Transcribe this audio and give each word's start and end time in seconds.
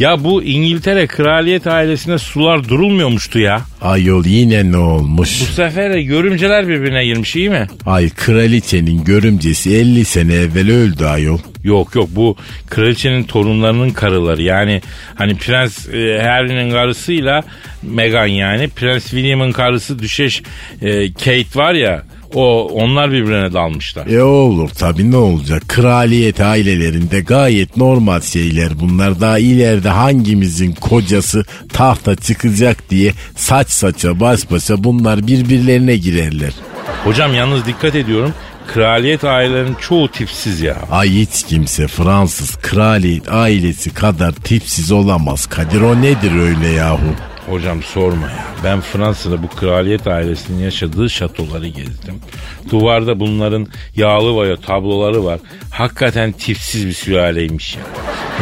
Ya 0.00 0.24
bu 0.24 0.42
İngiltere 0.42 1.06
kraliyet 1.06 1.66
ailesine 1.66 2.18
sular 2.18 2.68
durulmuyormuştu 2.68 3.38
ya. 3.38 3.60
Ayol 3.80 4.24
yine 4.26 4.72
ne 4.72 4.76
olmuş? 4.76 5.40
Bu 5.40 5.44
sefer 5.44 5.92
de 5.92 6.02
görümceler 6.02 6.68
birbirine 6.68 7.04
girmiş 7.04 7.36
iyi 7.36 7.50
mi? 7.50 7.66
Ay 7.86 8.10
kraliçenin 8.10 9.04
görümcesi 9.04 9.76
50 9.76 10.04
sene 10.04 10.34
evvel 10.34 10.70
öldü 10.70 11.04
ayol. 11.04 11.38
Yok 11.64 11.94
yok 11.94 12.08
bu 12.12 12.36
kraliçenin 12.70 13.24
torunlarının 13.24 13.90
karıları 13.90 14.42
yani 14.42 14.82
hani 15.14 15.36
Prens 15.36 15.88
e, 15.88 16.22
Harry'nin 16.22 16.70
karısıyla 16.70 17.42
Meghan 17.82 18.26
yani 18.26 18.68
Prens 18.68 19.02
William'ın 19.02 19.52
karısı 19.52 19.98
düşeş 19.98 20.42
e, 20.82 21.12
Kate 21.12 21.46
var 21.54 21.74
ya 21.74 22.02
o 22.34 22.68
onlar 22.68 23.12
birbirine 23.12 23.52
dalmışlar. 23.52 24.06
E 24.06 24.22
olur 24.22 24.68
tabi 24.68 25.10
ne 25.10 25.16
olacak? 25.16 25.62
Kraliyet 25.68 26.40
ailelerinde 26.40 27.20
gayet 27.20 27.76
normal 27.76 28.20
şeyler 28.20 28.80
bunlar. 28.80 29.20
Daha 29.20 29.38
ileride 29.38 29.88
hangimizin 29.88 30.72
kocası 30.72 31.44
tahta 31.72 32.16
çıkacak 32.16 32.90
diye 32.90 33.12
saç 33.36 33.68
saça 33.70 34.20
baş 34.20 34.50
başa 34.50 34.84
bunlar 34.84 35.26
birbirlerine 35.26 35.96
girerler. 35.96 36.52
Hocam 37.04 37.34
yalnız 37.34 37.66
dikkat 37.66 37.94
ediyorum 37.94 38.34
kraliyet 38.74 39.24
ailelerinin 39.24 39.74
çoğu 39.74 40.08
tipsiz 40.08 40.60
ya. 40.60 40.76
Ay 40.90 41.10
hiç 41.10 41.42
kimse 41.42 41.88
Fransız 41.88 42.56
kraliyet 42.56 43.32
ailesi 43.32 43.94
kadar 43.94 44.32
tipsiz 44.32 44.92
olamaz. 44.92 45.46
Kadir 45.46 45.80
o 45.80 46.02
nedir 46.02 46.40
öyle 46.40 46.68
yahu? 46.68 47.14
Hocam 47.50 47.82
sorma 47.82 48.26
ya. 48.26 48.44
Ben 48.64 48.80
Fransa'da 48.80 49.42
bu 49.42 49.48
kraliyet 49.48 50.06
ailesinin 50.06 50.62
yaşadığı 50.62 51.10
şatoları 51.10 51.66
gezdim. 51.66 52.20
Duvarda 52.70 53.20
bunların 53.20 53.66
yağlı 53.96 54.34
boya 54.34 54.56
tabloları 54.56 55.24
var. 55.24 55.40
Hakikaten 55.70 56.32
tipsiz 56.32 56.86
bir 56.86 56.92
sülaleymiş 56.92 57.76
ya. 57.76 57.82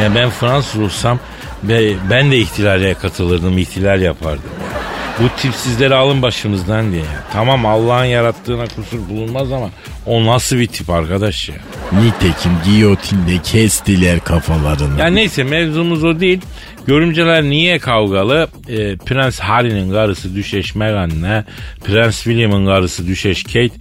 Yani 0.03 0.15
ben 0.15 0.29
Fransız 0.29 0.81
olsam 0.81 1.19
be- 1.63 1.93
ben 2.09 2.31
de 2.31 2.37
ihtilale 2.37 2.93
katılırdım, 2.93 3.57
ihtilal 3.57 4.01
yapardım. 4.01 4.43
ya. 4.73 4.79
Bu 5.23 5.41
tipsizleri 5.41 5.95
alın 5.95 6.21
başımızdan 6.21 6.91
diye. 6.91 7.01
ya. 7.01 7.23
Tamam 7.33 7.65
Allah'ın 7.65 8.05
yarattığına 8.05 8.63
kusur 8.75 9.09
bulunmaz 9.09 9.51
ama 9.51 9.69
o 10.05 10.25
nasıl 10.25 10.55
bir 10.57 10.67
tip 10.67 10.89
arkadaş 10.89 11.49
ya? 11.49 11.55
Nitekim 11.91 12.51
giyotinle 12.65 13.37
kestiler 13.43 14.19
kafalarını. 14.19 14.99
Ya 14.99 15.07
neyse 15.07 15.43
mevzumuz 15.43 16.03
o 16.03 16.19
değil. 16.19 16.41
Görümceler 16.89 17.43
niye 17.43 17.79
kavgalı? 17.79 18.47
Ee, 18.69 18.95
Prens 19.05 19.39
Harry'nin 19.39 19.91
karısı 19.91 20.35
Düşeş 20.35 20.75
Meghan'le 20.75 21.43
Prens 21.83 22.23
William'ın 22.23 22.65
karısı 22.65 23.07
Düşeş 23.07 23.43
Kate 23.43 23.71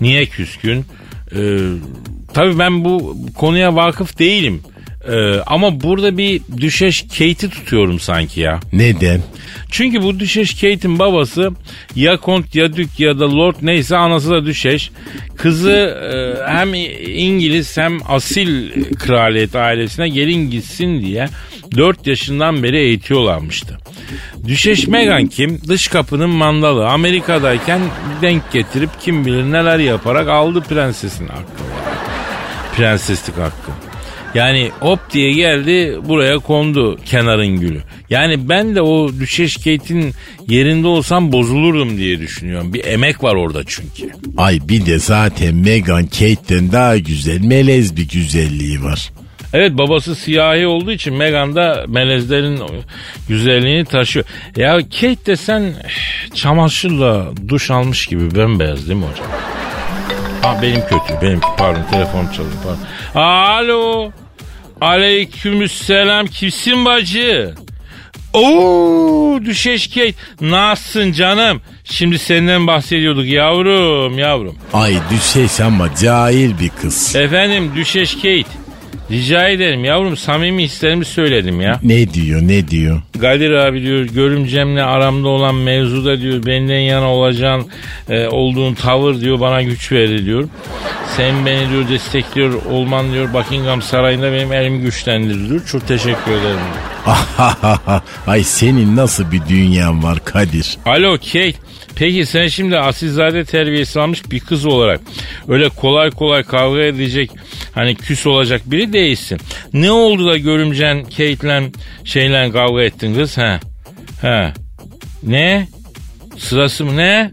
niye 0.00 0.26
küskün? 0.26 0.84
Ee, 1.36 1.58
tabii 2.34 2.58
ben 2.58 2.84
bu 2.84 3.16
konuya 3.34 3.76
vakıf 3.76 4.18
değilim. 4.18 4.62
Ee, 5.08 5.40
ama 5.46 5.80
burada 5.80 6.18
bir 6.18 6.40
Düşeş 6.56 7.02
Kate'i 7.02 7.34
tutuyorum 7.50 8.00
sanki 8.00 8.40
ya. 8.40 8.60
Neden? 8.72 9.22
Çünkü 9.70 10.02
bu 10.02 10.20
Düşeş 10.20 10.54
Kate'in 10.54 10.98
babası 10.98 11.50
ya 11.96 12.16
kont 12.16 12.54
ya 12.54 12.76
dük 12.76 13.00
ya 13.00 13.18
da 13.18 13.36
lord 13.36 13.56
neyse 13.62 13.96
anası 13.96 14.30
da 14.30 14.46
Düşeş. 14.46 14.90
Kızı 15.36 15.72
e, 15.72 16.48
hem 16.50 16.74
İngiliz 17.16 17.76
hem 17.76 17.98
asil 18.08 18.70
kraliyet 18.94 19.56
ailesine 19.56 20.08
gelin 20.08 20.50
gitsin 20.50 21.02
diye 21.02 21.28
4 21.76 22.06
yaşından 22.06 22.62
beri 22.62 22.78
eğitiyorlarmıştı. 22.78 23.78
Düşeş 24.46 24.86
Meghan 24.86 25.26
kim? 25.26 25.60
Dış 25.68 25.88
kapının 25.88 26.30
mandalı. 26.30 26.88
Amerika'dayken 26.88 27.80
denk 28.22 28.52
getirip 28.52 28.90
kim 29.00 29.26
bilir 29.26 29.44
neler 29.44 29.78
yaparak 29.78 30.28
aldı 30.28 30.60
prensesin 30.60 31.26
hakkını. 31.26 31.68
Prenseslik 32.76 33.38
hakkı. 33.38 33.70
Yani 34.34 34.70
hop 34.80 35.00
diye 35.12 35.32
geldi 35.32 35.98
buraya 36.08 36.38
kondu 36.38 36.98
kenarın 37.04 37.60
gülü. 37.60 37.82
Yani 38.10 38.48
ben 38.48 38.74
de 38.74 38.82
o 38.82 39.12
Düşeş 39.20 39.56
Kate'in 39.56 40.14
yerinde 40.48 40.86
olsam 40.86 41.32
bozulurdum 41.32 41.98
diye 41.98 42.20
düşünüyorum. 42.20 42.74
Bir 42.74 42.84
emek 42.84 43.22
var 43.22 43.34
orada 43.34 43.62
çünkü. 43.66 44.10
Ay 44.36 44.60
bir 44.68 44.86
de 44.86 44.98
zaten 44.98 45.54
Meghan 45.54 46.06
Kate'den 46.06 46.72
daha 46.72 46.98
güzel 46.98 47.40
melez 47.40 47.96
bir 47.96 48.08
güzelliği 48.08 48.82
var. 48.82 49.10
Evet 49.52 49.72
babası 49.78 50.14
siyahi 50.14 50.66
olduğu 50.66 50.92
için 50.92 51.14
Meghan 51.14 51.56
da 51.56 51.84
melezlerin 51.88 52.62
güzelliğini 53.28 53.84
taşıyor. 53.84 54.24
Ya 54.56 54.76
Kate 54.78 55.26
de 55.26 55.36
sen 55.36 55.74
çamaşırla 56.34 57.26
duş 57.48 57.70
almış 57.70 58.06
gibi 58.06 58.34
bembeyaz 58.34 58.88
değil 58.88 58.98
mi 58.98 59.06
hocam? 59.12 59.26
Ha 60.42 60.58
benim 60.62 60.80
kötü 60.80 61.20
benimki 61.22 61.46
pardon 61.58 61.82
telefon 61.90 62.26
çalıyor 62.26 62.54
pardon. 62.64 63.20
Alo. 63.20 64.10
Aleykümselam 64.80 66.26
kimsin 66.26 66.84
bacı? 66.84 67.54
Oo 68.32 69.38
düşeş 69.44 69.88
Kate. 69.88 70.14
Nasılsın 70.40 71.12
canım? 71.12 71.60
Şimdi 71.84 72.18
senden 72.18 72.66
bahsediyorduk 72.66 73.26
yavrum 73.26 74.18
yavrum. 74.18 74.56
Ay 74.72 74.96
düşeş 75.10 75.60
ama 75.60 75.88
cahil 76.02 76.58
bir 76.60 76.68
kız. 76.68 77.16
Efendim 77.16 77.72
düşeş 77.76 78.14
Kate. 78.14 78.67
Rica 79.10 79.48
ederim 79.48 79.84
yavrum 79.84 80.16
samimi 80.16 80.62
hislerimi 80.62 81.04
söyledim 81.04 81.60
ya. 81.60 81.80
Ne 81.82 82.14
diyor 82.14 82.42
ne 82.42 82.68
diyor? 82.68 83.02
Kadir 83.20 83.50
abi 83.50 83.82
diyor 83.82 84.04
görümcemle 84.04 84.82
aramda 84.82 85.28
olan 85.28 85.54
mevzuda 85.54 86.20
diyor 86.20 86.46
benden 86.46 86.78
yana 86.78 87.12
olacağın 87.12 87.66
e, 88.08 88.26
olduğun 88.26 88.74
tavır 88.74 89.20
diyor 89.20 89.40
bana 89.40 89.62
güç 89.62 89.92
verir 89.92 90.24
diyor. 90.26 90.48
Sen 91.16 91.46
beni 91.46 91.70
diyor 91.70 91.88
destekliyor 91.88 92.62
olman 92.70 93.12
diyor 93.12 93.34
Buckingham 93.34 93.82
Sarayı'nda 93.82 94.32
benim 94.32 94.52
elimi 94.52 94.80
güçlendirir 94.80 95.48
diyor. 95.48 95.66
Çok 95.66 95.88
teşekkür 95.88 96.32
ederim. 96.32 96.58
Ay 98.26 98.44
senin 98.44 98.96
nasıl 98.96 99.32
bir 99.32 99.40
dünyan 99.48 100.02
var 100.02 100.24
Kadir? 100.24 100.78
Alo 100.86 101.12
Kate. 101.16 101.52
Peki 101.96 102.26
sen 102.26 102.48
şimdi 102.48 102.78
asilzade 102.78 103.44
terbiyesi 103.44 104.00
almış 104.00 104.30
bir 104.30 104.40
kız 104.40 104.66
olarak 104.66 105.00
öyle 105.48 105.68
kolay 105.68 106.10
kolay 106.10 106.42
kavga 106.42 106.82
edecek 106.82 107.30
hani 107.74 107.94
küs 107.94 108.26
olacak 108.26 108.62
biri 108.66 108.92
değilsin. 108.92 109.38
Ne 109.72 109.90
oldu 109.90 110.26
da 110.26 110.36
görümcen 110.36 111.04
Kate'le 111.04 111.62
şeyle 112.04 112.50
kavga 112.52 112.82
ettin 112.82 113.14
kız 113.14 113.38
ha? 113.38 113.60
Ha. 114.22 114.52
Ne? 115.22 115.68
Sırası 116.38 116.84
mı 116.84 116.96
ne? 116.96 117.30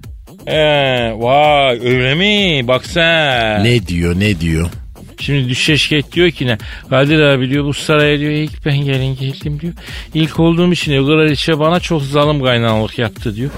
Ee, 0.48 1.12
vay 1.16 1.80
öyle 1.84 2.16
mi? 2.16 2.68
Bak 2.68 2.86
sen. 2.86 3.64
Ne 3.64 3.88
diyor 3.88 4.20
ne 4.20 4.40
diyor? 4.40 4.70
Şimdi 5.26 5.50
Düşeşket 5.50 6.12
diyor 6.12 6.32
ki 6.32 6.48
ne? 6.48 6.58
Kadir 6.90 7.20
abi 7.20 7.50
diyor 7.50 7.66
bu 7.66 7.74
saraya 7.74 8.20
diyor 8.20 8.32
ilk 8.32 8.66
ben 8.66 8.78
gelin 8.78 9.16
geldim 9.16 9.60
diyor. 9.60 9.74
İlk 10.14 10.40
olduğum 10.40 10.74
için 10.74 10.92
diyor 10.92 11.06
kraliçe 11.06 11.60
bana 11.60 11.80
çok 11.80 12.02
zalim 12.02 12.44
kaynanalık 12.44 13.00
yaptı 13.00 13.36
diyor. 13.36 13.50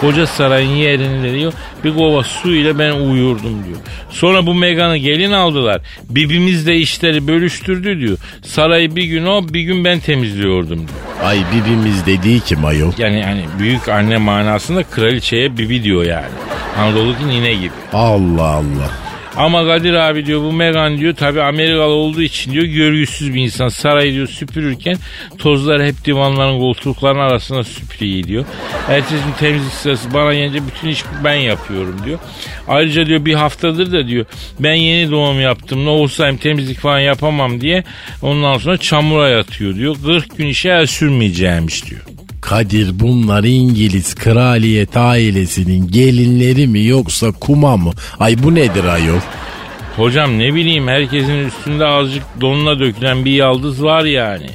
Koca 0.00 0.26
sarayın 0.26 0.76
yerinde 0.76 1.34
diyor 1.34 1.52
bir 1.84 1.94
kova 1.94 2.22
su 2.22 2.54
ile 2.54 2.78
ben 2.78 2.92
uyurdum 2.92 3.64
diyor. 3.66 3.78
Sonra 4.10 4.46
bu 4.46 4.54
Megan'ı 4.54 4.96
gelin 4.96 5.32
aldılar. 5.32 5.80
Birbimiz 6.10 6.66
de 6.66 6.76
işleri 6.76 7.28
bölüştürdü 7.28 8.00
diyor. 8.00 8.18
Sarayı 8.42 8.96
bir 8.96 9.04
gün 9.04 9.26
o 9.26 9.48
bir 9.48 9.60
gün 9.60 9.84
ben 9.84 10.00
temizliyordum 10.00 10.78
diyor. 10.78 11.24
Ay 11.24 11.38
birbirimiz 11.54 12.06
dediği 12.06 12.40
kim 12.40 12.64
ayol? 12.64 12.92
Yani 12.98 13.22
hani 13.22 13.44
büyük 13.58 13.88
anne 13.88 14.16
manasında 14.16 14.82
kraliçeye 14.82 15.58
bibi 15.58 15.82
diyor 15.82 16.04
yani. 16.04 16.34
Anadolu'daki 16.78 17.28
nine 17.28 17.54
gibi. 17.54 17.70
Allah 17.92 18.42
Allah. 18.42 19.05
Ama 19.36 19.66
Kadir 19.66 19.94
abi 19.94 20.26
diyor 20.26 20.42
bu 20.42 20.52
Megan 20.52 20.98
diyor 20.98 21.14
tabi 21.14 21.42
Amerikalı 21.42 21.92
olduğu 21.92 22.22
için 22.22 22.52
diyor 22.52 22.64
görgüsüz 22.64 23.34
bir 23.34 23.42
insan. 23.42 23.68
Sarayı 23.68 24.12
diyor 24.12 24.26
süpürürken 24.26 24.96
tozlar 25.38 25.86
hep 25.86 26.04
divanların 26.04 26.58
koltukların 26.58 27.18
arasına 27.18 27.64
süpürüyor 27.64 28.26
diyor. 28.26 28.44
Ertesi 28.88 29.22
temizlik 29.38 29.72
sırası 29.72 30.14
bana 30.14 30.34
gelince 30.34 30.66
bütün 30.66 30.88
iş 30.88 31.04
ben 31.24 31.34
yapıyorum 31.34 31.96
diyor. 32.04 32.18
Ayrıca 32.68 33.06
diyor 33.06 33.24
bir 33.24 33.34
haftadır 33.34 33.92
da 33.92 34.08
diyor 34.08 34.26
ben 34.60 34.74
yeni 34.74 35.10
doğum 35.10 35.40
yaptım 35.40 35.84
ne 35.84 35.88
olsayım 35.88 36.36
temizlik 36.36 36.78
falan 36.78 37.00
yapamam 37.00 37.60
diye 37.60 37.84
ondan 38.22 38.58
sonra 38.58 38.78
çamura 38.78 39.28
yatıyor 39.28 39.74
diyor. 39.74 39.96
40 40.06 40.36
gün 40.38 40.46
işe 40.46 40.68
el 40.68 40.86
sürmeyeceğimiş 40.86 41.90
diyor. 41.90 42.15
Kadir 42.48 43.00
bunlar 43.00 43.44
İngiliz 43.44 44.14
kraliyet 44.14 44.96
ailesinin 44.96 45.90
gelinleri 45.90 46.66
mi 46.66 46.84
yoksa 46.84 47.32
kuma 47.32 47.76
mı? 47.76 47.92
Ay 48.20 48.36
bu 48.42 48.54
nedir 48.54 48.84
ayol? 48.84 49.20
Hocam 49.96 50.38
ne 50.38 50.54
bileyim 50.54 50.88
herkesin 50.88 51.46
üstünde 51.46 51.86
azıcık 51.86 52.22
donuna 52.40 52.78
dökülen 52.78 53.24
bir 53.24 53.30
yaldız 53.30 53.84
var 53.84 54.04
yani. 54.04 54.46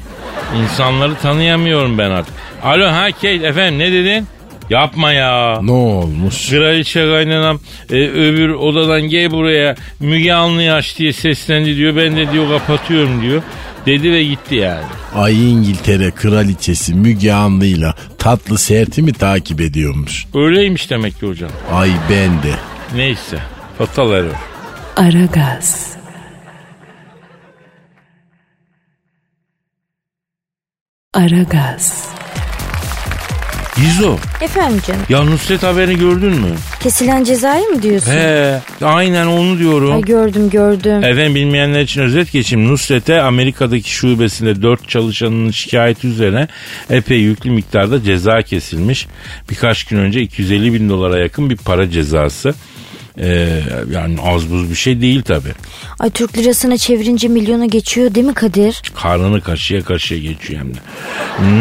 İnsanları 0.61 1.15
tanıyamıyorum 1.15 1.97
ben 1.97 2.09
artık. 2.09 2.33
Alo 2.63 2.87
ha 2.87 3.11
Kate 3.11 3.47
efendim 3.47 3.79
ne 3.79 3.91
dedin? 3.91 4.27
Yapma 4.71 5.11
ya. 5.11 5.59
Ne 5.61 5.71
olmuş? 5.71 6.49
Kraliçe 6.49 6.99
kaynanam 6.99 7.59
e, 7.89 7.95
öbür 7.95 8.49
odadan 8.49 9.01
gel 9.01 9.31
buraya 9.31 9.75
Müge 9.99 10.33
Anlı 10.33 10.73
aç 10.73 10.97
diye 10.97 11.13
seslendi 11.13 11.75
diyor. 11.75 11.95
Ben 11.95 12.15
de 12.17 12.31
diyor 12.31 12.49
kapatıyorum 12.49 13.21
diyor. 13.21 13.41
Dedi 13.85 14.11
ve 14.11 14.23
gitti 14.23 14.55
yani. 14.55 14.85
Ay 15.15 15.51
İngiltere 15.51 16.11
kraliçesi 16.11 16.95
Müge 16.95 17.31
Anlı'yla 17.31 17.95
tatlı 18.17 18.57
serti 18.57 19.01
mi 19.01 19.13
takip 19.13 19.61
ediyormuş? 19.61 20.25
Öyleymiş 20.35 20.89
demek 20.89 21.19
ki 21.19 21.27
hocam. 21.27 21.51
Ay 21.71 21.89
ben 22.09 22.43
de. 22.43 22.55
Neyse. 22.95 23.39
Fatal 23.77 24.13
error. 24.13 24.35
Aragaz, 24.95 25.97
Aragaz, 31.13 32.10
Gizo 33.75 34.17
Efendim 34.41 34.81
canım. 34.87 35.01
ya 35.09 35.23
Nusret 35.23 35.63
haberini 35.63 35.99
gördün 35.99 36.33
mü? 36.33 36.47
Kesilen 36.79 37.23
cezayı 37.23 37.67
mı 37.67 37.81
diyorsun? 37.83 38.11
He 38.11 38.59
aynen 38.81 39.25
onu 39.27 39.59
diyorum. 39.59 39.91
Ay 39.91 40.01
gördüm 40.01 40.49
gördüm. 40.49 41.03
Efendim 41.03 41.35
bilmeyenler 41.35 41.81
için 41.81 42.01
özet 42.01 42.31
geçeyim. 42.31 42.67
Nusret'e 42.69 43.21
Amerika'daki 43.21 43.89
şubesinde 43.91 44.61
4 44.61 44.89
çalışanının 44.89 45.51
şikayeti 45.51 46.07
üzerine 46.07 46.47
epey 46.89 47.17
yüklü 47.19 47.51
miktarda 47.51 48.03
ceza 48.03 48.41
kesilmiş. 48.41 49.07
Birkaç 49.49 49.83
gün 49.83 49.97
önce 49.97 50.21
250 50.21 50.73
bin 50.73 50.89
dolara 50.89 51.19
yakın 51.19 51.49
bir 51.49 51.57
para 51.57 51.89
cezası. 51.89 52.53
Ee, 53.19 53.61
yani 53.93 54.17
az 54.23 54.51
buz 54.51 54.69
bir 54.69 54.75
şey 54.75 55.01
değil 55.01 55.21
tabi. 55.21 55.49
Ay 55.99 56.09
Türk 56.09 56.37
lirasına 56.37 56.77
çevirince 56.77 57.27
milyona 57.27 57.65
geçiyor 57.65 58.15
değil 58.15 58.27
mi 58.27 58.33
Kadir? 58.33 58.81
Karnını 58.95 59.41
kaşıya 59.41 59.83
kaşıya 59.83 60.19
geçiyor 60.19 60.59
hem 60.59 60.73
de. 60.73 60.79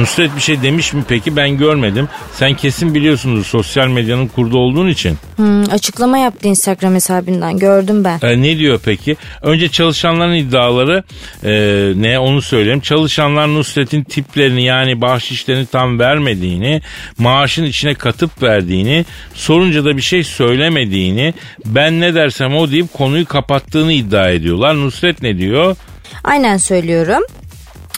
Nusret 0.01 0.37
bir 0.37 0.41
şey 0.41 0.63
demiş 0.63 0.93
mi 0.93 1.05
peki 1.09 1.37
ben 1.37 1.59
görmedim. 1.59 2.09
Sen 2.35 2.55
kesin 2.55 2.95
biliyorsundur 2.95 3.45
sosyal 3.45 3.89
medyanın 3.89 4.27
kurdu 4.27 4.59
olduğun 4.59 4.89
için. 4.89 5.17
Hmm, 5.37 5.63
açıklama 5.71 6.19
yaptı 6.19 6.49
Instagram 6.49 6.95
hesabından 6.95 7.59
gördüm 7.59 8.05
ben. 8.05 8.19
E, 8.23 8.43
ne 8.43 8.59
diyor 8.59 8.81
peki? 8.85 9.17
Önce 9.43 9.69
çalışanların 9.69 10.35
iddiaları 10.35 11.03
e, 11.45 11.53
ne 11.97 12.19
onu 12.19 12.43
söyleyeyim. 12.43 12.81
Çalışanlar 12.81 13.55
Nusret'in 13.55 14.03
tiplerini 14.03 14.65
yani 14.65 15.01
bahşişlerini 15.01 15.67
tam 15.67 15.99
vermediğini, 15.99 16.83
maaşın 17.19 17.65
içine 17.65 17.95
katıp 17.95 18.43
verdiğini, 18.43 19.05
sorunca 19.35 19.85
da 19.85 19.97
bir 19.97 20.03
şey 20.03 20.25
söylemediğini, 20.25 21.35
ben 21.67 22.01
ne 22.01 22.15
dersem 22.15 22.57
o 22.57 22.71
deyip 22.71 22.93
konuyu 22.93 23.27
kapattığını 23.27 23.93
iddia 23.93 24.31
ediyorlar. 24.31 24.75
Nusret 24.75 25.23
ne 25.23 25.39
diyor? 25.39 25.77
Aynen 26.25 26.57
söylüyorum. 26.57 27.23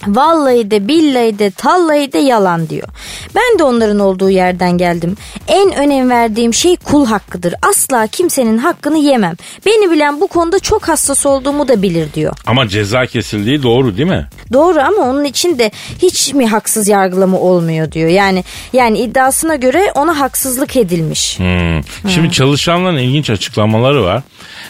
Vallahi 0.07 0.71
de 0.71 0.89
billahi 0.89 1.39
de 1.39 1.51
tallahi 1.51 2.13
de 2.13 2.19
yalan 2.19 2.69
diyor. 2.69 2.89
Ben 3.35 3.59
de 3.59 3.65
onların 3.65 3.99
olduğu 3.99 4.31
yerden 4.31 4.79
geldim. 4.79 5.17
En 5.49 5.73
önem 5.73 6.11
verdiğim 6.11 6.55
şey 6.55 6.77
kul 6.77 7.07
hakkıdır. 7.07 7.55
Asla 7.63 8.07
kimsenin 8.07 8.59
hakkını 8.59 8.99
yemem. 8.99 9.35
Beni 9.67 9.91
bilen 9.91 10.21
bu 10.21 10.27
konuda 10.27 10.59
çok 10.59 10.89
hassas 10.89 11.27
olduğumu 11.27 11.69
da 11.69 11.83
bilir 11.83 12.13
diyor. 12.15 12.37
Ama 12.47 12.69
ceza 12.69 13.07
kesildiği 13.07 13.63
doğru 13.63 13.97
değil 13.97 14.09
mi? 14.09 14.29
Doğru 14.53 14.81
ama 14.81 15.03
onun 15.11 15.25
için 15.25 15.59
de 15.59 15.71
hiç 16.03 16.35
mi 16.35 16.47
haksız 16.47 16.89
yargılama 16.89 17.39
olmuyor 17.39 17.93
diyor. 17.93 18.09
Yani 18.09 18.45
yani 18.73 18.99
iddiasına 18.99 19.55
göre 19.55 19.93
ona 19.95 20.21
haksızlık 20.21 20.77
edilmiş. 20.77 21.39
Hmm. 21.39 22.11
Şimdi 22.11 22.31
çalışanların 22.33 22.99
ilginç 22.99 23.31
açıklamaları 23.31 24.05
var. 24.05 24.23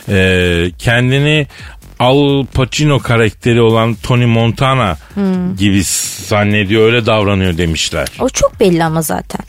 Ee, 0.09 0.71
kendini 0.79 1.47
Al 2.03 2.47
Pacino 2.55 2.99
karakteri 2.99 3.61
olan 3.61 3.95
Tony 3.95 4.27
Montana 4.27 4.97
gibi 5.59 5.83
zannediyor 6.27 6.87
öyle 6.87 7.07
davranıyor 7.07 7.59
demişler. 7.59 8.09
O 8.21 8.29
çok 8.29 8.61
belli 8.61 8.85
ama 8.85 9.03
zaten. 9.03 9.41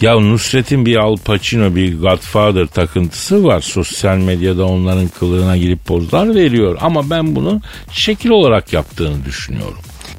Ya 0.00 0.20
Nusret'in 0.20 0.86
bir 0.86 0.96
Al 0.96 1.16
Pacino 1.16 1.74
bir 1.74 2.00
Godfather 2.00 2.66
takıntısı 2.66 3.44
var. 3.44 3.60
Sosyal 3.60 4.16
medyada 4.16 4.64
onların 4.64 5.08
kılığına 5.08 5.56
girip 5.56 5.84
pozlar 5.84 6.34
veriyor. 6.34 6.78
Ama 6.80 7.10
ben 7.10 7.36
bunu 7.36 7.60
şekil 7.92 8.30
olarak 8.30 8.72
yaptığını 8.72 9.24
düşünüyorum. 9.24 9.78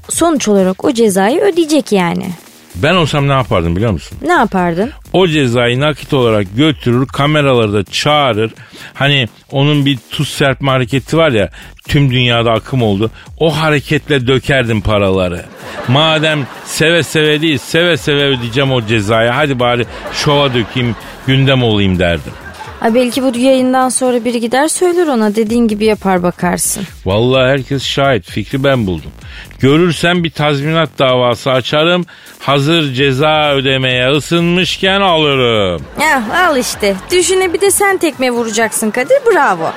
Sonuç 0.10 0.48
olarak 0.48 0.86
o 0.86 0.94
cezayı 0.94 1.42
ödeyecek 1.42 1.92
yani. 1.92 2.30
Ben 2.76 2.96
olsam 2.96 3.28
ne 3.28 3.32
yapardım 3.32 3.76
biliyor 3.76 3.92
musun? 3.92 4.18
Ne 4.22 4.34
yapardın? 4.34 4.92
O 5.14 5.28
cezayı 5.28 5.80
nakit 5.80 6.14
olarak 6.14 6.48
götürür 6.58 7.08
kameraları 7.08 7.74
da 7.74 7.84
çağırır. 7.84 8.52
Hani 8.94 9.28
onun 9.52 9.86
bir 9.86 9.98
tuz 10.12 10.30
serpme 10.30 10.72
hareketi 10.72 11.18
var 11.18 11.32
ya 11.32 11.50
tüm 11.88 12.12
dünyada 12.12 12.52
akım 12.52 12.84
oldu. 12.84 13.12
O 13.38 13.58
hareketle 13.62 14.28
dökerdim 14.28 14.82
paraları. 14.82 15.46
Madem 15.88 16.48
seve 16.66 17.04
seve 17.04 17.42
değil 17.42 17.58
seve 17.58 17.98
seve 17.98 18.24
ödeyeceğim 18.24 18.72
o 18.72 18.86
cezayı. 18.86 19.30
Hadi 19.30 19.60
bari 19.60 19.86
şova 20.14 20.54
dökeyim 20.54 20.96
gündem 21.28 21.64
olayım 21.64 22.00
derdim. 22.00 22.34
Ay 22.82 22.94
belki 22.96 23.24
bu 23.24 23.38
yayından 23.38 23.90
sonra 23.90 24.26
biri 24.26 24.40
gider 24.40 24.68
söyler 24.68 25.08
ona 25.08 25.36
dediğin 25.36 25.68
gibi 25.68 25.86
yapar 25.86 26.24
bakarsın. 26.24 26.84
Vallahi 27.06 27.50
herkes 27.50 27.84
şahit 27.84 28.30
fikri 28.30 28.64
ben 28.64 28.88
buldum. 28.88 29.12
Görürsem 29.60 30.24
bir 30.24 30.32
tazminat 30.32 30.90
davası 31.00 31.52
açarım. 31.52 32.06
Hazır 32.40 32.94
ceza 32.94 33.52
ödemeye 33.54 34.10
ısınmışken 34.12 35.02
alırım. 35.02 35.82
Ya 36.02 36.24
al 36.48 36.58
işte. 36.58 36.96
Düşüne 37.12 37.54
bir 37.54 37.62
de 37.62 37.72
sen 37.72 37.98
tekme 37.98 38.32
vuracaksın 38.32 38.92
Kadir 38.92 39.18
bravo. 39.34 39.72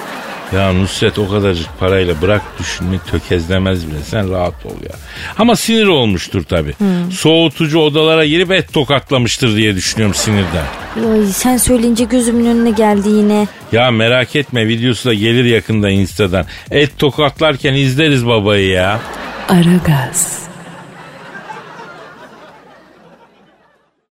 Ya 0.55 0.73
Nusret 0.73 1.19
o 1.19 1.29
kadarcık 1.29 1.79
parayla 1.81 2.23
bırak 2.23 2.43
düşünme 2.59 2.99
tökezlemez 3.11 3.87
bile 3.87 4.03
sen 4.05 4.31
rahat 4.31 4.67
ol 4.67 4.83
ya. 4.83 4.97
Ama 5.39 5.57
sinir 5.57 5.87
olmuştur 5.87 6.45
tabii. 6.45 6.75
Soğutucu 7.13 7.79
odalara 7.79 8.27
girip 8.27 8.51
et 8.53 8.73
tokatlamıştır 8.73 9.57
diye 9.57 9.75
düşünüyorum 9.75 10.15
sinirden. 10.15 10.65
Ay, 11.13 11.27
sen 11.27 11.57
söyleyince 11.57 12.05
gözümün 12.05 12.47
önüne 12.47 12.71
geldi 12.71 13.09
yine. 13.09 13.47
Ya 13.73 13.91
merak 13.91 14.37
etme 14.37 14.69
videosu 14.69 15.09
da 15.09 15.15
gelir 15.15 15.45
yakında 15.45 15.91
instadan. 15.91 16.47
Et 16.71 16.99
tokatlarken 16.99 17.75
izleriz 17.75 18.27
babayı 18.27 18.69
ya. 18.69 19.01
Aragaz. 19.49 20.43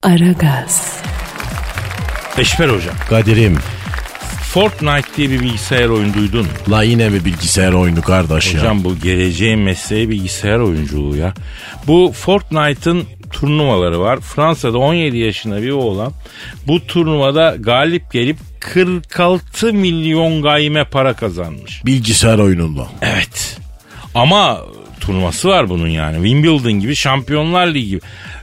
Aragaz. 0.04 1.00
Eşber 2.38 2.70
hocam. 2.70 2.96
Kadir'im 3.10 3.58
Fortnite 4.56 5.08
diye 5.18 5.30
bir 5.30 5.40
bilgisayar 5.40 5.90
oyunu 5.90 6.14
duydun 6.14 6.42
mu? 6.42 6.48
la 6.70 6.84
yine 6.84 7.10
mi 7.10 7.26
bilgisayar 7.26 7.74
oyunu 7.74 8.02
kardeş 8.02 8.54
ya? 8.54 8.60
Hocam 8.60 8.84
bu 8.84 9.00
geleceğin 9.00 9.60
mesleği 9.60 10.10
bilgisayar 10.10 10.60
oyunculuğu 10.60 11.18
ya. 11.18 11.34
Bu 11.88 12.12
Fortnite'ın 12.16 13.04
turnuvaları 13.32 14.00
var. 14.00 14.20
Fransa'da 14.20 14.78
17 14.78 15.18
yaşında 15.18 15.62
bir 15.62 15.72
oğlan 15.72 16.14
bu 16.68 16.88
turnuvada 16.88 17.56
galip 17.60 18.12
gelip 18.12 18.38
46 18.60 19.74
milyon 19.74 20.42
gayme 20.42 20.84
para 20.84 21.14
kazanmış. 21.14 21.86
Bilgisayar 21.86 22.40
oyununda. 22.40 22.88
Evet. 23.02 23.58
Ama 24.14 24.62
turnuvası 25.00 25.50
var 25.50 25.70
bunun 25.70 25.88
yani. 25.88 26.16
Wimbledon 26.16 26.80
gibi 26.80 26.96
Şampiyonlar 26.96 27.68
Ligi 27.68 27.90
gibi. 27.90 28.02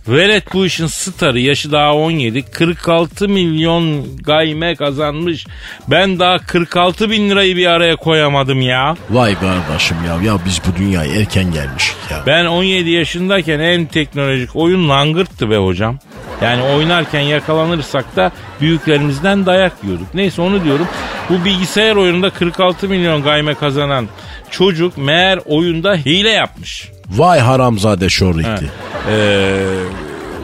Velet 0.08 0.52
bu 0.54 0.66
işin 0.66 0.86
starı 0.86 1.40
yaşı 1.40 1.72
daha 1.72 1.94
17 1.94 2.42
46 2.42 3.28
milyon 3.28 4.16
gayme 4.16 4.74
kazanmış. 4.74 5.46
Ben 5.88 6.18
daha 6.18 6.38
46 6.38 7.10
bin 7.10 7.30
lirayı 7.30 7.56
bir 7.56 7.66
araya 7.66 7.96
koyamadım 7.96 8.60
ya. 8.60 8.96
Vay 9.10 9.34
kardeşim 9.34 9.96
ya 10.06 10.32
ya 10.32 10.38
biz 10.46 10.60
bu 10.68 10.78
dünyaya 10.78 11.14
erken 11.14 11.52
gelmişik 11.52 11.96
ya. 12.10 12.22
Ben 12.26 12.44
17 12.44 12.90
yaşındayken 12.90 13.60
en 13.60 13.86
teknolojik 13.86 14.56
oyun 14.56 14.88
langırttı 14.88 15.50
be 15.50 15.56
hocam. 15.56 15.98
Yani 16.42 16.62
oynarken 16.62 17.20
yakalanırsak 17.20 18.16
da 18.16 18.32
büyüklerimizden 18.60 19.46
dayak 19.46 19.72
yiyorduk. 19.82 20.14
Neyse 20.14 20.42
onu 20.42 20.64
diyorum. 20.64 20.88
Bu 21.30 21.44
bilgisayar 21.44 21.96
oyununda 21.96 22.30
46 22.30 22.88
milyon 22.88 23.22
gayme 23.22 23.54
kazanan 23.54 24.08
çocuk 24.50 24.98
meğer 24.98 25.38
oyunda 25.46 25.94
hile 25.94 26.30
yapmış. 26.30 26.88
Vay 27.08 27.38
haramzade 27.38 28.08
şorrikti. 28.08 28.70
Ee, 29.10 29.58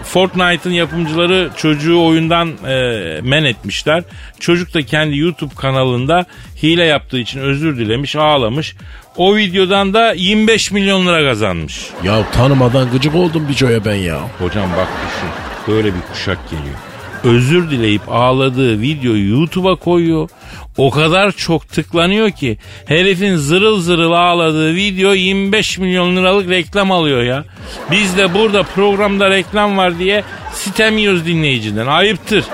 Fortnite'ın 0.04 0.72
yapımcıları 0.72 1.50
çocuğu 1.56 2.04
oyundan 2.04 2.48
e, 2.48 3.20
men 3.22 3.44
etmişler. 3.44 4.02
Çocuk 4.40 4.74
da 4.74 4.82
kendi 4.82 5.18
YouTube 5.18 5.54
kanalında 5.54 6.26
hile 6.62 6.84
yaptığı 6.84 7.18
için 7.18 7.40
özür 7.40 7.78
dilemiş, 7.78 8.16
ağlamış. 8.16 8.76
O 9.16 9.36
videodan 9.36 9.94
da 9.94 10.12
25 10.12 10.70
milyon 10.70 11.06
lira 11.06 11.28
kazanmış. 11.30 11.86
Ya 12.04 12.30
tanımadan 12.32 12.90
gıcık 12.90 13.14
oldum 13.14 13.48
Bico'ya 13.48 13.84
ben 13.84 13.94
ya. 13.94 14.18
Hocam 14.38 14.70
bak 14.76 14.88
düşün. 15.06 15.47
Böyle 15.68 15.94
bir 15.94 16.00
kuşak 16.12 16.50
geliyor. 16.50 16.76
Özür 17.24 17.70
dileyip 17.70 18.02
ağladığı 18.08 18.80
videoyu 18.80 19.30
YouTube'a 19.30 19.76
koyuyor. 19.76 20.28
O 20.76 20.90
kadar 20.90 21.32
çok 21.32 21.68
tıklanıyor 21.68 22.30
ki 22.30 22.58
herifin 22.86 23.36
zırıl 23.36 23.80
zırıl 23.80 24.12
ağladığı 24.12 24.74
video 24.74 25.12
25 25.12 25.78
milyon 25.78 26.16
liralık 26.16 26.48
reklam 26.48 26.92
alıyor 26.92 27.22
ya. 27.22 27.44
Biz 27.90 28.18
de 28.18 28.34
burada 28.34 28.62
programda 28.62 29.30
reklam 29.30 29.76
var 29.76 29.98
diye 29.98 30.24
sitem 30.52 30.98
yiyoruz 30.98 31.26
dinleyiciden. 31.26 31.86
Ayıptır. 31.86 32.44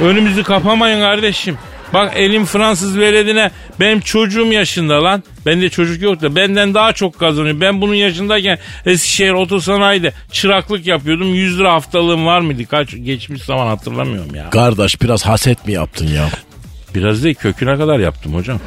Önümüzü 0.00 0.42
kapamayın 0.42 1.00
kardeşim. 1.00 1.58
Bak 1.94 2.12
elim 2.16 2.44
Fransız 2.44 2.98
veledine 2.98 3.50
benim 3.80 4.00
çocuğum 4.00 4.52
yaşında 4.52 5.04
lan. 5.04 5.22
Bende 5.46 5.68
çocuk 5.68 6.02
yok 6.02 6.22
da 6.22 6.36
benden 6.36 6.74
daha 6.74 6.92
çok 6.92 7.18
kazanıyor. 7.18 7.60
Ben 7.60 7.80
bunun 7.80 7.94
yaşındayken 7.94 8.58
Eskişehir 8.86 9.30
Otosanayi'de 9.32 10.12
çıraklık 10.32 10.86
yapıyordum. 10.86 11.34
100 11.34 11.58
lira 11.58 11.72
haftalığım 11.72 12.26
var 12.26 12.40
mıydı? 12.40 12.66
Kaç 12.66 12.90
geçmiş 12.90 13.42
zaman 13.42 13.66
hatırlamıyorum 13.66 14.34
ya. 14.34 14.50
Kardeş 14.50 15.02
biraz 15.02 15.26
haset 15.26 15.66
mi 15.66 15.72
yaptın 15.72 16.06
ya? 16.06 16.28
Biraz 16.94 17.24
değil 17.24 17.34
köküne 17.34 17.76
kadar 17.76 17.98
yaptım 17.98 18.34
hocam. 18.34 18.60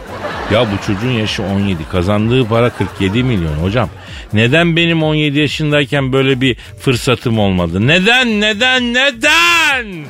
Ya 0.53 0.61
bu 0.61 0.85
çocuğun 0.87 1.11
yaşı 1.11 1.43
17 1.43 1.89
kazandığı 1.91 2.47
para 2.47 2.69
47 2.69 3.23
milyon 3.23 3.53
hocam. 3.53 3.89
Neden 4.33 4.75
benim 4.75 5.03
17 5.03 5.39
yaşındayken 5.39 6.13
böyle 6.13 6.41
bir 6.41 6.57
fırsatım 6.79 7.39
olmadı? 7.39 7.87
Neden 7.87 8.41
neden 8.41 8.93
neden? 8.93 9.52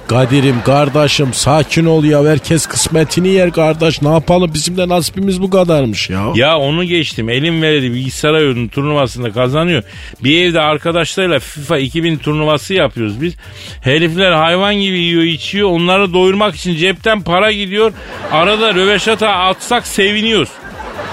Kadir'im 0.07 0.61
kardeşim 0.65 1.33
sakin 1.33 1.85
ol 1.85 2.03
ya 2.03 2.25
herkes 2.25 2.65
kısmetini 2.65 3.29
yer 3.29 3.51
kardeş 3.51 4.01
ne 4.01 4.09
yapalım 4.09 4.51
bizim 4.53 4.77
de 4.77 4.89
nasibimiz 4.89 5.41
bu 5.41 5.49
kadarmış 5.49 6.09
ya. 6.09 6.31
Ya 6.35 6.57
onu 6.57 6.83
geçtim 6.83 7.29
elim 7.29 7.61
verdi 7.61 7.91
bilgisayar 7.91 8.33
oyunu 8.33 8.69
turnuvasında 8.69 9.31
kazanıyor. 9.31 9.83
Bir 10.23 10.45
evde 10.45 10.61
arkadaşlarıyla 10.61 11.39
FIFA 11.39 11.77
2000 11.77 12.17
turnuvası 12.17 12.73
yapıyoruz 12.73 13.21
biz. 13.21 13.33
Herifler 13.81 14.31
hayvan 14.31 14.75
gibi 14.75 14.99
yiyor 14.99 15.23
içiyor 15.23 15.69
onları 15.69 16.13
doyurmak 16.13 16.55
için 16.55 16.75
cepten 16.75 17.21
para 17.21 17.51
gidiyor. 17.51 17.93
Arada 18.31 18.73
röveşata 18.75 19.29
atsak 19.29 19.87
seviniyoruz. 19.87 20.49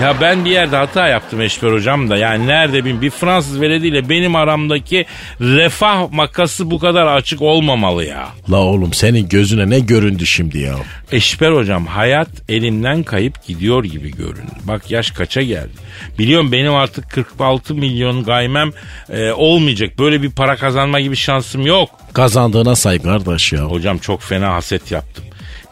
Ya 0.03 0.21
ben 0.21 0.45
bir 0.45 0.51
yerde 0.51 0.77
hata 0.77 1.09
yaptım 1.09 1.41
Eşber 1.41 1.73
hocam 1.73 2.11
da. 2.11 2.17
Yani 2.17 2.47
nerede 2.47 2.85
bin 2.85 3.03
bir 3.03 3.11
Fransız 3.11 3.61
velediyle 3.61 4.09
benim 4.09 4.37
aramdaki 4.37 5.07
refah 5.41 6.13
makası 6.13 6.71
bu 6.71 6.79
kadar 6.79 7.07
açık 7.07 7.43
olmamalı 7.43 8.05
ya. 8.05 8.29
La 8.51 8.57
oğlum 8.57 8.93
senin 8.93 9.29
gözüne 9.29 9.71
ne 9.71 9.81
göründü 9.81 10.27
şimdi 10.27 10.59
ya? 10.59 10.75
Eşber 11.13 11.53
hocam 11.53 11.87
hayat 11.87 12.29
elimden 12.49 13.03
kayıp 13.03 13.47
gidiyor 13.47 13.85
gibi 13.85 14.11
göründü. 14.17 14.53
Bak 14.65 14.91
yaş 14.91 15.11
kaça 15.11 15.43
geldi. 15.43 15.73
Biliyorum 16.19 16.53
benim 16.53 16.75
artık 16.75 17.11
46 17.11 17.75
milyon 17.75 18.25
gaymem 18.25 18.71
e, 19.13 19.33
olmayacak. 19.33 19.99
Böyle 19.99 20.23
bir 20.23 20.31
para 20.31 20.57
kazanma 20.57 21.01
gibi 21.01 21.17
şansım 21.17 21.67
yok. 21.67 21.91
Kazandığına 22.13 22.77
say 22.77 22.99
kardeş 22.99 23.53
ya. 23.53 23.61
Hocam 23.61 23.99
çok 23.99 24.23
fena 24.23 24.53
haset 24.55 24.91
yaptım. 24.93 25.25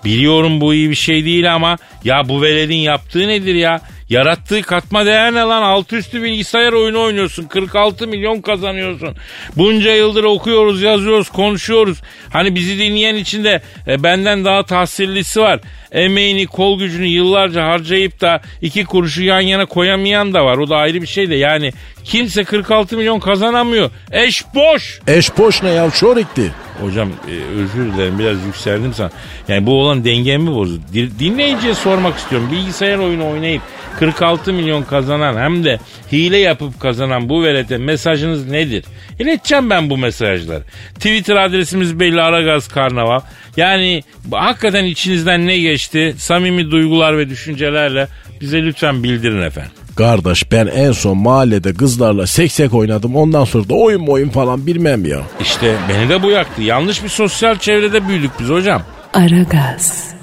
Biliyorum 0.05 0.61
bu 0.61 0.75
iyi 0.75 0.91
bir 0.91 0.95
şey 0.95 1.25
değil 1.25 1.55
ama 1.55 1.79
ya 2.05 2.29
bu 2.29 2.43
veledin 2.43 2.77
yaptığı 2.77 3.29
nedir 3.29 3.55
ya? 3.55 3.81
Yarattığı 4.11 4.63
katma 4.63 5.07
değer 5.07 5.35
ne 5.35 5.41
lan? 5.41 5.63
Altı 5.63 5.97
üstü 5.97 6.23
bilgisayar 6.23 6.73
oyunu 6.73 7.03
oynuyorsun. 7.03 7.45
46 7.45 8.07
milyon 8.07 8.41
kazanıyorsun. 8.41 9.17
Bunca 9.57 9.95
yıldır 9.95 10.25
okuyoruz, 10.25 10.83
yazıyoruz, 10.83 11.31
konuşuyoruz. 11.31 11.99
Hani 12.33 12.55
bizi 12.55 12.79
dinleyen 12.79 13.15
içinde 13.15 13.63
e, 13.87 14.03
benden 14.03 14.45
daha 14.45 14.63
tahsillisi 14.63 15.41
var. 15.41 15.61
Emeğini, 15.93 16.47
kol 16.47 16.79
gücünü 16.79 17.07
yıllarca 17.07 17.65
harcayıp 17.65 18.21
da 18.21 18.41
iki 18.63 18.85
kuruşu 18.85 19.23
yan 19.23 19.41
yana 19.41 19.67
koyamayan 19.67 20.35
da 20.35 20.45
var. 20.45 20.59
O 20.59 20.69
da 20.69 20.77
ayrı 20.77 21.03
bir 21.03 21.07
şey 21.07 21.31
de 21.31 21.35
yani 21.35 21.73
kimse 22.09 22.45
46 22.45 22.97
milyon 22.97 23.21
kazanamıyor. 23.21 23.91
Eş 24.13 24.45
boş. 24.55 25.01
Eş 25.07 25.39
boş 25.39 25.63
ne 25.63 25.69
ya 25.71 25.91
şorikti. 25.91 26.53
Hocam 26.81 27.09
e, 27.09 27.33
özür 27.61 27.93
dilerim 27.95 28.19
biraz 28.19 28.45
yükseldim 28.47 28.95
sana. 28.95 29.11
Yani 29.49 29.67
bu 29.67 29.81
olan 29.83 30.05
dengemi 30.05 30.51
bozdu. 30.55 30.81
Di- 30.93 31.19
Dinleyiciye 31.19 31.75
sormak 31.75 32.19
istiyorum. 32.19 32.49
Bilgisayar 32.53 32.99
oyunu 32.99 33.31
oynayıp 33.31 33.63
46 33.99 34.53
milyon 34.53 34.83
kazanan 34.83 35.37
hem 35.37 35.65
de 35.65 35.79
hile 36.13 36.39
yapıp 36.39 36.81
kazanan 36.81 37.29
bu 37.29 37.43
velete 37.45 37.79
mesajınız 37.79 38.47
nedir? 38.51 38.85
İleteceğim 39.19 39.71
ben 39.71 39.91
bu 39.91 39.97
mesajları. 39.99 40.63
Twitter 40.95 41.37
adresimiz 41.37 42.01
belli 42.01 42.23
Aragaz 42.23 42.69
Karnaval. 42.69 43.21
Yani 43.57 44.03
hakikaten 44.33 44.85
içinizden 44.85 45.47
ne 45.47 45.59
geçti? 45.59 46.15
Samimi 46.19 46.71
duygular 46.71 47.19
ve 47.19 47.29
düşüncelerle 47.31 48.09
bize 48.41 48.63
lütfen 48.63 49.03
bildirin 49.05 49.43
efendim. 49.43 49.73
Kardeş 49.99 50.53
ben 50.53 50.67
en 50.67 50.93
son 50.93 51.19
mahallede 51.19 51.75
kızlarla 51.75 52.27
seksek 52.27 52.75
oynadım 52.75 53.17
ondan 53.17 53.45
sonra 53.45 53.69
da 53.69 53.75
oyun 53.75 54.07
oyun 54.07 54.29
falan 54.29 54.67
bilmem 54.67 55.05
ya. 55.05 55.21
İşte 55.41 55.77
beni 55.89 56.09
de 56.09 56.23
bu 56.23 56.31
yaktı. 56.31 56.63
Yanlış 56.63 57.05
bir 57.05 57.09
sosyal 57.09 57.59
çevrede 57.59 58.09
büyüdük 58.09 58.31
biz 58.41 58.49
hocam. 58.49 58.83
Aragaz. 59.15 60.15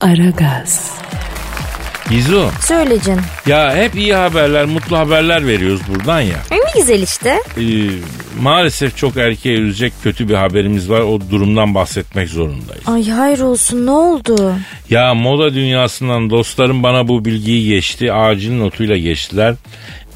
Aragaz. 0.00 0.90
Gizu 2.10 2.50
Söyle 2.60 3.00
canım. 3.00 3.24
ya 3.46 3.76
hep 3.76 3.94
iyi 3.94 4.14
haberler 4.14 4.64
mutlu 4.64 4.98
haberler 4.98 5.46
veriyoruz 5.46 5.80
buradan 5.88 6.20
ya. 6.20 6.36
E, 6.50 6.54
ne 6.56 6.80
güzel 6.80 7.02
işte. 7.02 7.40
Ee, 7.58 7.62
maalesef 8.40 8.96
çok 8.96 9.16
erkeğe 9.16 9.58
üzecek 9.58 9.92
kötü 10.02 10.28
bir 10.28 10.34
haberimiz 10.34 10.90
var. 10.90 11.00
O 11.00 11.20
durumdan 11.30 11.74
bahsetmek 11.74 12.28
zorundayız. 12.28 12.82
Ay 12.86 13.08
hayır 13.08 13.40
olsun 13.40 13.86
ne 13.86 13.90
oldu? 13.90 14.54
Ya 14.90 15.14
moda 15.14 15.54
dünyasından 15.54 16.30
dostlarım 16.30 16.82
bana 16.82 17.08
bu 17.08 17.24
bilgiyi 17.24 17.68
geçti. 17.68 18.12
Acil 18.12 18.56
notuyla 18.58 18.96
geçtiler. 18.96 19.54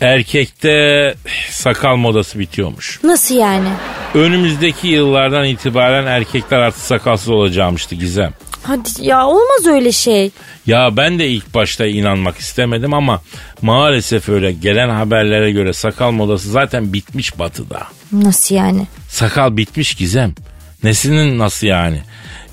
Erkekte 0.01 1.15
sakal 1.51 1.97
modası 1.97 2.39
bitiyormuş. 2.39 3.01
Nasıl 3.05 3.35
yani? 3.35 3.69
Önümüzdeki 4.15 4.89
yıllardan 4.89 5.45
itibaren 5.45 6.07
erkekler 6.07 6.59
artık 6.59 6.81
sakalsız 6.83 7.29
olacakmıştı 7.29 7.95
Gizem. 7.95 8.33
Hadi 8.63 8.89
ya 9.01 9.27
olmaz 9.27 9.67
öyle 9.67 9.93
şey. 9.93 10.31
Ya 10.67 10.97
ben 10.97 11.19
de 11.19 11.29
ilk 11.29 11.55
başta 11.55 11.87
inanmak 11.87 12.39
istemedim 12.39 12.95
ama 12.95 13.23
maalesef 13.63 14.29
öyle 14.29 14.53
gelen 14.53 14.89
haberlere 14.89 15.53
göre 15.53 15.73
sakal 15.73 16.11
modası 16.11 16.51
zaten 16.51 16.93
bitmiş 16.93 17.39
batıda. 17.39 17.83
Nasıl 18.13 18.55
yani? 18.55 18.87
Sakal 19.09 19.57
bitmiş 19.57 19.95
Gizem. 19.95 20.35
Nesinin 20.83 21.39
nasıl 21.39 21.67
yani? 21.67 22.03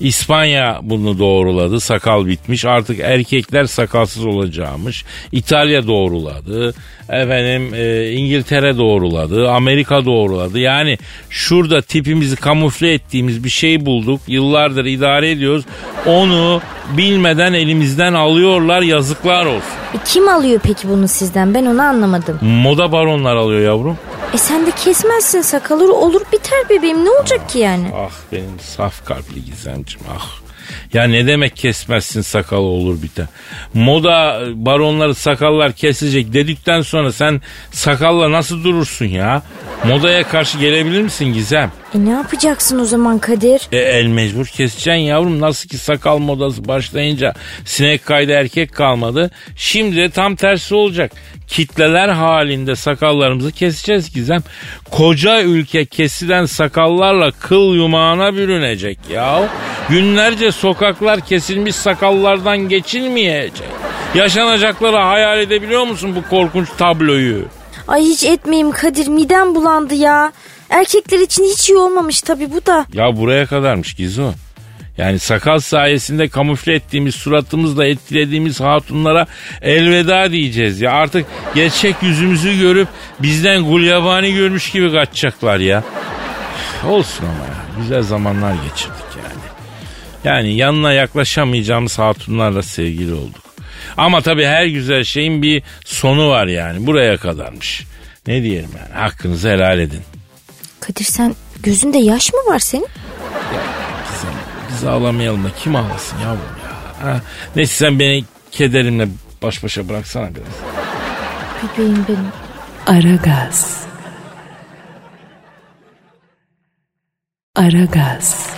İspanya 0.00 0.80
bunu 0.82 1.18
doğruladı. 1.18 1.80
Sakal 1.80 2.26
bitmiş. 2.26 2.64
Artık 2.64 3.00
erkekler 3.00 3.64
sakalsız 3.64 4.26
olacakmış. 4.26 5.04
İtalya 5.32 5.86
doğruladı. 5.86 6.74
Efendim 7.08 7.74
e, 7.74 8.10
İngiltere 8.12 8.76
doğruladı. 8.76 9.50
Amerika 9.50 10.04
doğruladı. 10.04 10.58
Yani 10.58 10.98
şurada 11.30 11.82
tipimizi 11.82 12.36
kamufle 12.36 12.92
ettiğimiz 12.92 13.44
bir 13.44 13.48
şey 13.50 13.86
bulduk. 13.86 14.20
Yıllardır 14.26 14.84
idare 14.84 15.30
ediyoruz. 15.30 15.64
Onu 16.06 16.60
bilmeden 16.96 17.52
elimizden 17.52 18.14
alıyorlar. 18.14 18.82
Yazıklar 18.82 19.46
olsun. 19.46 19.78
E, 19.94 19.98
kim 20.04 20.28
alıyor 20.28 20.60
peki 20.62 20.88
bunu 20.88 21.08
sizden? 21.08 21.54
Ben 21.54 21.66
onu 21.66 21.82
anlamadım. 21.82 22.38
Moda 22.42 22.92
baronlar 22.92 23.36
alıyor 23.36 23.60
yavrum. 23.60 23.98
E 24.34 24.38
sen 24.38 24.66
de 24.66 24.70
kesmezsin 24.70 25.40
sakalı 25.42 25.96
olur 25.96 26.22
biter 26.32 26.58
bebeğim 26.70 27.04
ne 27.04 27.10
olacak 27.10 27.48
ki 27.48 27.58
yani? 27.58 27.90
Ah 27.96 28.12
benim 28.32 28.60
saf 28.60 29.04
kalpli 29.04 29.44
gizemcim 29.44 30.00
ah. 30.18 30.28
Ya 30.92 31.04
ne 31.04 31.26
demek 31.26 31.56
kesmezsin 31.56 32.20
sakalı 32.20 32.60
olur 32.60 33.02
biter. 33.02 33.26
Moda 33.74 34.40
baronları 34.54 35.14
sakallar 35.14 35.72
kesecek 35.72 36.32
dedikten 36.32 36.82
sonra 36.82 37.12
sen 37.12 37.40
sakalla 37.70 38.32
nasıl 38.32 38.64
durursun 38.64 39.04
ya? 39.06 39.42
Modaya 39.84 40.28
karşı 40.28 40.58
gelebilir 40.58 41.02
misin 41.02 41.32
Gizem? 41.32 41.72
E 41.94 42.04
ne 42.04 42.10
yapacaksın 42.10 42.78
o 42.78 42.84
zaman 42.84 43.18
Kadir? 43.18 43.60
E 43.72 43.78
el 43.78 44.06
mecbur 44.06 44.46
keseceksin 44.46 44.92
yavrum. 44.92 45.40
Nasıl 45.40 45.68
ki 45.68 45.78
sakal 45.78 46.18
modası 46.18 46.68
başlayınca 46.68 47.34
sinek 47.64 48.06
kaydı 48.06 48.32
erkek 48.32 48.74
kalmadı. 48.74 49.30
Şimdi 49.56 49.96
de 49.96 50.10
tam 50.10 50.36
tersi 50.36 50.74
olacak. 50.74 51.12
Kitleler 51.46 52.08
halinde 52.08 52.76
sakallarımızı 52.76 53.52
keseceğiz 53.52 54.12
Gizem. 54.12 54.42
Koca 54.90 55.42
ülke 55.42 55.84
kesilen 55.84 56.44
sakallarla 56.44 57.30
kıl 57.30 57.74
yumağına 57.74 58.34
bürünecek 58.34 58.98
ya. 59.10 59.48
Günlerce 59.88 60.52
sokaklar 60.52 61.20
kesilmiş 61.20 61.76
sakallardan 61.76 62.58
geçilmeyecek. 62.58 63.68
Yaşanacakları 64.14 64.96
hayal 64.96 65.40
edebiliyor 65.40 65.86
musun 65.86 66.16
bu 66.16 66.30
korkunç 66.30 66.68
tabloyu? 66.78 67.44
Ay 67.88 68.02
hiç 68.02 68.24
etmeyeyim 68.24 68.70
Kadir 68.70 69.06
midem 69.08 69.54
bulandı 69.54 69.94
ya. 69.94 70.32
Erkekler 70.70 71.18
için 71.18 71.44
hiç 71.44 71.68
iyi 71.68 71.76
olmamış 71.76 72.20
tabii 72.20 72.50
bu 72.50 72.66
da. 72.66 72.86
Ya 72.92 73.16
buraya 73.16 73.46
kadarmış 73.46 73.94
Gizo. 73.94 74.32
Yani 74.98 75.18
sakal 75.18 75.58
sayesinde 75.58 76.28
kamufle 76.28 76.74
ettiğimiz 76.74 77.14
suratımızla 77.14 77.86
etkilediğimiz 77.86 78.60
hatunlara 78.60 79.26
elveda 79.62 80.32
diyeceğiz 80.32 80.80
ya. 80.80 80.92
Artık 80.92 81.26
gerçek 81.54 81.96
yüzümüzü 82.02 82.58
görüp 82.58 82.88
bizden 83.18 83.64
gulyabani 83.64 84.34
görmüş 84.34 84.70
gibi 84.70 84.92
kaçacaklar 84.92 85.58
ya. 85.58 85.84
Olsun 86.88 87.24
ama 87.24 87.44
ya. 87.44 87.82
Güzel 87.82 88.02
zamanlar 88.02 88.52
geçirdik 88.52 89.04
yani. 89.16 89.42
Yani 90.24 90.56
yanına 90.56 90.92
yaklaşamayacağımız 90.92 91.98
hatunlarla 91.98 92.62
sevgili 92.62 93.14
olduk. 93.14 93.44
Ama 93.96 94.20
tabii 94.20 94.46
her 94.46 94.66
güzel 94.66 95.04
şeyin 95.04 95.42
bir 95.42 95.62
sonu 95.84 96.28
var 96.30 96.46
yani. 96.46 96.86
Buraya 96.86 97.16
kadarmış. 97.16 97.84
Ne 98.26 98.42
diyelim 98.42 98.70
yani 98.78 99.00
hakkınızı 99.02 99.48
helal 99.48 99.78
edin. 99.78 100.02
Kadir 100.88 101.04
sen 101.04 101.34
gözünde 101.62 101.98
yaş 101.98 102.32
mı 102.32 102.38
var 102.46 102.58
senin? 102.58 102.86
Sen, 104.20 104.30
biz 104.70 104.84
ağlamayalım 104.84 105.44
da 105.44 105.48
kim 105.58 105.76
ağlasın 105.76 106.18
yavrum 106.18 106.40
ya. 106.64 107.06
Ha? 107.06 107.20
Neyse 107.56 107.74
sen 107.74 107.98
beni 107.98 108.24
kederimle 108.50 109.08
baş 109.42 109.64
başa 109.64 109.88
bıraksana 109.88 110.28
biraz. 110.34 110.46
Bebeğim 111.78 112.04
benim. 112.08 112.28
Aragaz. 112.86 113.82
Aragaz. 117.56 118.50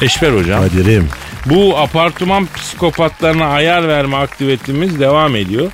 Eşber 0.00 0.32
hocam. 0.32 0.68
Kadir'im. 0.68 1.08
Bu 1.46 1.78
apartman 1.78 2.48
psikopatlarına 2.56 3.46
ayar 3.46 3.88
verme 3.88 4.16
aktivitemiz 4.16 5.00
devam 5.00 5.36
ediyor. 5.36 5.72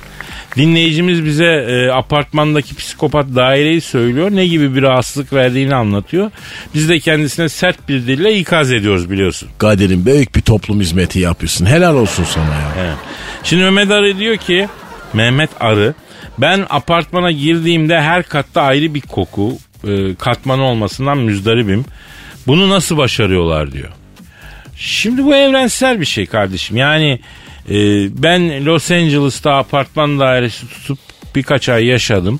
Dinleyicimiz 0.55 1.25
bize 1.25 1.45
e, 1.45 1.89
apartmandaki 1.89 2.75
psikopat 2.75 3.25
daireyi 3.35 3.81
söylüyor. 3.81 4.31
Ne 4.31 4.47
gibi 4.47 4.75
bir 4.75 4.81
rahatsızlık 4.81 5.33
verdiğini 5.33 5.75
anlatıyor. 5.75 6.31
Biz 6.73 6.89
de 6.89 6.99
kendisine 6.99 7.49
sert 7.49 7.89
bir 7.89 8.07
dille 8.07 8.37
ikaz 8.37 8.71
ediyoruz 8.71 9.11
biliyorsun. 9.11 9.49
Kadir'im 9.57 10.05
büyük 10.05 10.35
bir 10.35 10.41
toplum 10.41 10.79
hizmeti 10.79 11.19
yapıyorsun. 11.19 11.65
Helal 11.65 11.95
olsun 11.95 12.23
sana 12.23 12.45
ya. 12.45 12.71
Evet. 12.79 12.97
Şimdi 13.43 13.63
Mehmet 13.63 13.91
Arı 13.91 14.17
diyor 14.17 14.37
ki 14.37 14.67
Mehmet 15.13 15.49
Arı 15.59 15.93
ben 16.37 16.65
apartmana 16.69 17.31
girdiğimde 17.31 18.01
her 18.01 18.23
katta 18.23 18.61
ayrı 18.61 18.93
bir 18.93 19.01
koku 19.01 19.57
e, 19.87 20.15
katmanı 20.15 20.63
olmasından 20.63 21.17
müzdaribim. 21.17 21.85
Bunu 22.47 22.69
nasıl 22.69 22.97
başarıyorlar 22.97 23.71
diyor. 23.71 23.89
Şimdi 24.75 25.23
bu 25.23 25.35
evrensel 25.35 25.99
bir 25.99 26.05
şey 26.05 26.25
kardeşim. 26.25 26.77
Yani 26.77 27.19
e, 27.69 27.75
ben 28.23 28.65
Los 28.65 28.91
Angeles'ta 28.91 29.57
apartman 29.57 30.19
dairesi 30.19 30.67
tutup 30.67 30.99
birkaç 31.35 31.69
ay 31.69 31.85
yaşadım. 31.85 32.39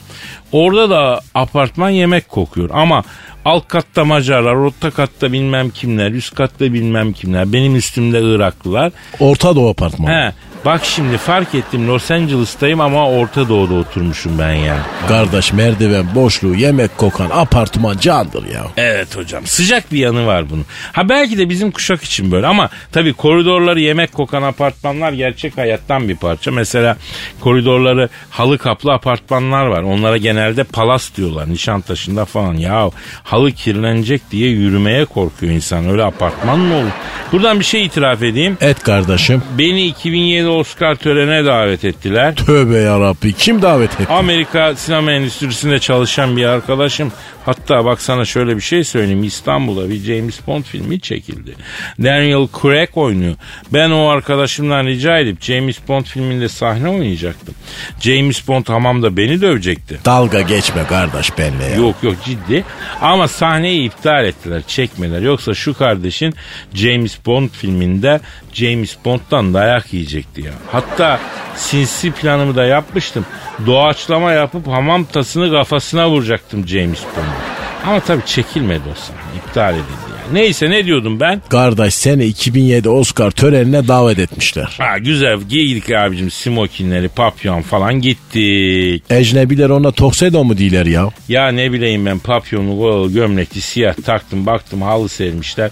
Orada 0.51 0.89
da 0.89 1.21
apartman 1.33 1.89
yemek 1.89 2.29
kokuyor 2.29 2.69
ama 2.74 3.03
alt 3.45 3.67
katta 3.67 4.05
Macarlar, 4.05 4.55
orta 4.55 4.91
katta 4.91 5.31
bilmem 5.31 5.69
kimler, 5.69 6.12
üst 6.12 6.36
katta 6.36 6.74
bilmem 6.74 7.13
kimler, 7.13 7.53
benim 7.53 7.75
üstümde 7.75 8.19
Iraklılar. 8.21 8.91
Orta 9.19 9.55
Doğu 9.55 9.69
apartmanı. 9.69 10.12
He, 10.12 10.33
bak 10.66 10.86
şimdi 10.86 11.18
fark 11.18 11.56
ettim 11.56 11.88
Los 11.88 12.12
Angeles'tayım 12.12 12.82
ama 12.82 13.10
Orta 13.10 13.50
Doğu'da 13.50 13.74
oturmuşum 13.74 14.39
ben 14.39 14.54
ya. 14.54 14.78
Kardeş 15.08 15.54
merdiven 15.54 16.16
boşluğu 16.16 16.56
yemek 16.56 16.98
kokan 16.98 17.30
apartman 17.30 17.98
candır 17.98 18.46
ya. 18.54 18.63
Evet 18.78 19.18
hocam 19.18 19.46
sıcak 19.46 19.92
bir 19.92 19.98
yanı 20.00 20.25
var 20.28 20.50
bunun. 20.50 20.66
Ha 20.92 21.10
belki 21.10 21.38
de 21.38 21.50
bizim 21.50 21.72
kuşak 21.72 22.04
için 22.04 22.32
böyle 22.32 22.48
ama 22.48 22.70
tabii 22.92 23.13
koridorları 23.13 23.80
yemek 23.80 24.13
kokan 24.13 24.44
apartmanlar 24.44 25.13
gerçek 25.13 25.58
hayattan 25.58 26.10
bir 26.10 26.16
parça. 26.16 26.51
Mesela 26.51 26.98
koridorları 27.39 28.10
halı 28.30 28.58
kaplı 28.58 28.94
apartmanlar 28.94 29.66
var. 29.66 29.82
Onlara 29.82 30.18
genelde 30.18 30.63
palas 30.63 31.16
diyorlar 31.18 31.50
Nişantaşı'nda 31.50 32.25
falan. 32.25 32.54
Ya 32.54 32.89
halı 33.24 33.51
kirlenecek 33.51 34.22
diye 34.32 34.50
yürümeye 34.50 35.06
korkuyor 35.06 35.54
insan. 35.54 35.89
Öyle 35.89 36.04
apartman 36.04 36.60
mı 36.60 36.75
olur? 36.75 36.89
Buradan 37.32 37.60
bir 37.60 37.66
şey 37.66 37.86
itiraf 37.86 38.24
edeyim. 38.24 38.58
Et 38.62 38.84
kardeşim. 38.84 39.44
Beni 39.58 39.86
2007 39.86 40.49
Oscar 40.51 40.96
törenine 40.96 41.46
davet 41.46 41.86
ettiler. 41.86 42.36
Tövbe 42.36 42.77
yarabbi 42.77 43.34
kim 43.34 43.62
davet 43.62 43.91
etti? 44.01 44.13
Amerika 44.13 44.75
sinema 44.75 45.12
endüstrisinde 45.12 45.79
çalışan 45.79 46.38
bir 46.38 46.46
arkadaşım. 46.46 47.12
Hatta 47.50 47.86
bak 47.86 48.01
sana 48.01 48.25
şöyle 48.25 48.56
bir 48.56 48.62
şey 48.62 48.84
söyleyeyim. 48.84 49.24
İstanbul'a 49.24 49.89
bir 49.89 50.00
James 50.00 50.48
Bond 50.48 50.63
filmi 50.63 51.00
çekildi. 51.00 51.56
Daniel 52.03 52.48
Craig 52.62 52.89
oynuyor. 52.98 53.36
Ben 53.74 53.91
o 53.91 54.08
arkadaşımdan 54.08 54.86
rica 54.86 55.18
edip 55.20 55.41
James 55.41 55.78
Bond 55.88 56.06
filminde 56.06 56.50
sahne 56.50 56.89
oynayacaktım. 56.89 57.56
James 58.02 58.47
Bond 58.47 58.65
hamamda 58.67 59.17
beni 59.17 59.41
dövecekti. 59.41 60.00
Dalga 60.06 60.41
geçme 60.41 60.84
kardeş 60.89 61.38
benimle 61.38 61.63
ya. 61.63 61.76
Yok 61.76 61.95
yok 62.04 62.15
ciddi. 62.26 62.63
Ama 63.02 63.28
sahneyi 63.28 63.88
iptal 63.88 64.26
ettiler, 64.26 64.62
çekmeler. 64.67 65.21
Yoksa 65.21 65.54
şu 65.54 65.73
kardeşin 65.73 66.34
James 66.73 67.26
Bond 67.26 67.50
filminde 67.50 68.19
James 68.54 68.97
Bond'dan 69.06 69.54
dayak 69.54 69.93
yiyecekti 69.93 70.41
ya. 70.41 70.52
Hatta 70.71 71.19
sinsi 71.56 72.12
planımı 72.12 72.56
da 72.56 72.65
yapmıştım. 72.65 73.26
Doğaçlama 73.65 74.32
yapıp 74.32 74.67
hamam 74.67 75.04
tasını 75.04 75.52
kafasına 75.52 76.10
vuracaktım 76.10 76.67
James 76.67 77.04
Bond'u. 77.15 77.38
Ama 77.86 78.00
tabii 78.00 78.26
çekilmedi 78.26 78.82
o 78.92 78.96
sahne. 78.96 79.20
İptal 79.38 79.74
edildi 79.74 79.84
yani. 80.26 80.39
Neyse 80.39 80.70
ne 80.70 80.86
diyordum 80.86 81.20
ben? 81.20 81.42
Kardeş 81.50 81.94
seni 81.94 82.26
2007 82.26 82.89
Oscar 82.89 83.32
törenine 83.32 83.88
davet 83.88 84.20
etmişler. 84.20 84.76
Ha 84.78 84.98
güzel 84.98 85.39
giydik 85.42 85.92
abicim 85.92 86.32
smokinleri, 86.32 87.10
papyon 87.10 87.62
falan 87.62 87.94
gittik. 88.02 89.04
Ecnebiler 89.10 89.70
ona 89.70 89.92
toksedo 89.92 90.44
mu 90.44 90.58
diler 90.58 90.86
ya? 90.86 91.10
Ya 91.30 91.48
ne 91.48 91.72
bileyim 91.72 92.06
ben 92.06 92.20
papyonu, 92.20 93.13
gömlekli, 93.13 93.62
siyah 93.62 93.94
taktım 94.06 94.46
baktım 94.46 94.82
halı 94.82 95.10
sermişler. 95.10 95.72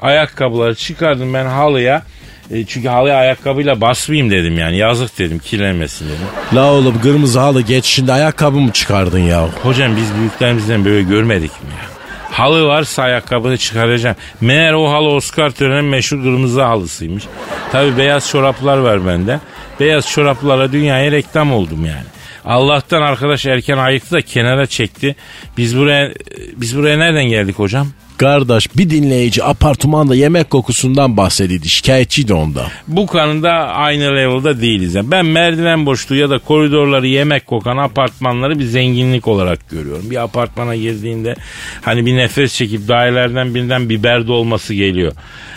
Ayakkabıları 0.00 0.74
çıkardım 0.74 1.34
ben 1.34 1.46
halıya. 1.46 2.02
E, 2.50 2.64
çünkü 2.64 2.88
halıya 2.88 3.16
ayakkabıyla 3.16 3.80
basmayayım 3.80 4.30
dedim 4.30 4.58
yani 4.58 4.76
yazık 4.76 5.18
dedim 5.18 5.38
kirlenmesin 5.38 6.06
dedim. 6.06 6.26
La 6.54 6.72
oğlum 6.72 7.00
kırmızı 7.00 7.40
halı 7.40 7.62
geç 7.62 7.84
şimdi 7.84 8.12
ayakkabı 8.12 8.56
mı 8.56 8.72
çıkardın 8.72 9.18
ya? 9.18 9.48
Hocam 9.62 9.96
biz 9.96 10.14
büyüklerimizden 10.18 10.84
böyle 10.84 11.02
görmedik 11.02 11.50
mi 11.50 11.70
ya? 11.70 11.98
Halı 12.30 12.66
varsa 12.66 13.02
ayakkabını 13.02 13.56
çıkaracağım. 13.56 14.16
Meğer 14.40 14.72
o 14.72 14.90
halı 14.90 15.08
Oscar 15.08 15.50
töreninin 15.50 15.84
meşhur 15.84 16.22
kırmızı 16.22 16.62
halısıymış. 16.62 17.24
Tabi 17.72 17.96
beyaz 17.98 18.28
çoraplar 18.28 18.78
var 18.78 19.06
bende. 19.06 19.40
Beyaz 19.80 20.08
çoraplara 20.08 20.72
dünyaya 20.72 21.12
reklam 21.12 21.52
oldum 21.52 21.84
yani. 21.84 22.04
Allah'tan 22.44 23.02
arkadaş 23.02 23.46
erken 23.46 23.78
ayıktı 23.78 24.14
da 24.14 24.20
kenara 24.20 24.66
çekti. 24.66 25.16
Biz 25.56 25.78
buraya 25.78 26.12
biz 26.56 26.76
buraya 26.78 26.98
nereden 26.98 27.24
geldik 27.24 27.58
hocam? 27.58 27.88
Kardeş 28.18 28.76
bir 28.76 28.90
dinleyici 28.90 29.44
apartmanda 29.44 30.14
yemek 30.14 30.50
kokusundan 30.50 31.16
bahsedildi. 31.16 31.68
Şikayetçiydi 31.68 32.34
onda. 32.34 32.66
Bu 32.88 33.06
konuda 33.06 33.50
aynı 33.52 34.04
level'da 34.04 34.60
değiliz. 34.60 34.94
Yani 34.94 35.10
ben 35.10 35.26
merdiven 35.26 35.86
boşluğu 35.86 36.14
ya 36.14 36.30
da 36.30 36.38
koridorları 36.38 37.06
yemek 37.06 37.46
kokan 37.46 37.76
apartmanları 37.76 38.58
bir 38.58 38.64
zenginlik 38.64 39.28
olarak 39.28 39.70
görüyorum. 39.70 40.10
Bir 40.10 40.22
apartmana 40.22 40.76
girdiğinde 40.76 41.36
hani 41.82 42.06
bir 42.06 42.16
nefes 42.16 42.54
çekip 42.54 42.88
dairelerden 42.88 43.54
birinden 43.54 43.88
biber 43.88 44.26
dolması 44.26 44.74
geliyor 44.74 45.12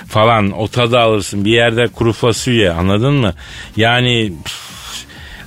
falan 0.08 0.52
o 0.52 0.68
tadı 0.68 1.00
alırsın. 1.00 1.46
Bir 1.46 1.52
yerde 1.52 1.88
kuru 1.88 2.14
fasulye 2.14 2.72
anladın 2.72 3.14
mı? 3.14 3.34
Yani 3.78 4.34
püf, 4.46 4.71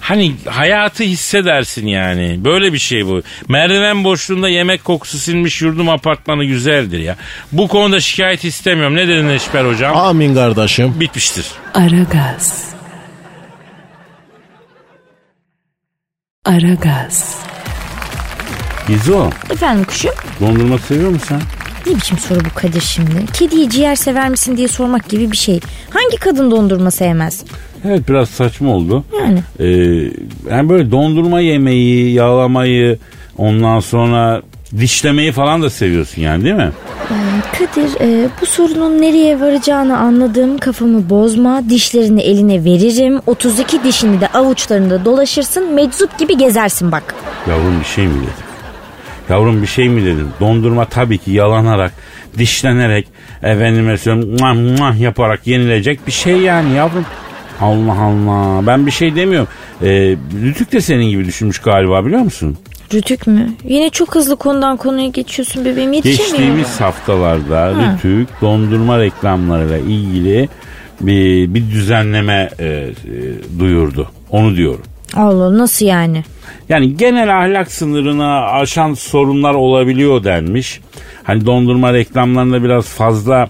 Hani 0.04 0.34
hayatı 0.48 1.04
hissedersin 1.04 1.86
yani. 1.86 2.44
Böyle 2.44 2.72
bir 2.72 2.78
şey 2.78 3.06
bu. 3.06 3.22
Merdiven 3.48 4.04
boşluğunda 4.04 4.48
yemek 4.48 4.84
kokusu 4.84 5.18
silmiş 5.18 5.62
yurdum 5.62 5.88
apartmanı 5.88 6.44
güzeldir 6.44 6.98
ya. 6.98 7.16
Bu 7.52 7.68
konuda 7.68 8.00
şikayet 8.00 8.44
istemiyorum. 8.44 8.94
Ne 8.96 9.08
dedin 9.08 9.28
Eşber 9.28 9.64
hocam? 9.64 9.96
Amin 9.96 10.34
kardeşim. 10.34 10.94
Bitmiştir. 11.00 11.46
Aragaz. 11.74 12.64
Aragaz. 16.44 17.36
Gizo 18.88 19.30
Efendim 19.50 19.84
kuşum? 19.84 20.10
dondurma 20.40 20.78
seviyor 20.78 21.10
musun 21.10 21.38
Ne 21.86 21.96
biçim 21.96 22.18
soru 22.18 22.40
bu 22.44 22.54
Kadir 22.54 22.80
şimdi? 22.80 23.32
Kediyi 23.32 23.70
ciğer 23.70 23.94
sever 23.94 24.28
misin 24.28 24.56
diye 24.56 24.68
sormak 24.68 25.08
gibi 25.08 25.32
bir 25.32 25.36
şey. 25.36 25.60
Hangi 25.90 26.16
kadın 26.16 26.50
dondurma 26.50 26.90
sevmez? 26.90 27.44
Evet 27.84 28.08
biraz 28.08 28.28
saçma 28.28 28.70
oldu. 28.70 29.04
Yani. 29.20 29.38
Ee, 29.60 29.66
yani 30.50 30.68
böyle 30.68 30.90
dondurma 30.90 31.40
yemeyi, 31.40 32.12
yağlamayı, 32.12 32.98
ondan 33.38 33.80
sonra 33.80 34.42
dişlemeyi 34.80 35.32
falan 35.32 35.62
da 35.62 35.70
seviyorsun 35.70 36.22
yani 36.22 36.44
değil 36.44 36.54
mi? 36.54 36.70
Kadir 37.58 38.00
e, 38.00 38.28
bu 38.40 38.46
sorunun 38.46 39.02
nereye 39.02 39.40
varacağını 39.40 39.98
anladığım 39.98 40.58
kafamı 40.58 41.10
bozma. 41.10 41.68
Dişlerini 41.68 42.22
eline 42.22 42.64
veririm. 42.64 43.20
32 43.26 43.84
dişini 43.84 44.20
de 44.20 44.28
avuçlarında 44.28 45.04
dolaşırsın. 45.04 45.74
Meczup 45.74 46.18
gibi 46.18 46.38
gezersin 46.38 46.92
bak. 46.92 47.14
Yavrum 47.48 47.80
bir 47.80 47.84
şey 47.84 48.06
mi 48.06 48.14
dedim? 48.14 48.44
Yavrum 49.30 49.62
bir 49.62 49.66
şey 49.66 49.88
mi 49.88 50.04
dedim? 50.04 50.28
Dondurma 50.40 50.84
tabii 50.84 51.18
ki 51.18 51.30
yalanarak, 51.30 51.92
dişlenerek, 52.38 53.08
efendime 53.42 53.98
söyleyeyim 53.98 54.36
muah 54.40 54.54
muah 54.54 55.00
yaparak 55.00 55.46
yenilecek 55.46 56.06
bir 56.06 56.12
şey 56.12 56.36
yani 56.36 56.74
yavrum. 56.74 57.04
Allah 57.60 58.00
Allah. 58.00 58.66
Ben 58.66 58.86
bir 58.86 58.90
şey 58.90 59.16
demiyorum. 59.16 59.48
Ee, 59.82 60.16
Rütük 60.42 60.72
de 60.72 60.80
senin 60.80 61.04
gibi 61.10 61.24
düşünmüş 61.24 61.58
galiba 61.58 62.06
biliyor 62.06 62.22
musun? 62.22 62.56
Rütük 62.94 63.26
mü? 63.26 63.48
Yine 63.64 63.90
çok 63.90 64.14
hızlı 64.14 64.36
konudan 64.36 64.76
konuya 64.76 65.08
geçiyorsun 65.08 65.64
bebeğim 65.64 65.92
yetişemiyorum. 65.92 66.38
Geçtiğimiz 66.38 66.80
haftalarda 66.80 67.70
Rütük 67.74 68.28
dondurma 68.40 68.98
reklamlarıyla 68.98 69.78
ilgili 69.78 70.48
bir, 71.00 71.54
bir 71.54 71.70
düzenleme 71.70 72.50
e, 72.58 72.64
e, 72.64 72.90
duyurdu. 73.58 74.10
Onu 74.30 74.56
diyorum. 74.56 74.82
Allah 75.16 75.58
nasıl 75.58 75.86
yani? 75.86 76.24
Yani 76.68 76.96
genel 76.96 77.38
ahlak 77.38 77.72
sınırını 77.72 78.40
aşan 78.40 78.94
sorunlar 78.94 79.54
olabiliyor 79.54 80.24
denmiş. 80.24 80.80
Hani 81.24 81.46
dondurma 81.46 81.92
reklamlarında 81.92 82.62
biraz 82.62 82.86
fazla 82.86 83.48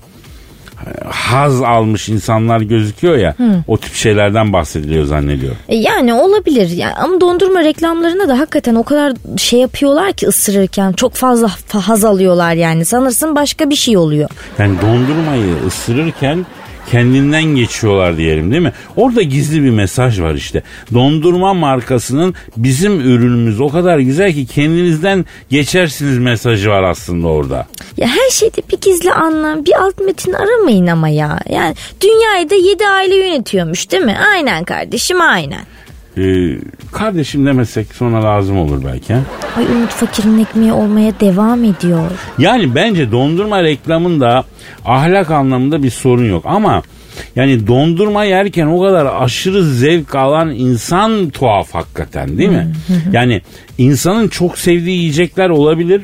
haz 1.10 1.62
almış 1.62 2.08
insanlar 2.08 2.60
gözüküyor 2.60 3.16
ya. 3.16 3.34
O 3.68 3.76
tip 3.76 3.94
şeylerden 3.94 4.52
bahsediliyor 4.52 5.04
zannediyorum. 5.04 5.58
E 5.68 5.76
yani 5.76 6.14
olabilir 6.14 6.68
yani 6.70 6.94
ama 6.94 7.20
dondurma 7.20 7.64
reklamlarına 7.64 8.28
da 8.28 8.38
hakikaten 8.38 8.74
o 8.74 8.82
kadar 8.84 9.12
şey 9.36 9.60
yapıyorlar 9.60 10.12
ki 10.12 10.26
ısırırken 10.26 10.92
çok 10.92 11.14
fazla 11.14 11.46
fa- 11.46 11.80
haz 11.80 12.04
alıyorlar 12.04 12.52
yani 12.54 12.84
sanırsın 12.84 13.34
başka 13.36 13.70
bir 13.70 13.74
şey 13.76 13.96
oluyor. 13.96 14.30
Yani 14.58 14.76
dondurmayı 14.82 15.54
ısırırken 15.66 16.46
kendinden 16.90 17.44
geçiyorlar 17.44 18.16
diyelim 18.16 18.50
değil 18.50 18.62
mi? 18.62 18.72
Orada 18.96 19.22
gizli 19.22 19.62
bir 19.62 19.70
mesaj 19.70 20.20
var 20.20 20.34
işte. 20.34 20.62
Dondurma 20.94 21.54
markasının 21.54 22.34
bizim 22.56 23.00
ürünümüz 23.00 23.60
o 23.60 23.68
kadar 23.68 23.98
güzel 23.98 24.32
ki 24.32 24.46
kendinizden 24.46 25.24
geçersiniz 25.50 26.18
mesajı 26.18 26.70
var 26.70 26.82
aslında 26.82 27.28
orada. 27.28 27.66
Ya 27.96 28.08
her 28.08 28.30
şeyde 28.30 28.62
bir 28.72 28.80
gizli 28.80 29.12
anlam 29.12 29.64
bir 29.64 29.82
alt 29.82 30.00
metin 30.00 30.32
aramayın 30.32 30.86
ama 30.86 31.08
ya. 31.08 31.40
Yani 31.48 31.74
dünyayı 32.00 32.50
da 32.50 32.54
7 32.54 32.86
aile 32.86 33.16
yönetiyormuş 33.16 33.90
değil 33.90 34.04
mi? 34.04 34.16
Aynen 34.32 34.64
kardeşim 34.64 35.20
aynen. 35.20 35.73
Ee, 36.18 36.58
kardeşim 36.92 37.46
demesek 37.46 37.86
sonra 37.94 38.24
lazım 38.24 38.58
olur 38.58 38.82
belki. 38.84 39.14
ha? 39.14 39.20
Ay 39.56 39.64
Umut 39.64 39.90
fakirin 39.90 40.38
ekmeği 40.38 40.72
olmaya 40.72 41.20
devam 41.20 41.64
ediyor. 41.64 42.10
Yani 42.38 42.74
bence 42.74 43.12
dondurma 43.12 43.62
reklamında 43.62 44.44
ahlak 44.84 45.30
anlamında 45.30 45.82
bir 45.82 45.90
sorun 45.90 46.28
yok 46.28 46.42
ama 46.46 46.82
yani 47.36 47.66
dondurma 47.66 48.24
yerken 48.24 48.66
o 48.66 48.80
kadar 48.82 49.06
aşırı 49.22 49.64
zevk 49.64 50.14
alan 50.14 50.50
insan 50.50 51.30
tuhaf 51.30 51.74
hakikaten 51.74 52.38
değil 52.38 52.50
mi? 52.50 52.72
yani 53.12 53.42
insanın 53.78 54.28
çok 54.28 54.58
sevdiği 54.58 54.98
yiyecekler 54.98 55.48
olabilir 55.50 56.02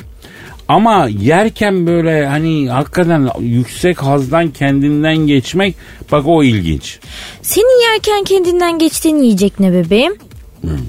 ama 0.71 1.07
yerken 1.19 1.87
böyle 1.87 2.25
hani 2.25 2.69
hakikaten 2.69 3.29
yüksek 3.39 4.03
hazdan 4.03 4.49
kendinden 4.51 5.17
geçmek 5.17 5.75
bak 6.11 6.23
o 6.27 6.43
ilginç. 6.43 6.99
Senin 7.41 7.91
yerken 7.91 8.23
kendinden 8.23 8.79
geçtiğin 8.79 9.17
yiyecek 9.17 9.59
ne 9.59 9.73
bebeğim? 9.73 10.13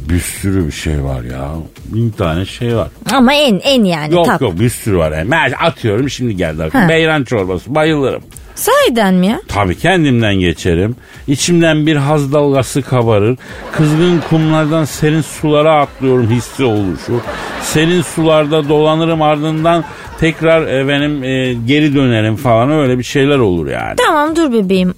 Bir 0.08 0.20
sürü 0.20 0.66
bir 0.66 0.72
şey 0.72 1.04
var 1.04 1.22
ya. 1.22 1.50
Bin 1.84 2.10
tane 2.10 2.44
şey 2.44 2.76
var. 2.76 2.88
Ama 3.12 3.34
en 3.34 3.58
en 3.58 3.84
yani 3.84 4.14
Yok 4.14 4.26
tat. 4.26 4.40
yok 4.40 4.60
bir 4.60 4.70
sürü 4.70 4.96
var. 4.98 5.12
Yani. 5.12 5.56
Atıyorum 5.56 6.10
şimdi 6.10 6.36
geldi. 6.36 6.70
Beyran 6.88 7.24
çorbası 7.24 7.74
bayılırım. 7.74 8.22
Sahiden 8.54 9.14
mi 9.14 9.26
ya? 9.26 9.40
Tabii 9.48 9.78
kendimden 9.78 10.34
geçerim. 10.34 10.96
İçimden 11.28 11.86
bir 11.86 11.96
haz 11.96 12.32
dalgası 12.32 12.82
kabarır. 12.82 13.38
Kızgın 13.72 14.22
kumlardan 14.30 14.84
serin 14.84 15.20
sulara 15.20 15.80
atlıyorum 15.80 16.30
hissi 16.30 16.64
oluşur. 16.64 17.20
Serin 17.62 18.02
sularda 18.02 18.68
dolanırım 18.68 19.22
ardından 19.22 19.84
tekrar 20.20 20.66
e, 20.66 20.88
benim 20.88 21.24
e, 21.24 21.54
geri 21.66 21.94
dönerim 21.94 22.36
falan 22.36 22.70
öyle 22.70 22.98
bir 22.98 23.04
şeyler 23.04 23.38
olur 23.38 23.66
yani. 23.66 23.96
Tamam 24.06 24.36
dur 24.36 24.52
bebeğim. 24.52 24.94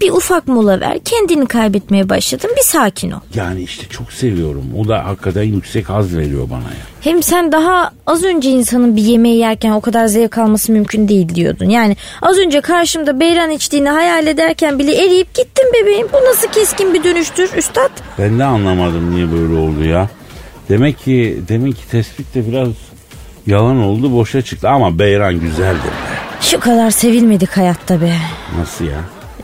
Bir 0.00 0.10
ufak 0.10 0.48
mola 0.48 0.80
ver. 0.80 0.98
Kendini 1.04 1.46
kaybetmeye 1.46 2.08
başladın. 2.08 2.50
Bir 2.56 2.62
sakin 2.62 3.10
ol. 3.10 3.20
Yani 3.34 3.62
işte 3.62 3.86
çok 3.90 4.12
seviyorum. 4.12 4.64
O 4.78 4.88
da 4.88 5.04
hakikaten 5.06 5.42
yüksek 5.42 5.88
haz 5.88 6.16
veriyor 6.16 6.50
bana 6.50 6.58
ya. 6.62 6.86
Hem 7.00 7.22
sen 7.22 7.52
daha 7.52 7.90
az 8.06 8.24
önce 8.24 8.50
insanın 8.50 8.96
bir 8.96 9.02
yemeği 9.02 9.38
yerken 9.38 9.70
o 9.70 9.80
kadar 9.80 10.06
zevk 10.06 10.38
alması 10.38 10.72
mümkün 10.72 11.08
değil 11.08 11.34
diyordun. 11.34 11.66
Yani 11.70 11.96
az 12.22 12.38
önce 12.38 12.60
karşımda 12.60 13.20
beyran 13.20 13.50
içtiğini 13.50 13.88
hayal 13.88 14.26
ederken 14.26 14.78
bile 14.78 15.04
eriyip 15.04 15.34
gittin 15.34 15.72
bebeğim. 15.74 16.06
Bu 16.12 16.16
nasıl 16.30 16.48
keskin 16.48 16.94
bir 16.94 17.04
dönüştür 17.04 17.50
üstad? 17.56 17.90
Ben 18.18 18.38
de 18.38 18.44
anlamadım 18.44 19.14
niye 19.16 19.32
böyle 19.32 19.54
oldu 19.54 19.84
ya. 19.84 20.08
Demek 20.68 20.98
ki 20.98 21.40
demek 21.48 21.76
ki 21.76 21.88
tespit 21.90 22.34
de 22.34 22.48
biraz 22.48 22.68
yalan 23.46 23.76
oldu 23.82 24.12
boşa 24.12 24.42
çıktı 24.42 24.68
ama 24.68 24.98
Beyran 24.98 25.40
güzeldir 25.40 25.84
be. 25.84 26.18
Şu 26.40 26.60
kadar 26.60 26.90
sevilmedik 26.90 27.56
hayatta 27.56 28.00
be. 28.00 28.12
Nasıl 28.58 28.84
ya? 28.84 29.00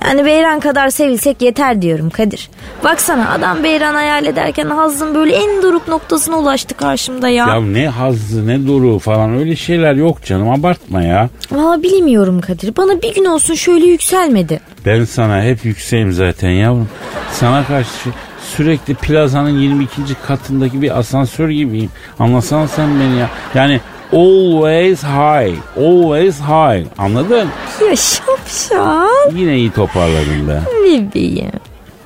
Yani 0.07 0.25
Beyran 0.25 0.61
kadar 0.61 0.91
sevilsek 0.91 1.43
yeter 1.43 1.83
diyorum 1.83 2.11
Kadir. 2.11 2.51
Baksana 2.85 3.31
adam 3.31 3.65
Beyran 3.65 3.95
hayal 3.95 4.27
ederken 4.27 4.67
Hazz'ın 4.67 5.15
böyle 5.15 5.37
en 5.37 5.63
doruk 5.63 5.89
noktasına 5.89 6.39
ulaştı 6.39 6.75
karşımda 6.77 7.29
ya. 7.29 7.47
Ya 7.47 7.61
ne 7.61 7.89
hazzı 7.89 8.47
ne 8.47 8.67
duru 8.67 8.99
falan 8.99 9.39
öyle 9.39 9.57
şeyler 9.57 9.95
yok 9.95 10.25
canım 10.25 10.51
abartma 10.51 11.03
ya. 11.03 11.29
Valla 11.53 11.83
bilmiyorum 11.83 12.41
Kadir. 12.41 12.77
Bana 12.77 13.03
bir 13.03 13.15
gün 13.15 13.25
olsun 13.25 13.55
şöyle 13.55 13.87
yükselmedi. 13.87 14.61
Ben 14.87 15.05
sana 15.05 15.43
hep 15.43 15.65
yükseğim 15.65 16.13
zaten 16.13 16.51
yavrum. 16.51 16.89
Sana 17.33 17.65
karşı 17.67 18.11
sürekli 18.57 18.95
plazanın 18.95 19.59
22. 19.59 19.91
katındaki 20.27 20.83
bir 20.83 20.99
asansör 20.99 21.49
gibiyim. 21.49 21.91
Anlasana 22.19 22.69
sen 22.69 23.01
beni 23.01 23.19
ya. 23.19 23.31
Yani 23.55 23.81
always 24.13 25.03
high, 25.03 25.55
always 25.77 26.41
high. 26.41 26.87
Anladın? 26.99 27.49
Ya 27.89 27.97
şapşal 27.97 29.33
Yine 29.35 29.57
iyi 29.57 29.73
toparladın 29.73 30.49
be. 30.49 30.61
bebeğim. 30.85 31.51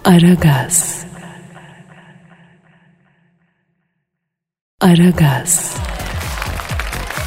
Aragaz. 0.04 1.04
Aragaz. 4.80 5.74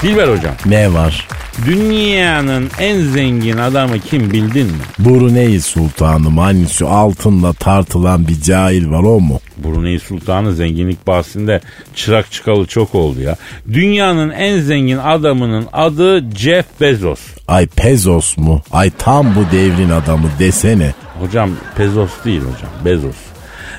Dilber 0.02 0.28
hocam. 0.28 0.54
Ne 0.66 0.94
var? 0.94 1.28
Dünyanın 1.66 2.70
en 2.80 3.00
zengin 3.00 3.58
adamı 3.58 4.00
kim 4.00 4.32
bildin 4.32 4.66
mi? 4.66 4.84
Brunei 5.00 5.62
Sultanı 5.62 6.68
şu 6.68 6.90
altınla 6.90 7.54
tartılan 7.54 8.28
bir 8.28 8.42
cahil 8.42 8.90
var 8.90 9.04
o 9.04 9.20
mu? 9.20 9.40
Brunei 9.64 10.00
Sultanı 10.00 10.54
zenginlik 10.54 11.08
bahsinde 11.08 11.62
çırak 11.96 12.32
çıkalı 12.32 12.66
çok 12.66 12.96
oldu 12.96 13.22
ya. 13.22 13.36
Dünyanın 13.74 14.30
en 14.30 14.60
zengin 14.60 14.98
adamının 14.98 15.68
adı 15.74 16.32
Jeff 16.36 16.66
Bezos. 16.82 17.20
Ay 17.48 17.68
Pezos 17.68 18.38
mu? 18.38 18.62
Ay 18.72 18.92
tam 18.98 19.36
bu 19.36 19.56
devrin 19.56 19.90
adamı 19.90 20.28
desene. 20.40 20.94
Hocam 21.20 21.52
Bezos 21.80 22.12
değil 22.26 22.42
hocam 22.42 22.72
Bezos. 22.86 23.33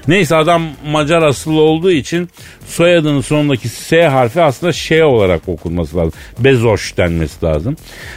Neyse 0.08 0.36
adam 0.36 0.62
Macar 0.86 1.22
asıllı 1.22 1.60
olduğu 1.60 1.90
için 1.90 2.28
soyadının 2.66 3.20
sonundaki 3.20 3.68
S 3.68 4.06
harfi 4.08 4.42
aslında 4.42 4.72
Ş 4.72 5.04
olarak 5.04 5.48
okunması 5.48 5.96
lazım. 5.96 6.12
Bezoş 6.38 6.96
denmesi 6.96 7.44
lazım. 7.44 7.76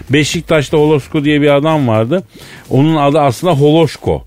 Beşiktaş'ta 0.10 0.78
Holosko 0.78 1.24
diye 1.24 1.42
bir 1.42 1.56
adam 1.56 1.88
vardı. 1.88 2.24
Onun 2.70 2.96
adı 2.96 3.20
aslında 3.20 3.54
Holoşko. 3.54 4.24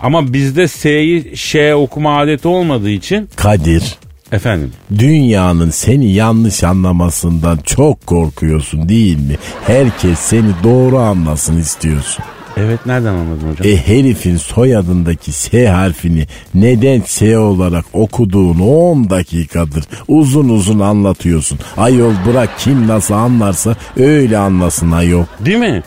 Ama 0.00 0.32
bizde 0.32 0.68
S'yi 0.68 1.36
Ş 1.36 1.74
okuma 1.74 2.18
adeti 2.20 2.48
olmadığı 2.48 2.90
için 2.90 3.28
Kadir 3.36 3.98
efendim 4.32 4.72
dünyanın 4.98 5.70
seni 5.70 6.12
yanlış 6.12 6.64
anlamasından 6.64 7.56
çok 7.56 8.06
korkuyorsun 8.06 8.88
değil 8.88 9.18
mi? 9.18 9.36
Herkes 9.66 10.18
seni 10.18 10.50
doğru 10.64 10.98
anlasın 10.98 11.60
istiyorsun. 11.60 12.24
Evet 12.56 12.86
nereden 12.86 13.14
anladın 13.14 13.50
hocam? 13.50 13.66
E 13.72 13.76
herifin 13.76 14.36
soyadındaki 14.36 15.32
S 15.32 15.68
harfini 15.68 16.26
neden 16.54 17.00
S 17.00 17.38
olarak 17.38 17.84
okuduğunu 17.92 18.70
10 18.70 19.10
dakikadır 19.10 19.84
uzun 20.08 20.48
uzun 20.48 20.80
anlatıyorsun. 20.80 21.58
Ayol 21.76 22.12
bırak 22.26 22.58
kim 22.58 22.86
nasıl 22.86 23.14
anlarsa 23.14 23.76
öyle 23.96 24.38
anlasın 24.38 24.90
ayol. 24.90 25.24
Değil 25.40 25.58
mi? 25.58 25.82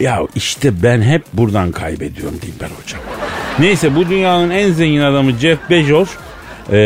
Ya 0.00 0.20
işte 0.34 0.82
ben 0.82 1.02
hep 1.02 1.22
buradan 1.32 1.72
kaybediyorum 1.72 2.38
Dilber 2.42 2.68
hocam. 2.82 3.00
Neyse 3.58 3.96
bu 3.96 4.08
dünyanın 4.08 4.50
en 4.50 4.72
zengin 4.72 5.00
adamı 5.00 5.32
Jeff 5.32 5.58
Bezos 5.70 6.08
e, 6.72 6.78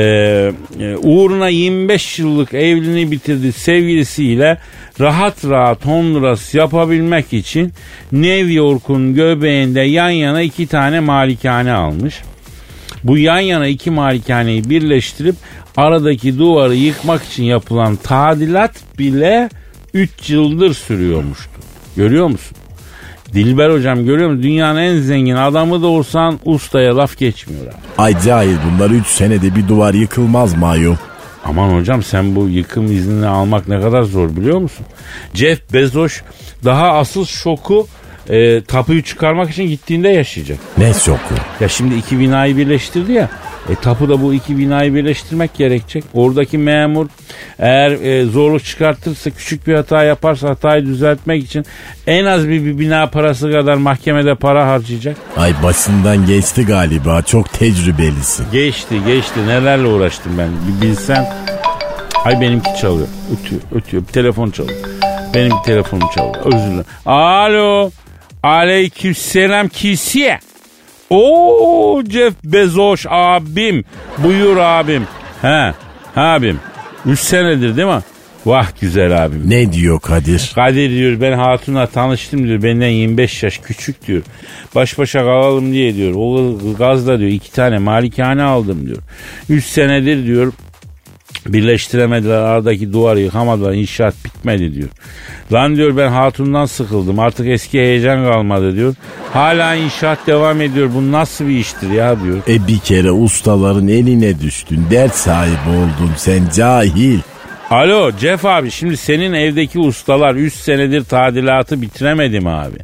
e, 0.81 0.97
uğruna 0.97 1.49
25 1.49 2.19
yıllık 2.19 2.55
evliliğini 2.55 3.11
bitirdi 3.11 3.53
sevgilisiyle 3.53 4.59
rahat 5.03 5.45
rahat 5.45 5.87
Honduras 5.87 6.55
yapabilmek 6.55 7.33
için 7.33 7.73
New 8.13 8.53
York'un 8.53 9.15
göbeğinde 9.15 9.81
yan 9.81 10.11
yana 10.11 10.43
iki 10.43 10.67
tane 10.67 11.01
malikane 11.01 11.73
almış. 11.73 12.23
Bu 13.05 13.19
yan 13.19 13.39
yana 13.39 13.67
iki 13.67 13.91
malikaneyi 13.91 14.71
birleştirip 14.71 15.37
aradaki 15.77 16.39
duvarı 16.39 16.75
yıkmak 16.75 17.25
için 17.25 17.45
yapılan 17.45 17.97
tadilat 17.97 18.75
bile 18.99 19.51
3 19.95 20.31
yıldır 20.31 20.75
sürüyormuştu. 20.75 21.51
Görüyor 21.97 22.27
musun? 22.27 22.57
Dilber 23.33 23.71
hocam 23.71 24.05
görüyor 24.05 24.31
musun? 24.31 24.43
Dünyanın 24.43 24.79
en 24.81 25.01
zengin 25.01 25.37
adamı 25.37 25.83
da 25.83 25.87
olsan 25.87 26.39
ustaya 26.45 26.97
laf 26.97 27.19
geçmiyor 27.19 27.67
abi. 27.67 27.75
Ay 27.99 28.21
cahil 28.21 28.57
bunlar 28.71 28.91
3 28.91 29.07
senede 29.07 29.55
bir 29.55 29.69
duvar 29.69 29.95
yıkılmaz 29.95 30.57
mı 30.57 30.69
ayol? 30.69 30.97
Aman 31.45 31.79
hocam 31.79 32.03
sen 32.03 32.37
bu 32.37 32.49
yıkım 32.49 32.93
iznini 32.93 33.27
almak 33.27 33.69
ne 33.69 33.81
kadar 33.81 34.03
zor 34.03 34.37
biliyor 34.37 34.59
musun? 34.59 34.87
Jeff 35.35 35.73
Bezos 35.73 36.21
daha 36.65 36.93
asıl 36.93 37.25
şoku 37.25 37.87
e, 38.29 38.65
tapuyu 38.65 39.03
çıkarmak 39.03 39.51
için 39.51 39.69
gittiğinde 39.69 40.09
yaşayacak. 40.09 40.59
Ne 40.79 40.95
şoku? 40.95 41.35
Ya 41.61 41.69
şimdi 41.69 41.95
iki 41.95 42.19
binayı 42.19 42.57
birleştirdi 42.57 43.13
ya. 43.13 43.31
E 43.69 43.75
tapuda 43.75 44.23
bu 44.23 44.35
iki 44.35 44.59
binayı 44.59 44.95
birleştirmek 44.95 45.55
gerekecek. 45.55 46.05
Oradaki 46.15 46.59
memur 46.59 47.07
eğer 47.59 47.91
e, 47.91 48.25
zorluk 48.25 48.65
çıkartırsa 48.65 49.31
küçük 49.31 49.67
bir 49.67 49.75
hata 49.75 50.05
yaparsa 50.05 50.49
hatayı 50.49 50.87
düzeltmek 50.87 51.45
için 51.45 51.65
en 52.07 52.25
az 52.25 52.49
bir, 52.49 52.65
bir 52.65 52.79
bina 52.79 53.07
parası 53.07 53.53
kadar 53.53 53.75
mahkemede 53.75 54.35
para 54.35 54.67
harcayacak. 54.67 55.17
Ay 55.37 55.55
başından 55.63 56.27
geçti 56.27 56.67
galiba 56.67 57.23
çok 57.23 57.53
tecrübelisin. 57.53 58.47
Geçti 58.53 58.97
geçti 59.07 59.47
nelerle 59.47 59.87
uğraştım 59.87 60.33
ben 60.39 60.49
bir 60.49 60.87
bilsen. 60.87 61.27
Ay 62.25 62.41
benimki 62.41 62.71
çalıyor. 62.81 63.09
Ötüyor 63.33 63.63
ötüyor. 63.75 64.03
Bir 64.03 64.13
telefon 64.13 64.51
çalıyor. 64.51 64.79
Benim 65.35 65.53
telefonum 65.67 66.09
çalıyor. 66.15 66.35
Özür 66.45 66.59
dilerim. 66.59 66.85
Alo. 67.07 67.91
Aleykümselam 68.43 69.69
kisiye. 69.69 70.41
Oo 71.11 72.03
Jeff 72.11 72.35
Bezos 72.45 73.07
abim. 73.09 73.85
Buyur 74.19 74.57
abim. 74.57 75.07
He. 75.43 75.73
Abim. 76.17 76.61
Üç 77.07 77.21
senedir 77.21 77.77
değil 77.77 77.89
mi? 77.89 78.03
Vah 78.47 78.67
güzel 78.81 79.25
abim. 79.25 79.43
Ne 79.51 79.73
diyor 79.73 80.01
Kadir? 80.01 80.53
Kadir 80.55 80.91
diyor 80.91 81.21
ben 81.21 81.33
hatunla 81.33 81.87
tanıştım 81.87 82.47
diyor. 82.47 82.63
Benden 82.63 82.89
25 82.89 83.43
yaş 83.43 83.59
küçük 83.59 84.07
diyor. 84.07 84.23
Baş 84.75 84.99
başa 84.99 85.21
kalalım 85.21 85.73
diye 85.73 85.95
diyor. 85.95 86.13
O 86.17 86.59
gazda 86.79 87.19
diyor 87.19 87.31
iki 87.31 87.53
tane 87.53 87.79
malikane 87.79 88.43
aldım 88.43 88.87
diyor. 88.87 88.99
3 89.49 89.65
senedir 89.65 90.27
diyor 90.27 90.53
birleştiremediler 91.47 92.39
aradaki 92.39 92.93
duvarı 92.93 93.21
yıkamadılar 93.21 93.73
inşaat 93.73 94.15
bitmedi 94.25 94.75
diyor. 94.75 94.89
Lan 95.53 95.77
diyor 95.77 95.97
ben 95.97 96.09
hatundan 96.09 96.67
sıkıldım 96.67 97.19
artık 97.19 97.47
eski 97.47 97.79
heyecan 97.79 98.25
kalmadı 98.25 98.77
diyor. 98.77 98.95
Hala 99.33 99.75
inşaat 99.75 100.27
devam 100.27 100.61
ediyor 100.61 100.91
bu 100.95 101.13
nasıl 101.13 101.47
bir 101.49 101.59
iştir 101.59 101.91
ya 101.91 102.23
diyor. 102.23 102.37
E 102.49 102.67
bir 102.67 102.79
kere 102.79 103.11
ustaların 103.11 103.89
eline 103.89 104.41
düştün. 104.41 104.87
Dert 104.91 105.15
sahibi 105.15 105.69
oldun 105.69 106.11
sen 106.17 106.43
cahil. 106.57 107.19
Alo 107.71 108.11
Jeff 108.19 108.45
abi 108.45 108.71
şimdi 108.71 108.97
senin 108.97 109.33
evdeki 109.33 109.79
ustalar 109.79 110.35
3 110.35 110.55
senedir 110.55 111.05
tadilatı 111.05 111.83
bitiremedi 111.83 112.41
mi 112.41 112.51
abi? 112.51 112.77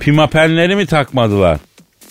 Pimapenleri 0.00 0.76
mi 0.76 0.86
takmadılar? 0.86 1.58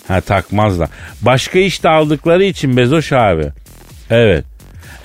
Ha 0.07 0.21
takmazlar. 0.21 0.89
Başka 1.21 1.59
iş 1.59 1.83
de 1.83 1.89
aldıkları 1.89 2.43
için 2.43 2.77
Bezoş 2.77 3.11
abi. 3.11 3.45
Evet. 4.09 4.45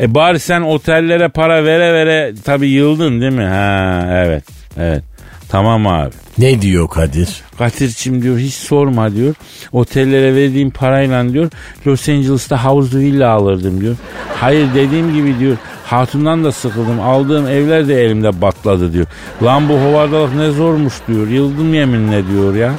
E 0.00 0.14
bari 0.14 0.38
sen 0.38 0.60
otellere 0.60 1.28
para 1.28 1.64
vere 1.64 1.92
vere 1.94 2.34
tabi 2.44 2.68
yıldın 2.68 3.20
değil 3.20 3.32
mi? 3.32 3.44
Ha 3.44 4.06
evet. 4.10 4.44
Evet. 4.78 5.02
Tamam 5.48 5.86
abi. 5.86 6.10
Ne 6.38 6.62
diyor 6.62 6.88
Kadir? 6.88 7.28
Katir'cim 7.58 8.22
diyor 8.22 8.38
hiç 8.38 8.54
sorma 8.54 9.14
diyor. 9.14 9.34
Otellere 9.72 10.34
verdiğim 10.34 10.70
parayla 10.70 11.32
diyor 11.32 11.50
Los 11.86 12.08
Angeles'ta 12.08 12.64
havuzlu 12.64 12.98
villa 12.98 13.30
alırdım 13.30 13.80
diyor. 13.80 13.96
Hayır 14.40 14.68
dediğim 14.74 15.14
gibi 15.14 15.38
diyor 15.38 15.56
hatundan 15.84 16.44
da 16.44 16.52
sıkıldım. 16.52 17.00
Aldığım 17.00 17.46
evler 17.46 17.88
de 17.88 18.04
elimde 18.04 18.40
batladı 18.42 18.92
diyor. 18.92 19.06
Lan 19.42 19.68
bu 19.68 19.74
hovardalık 19.74 20.34
ne 20.34 20.50
zormuş 20.50 20.94
diyor. 21.08 21.28
Yıldım 21.28 21.74
yeminle 21.74 22.28
diyor 22.28 22.54
ya. 22.54 22.74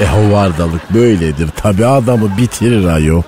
E 0.00 0.06
hovardalık 0.06 0.94
böyledir. 0.94 1.48
Tabi 1.56 1.86
adamı 1.86 2.36
bitirir 2.38 2.84
ayo. 2.84 3.22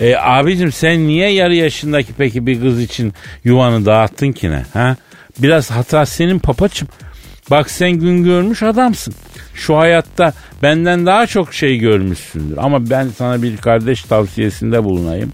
E 0.00 0.16
abicim 0.16 0.72
sen 0.72 1.06
niye 1.06 1.28
yarı 1.30 1.54
yaşındaki 1.54 2.12
peki 2.18 2.46
bir 2.46 2.60
kız 2.60 2.82
için 2.82 3.12
yuvanı 3.44 3.86
dağıttın 3.86 4.32
ki 4.32 4.50
ne? 4.50 4.62
Ha? 4.72 4.96
Biraz 5.38 5.70
hata 5.70 6.06
senin 6.06 6.38
papaçım. 6.38 6.88
Bak 7.50 7.70
sen 7.70 7.90
gün 7.90 8.24
görmüş 8.24 8.62
adamsın. 8.62 9.14
Şu 9.58 9.76
hayatta 9.76 10.32
benden 10.62 11.06
daha 11.06 11.26
çok 11.26 11.54
şey 11.54 11.78
görmüşsündür. 11.78 12.56
Ama 12.56 12.90
ben 12.90 13.08
sana 13.08 13.42
bir 13.42 13.56
kardeş 13.56 14.02
tavsiyesinde 14.02 14.84
bulunayım. 14.84 15.32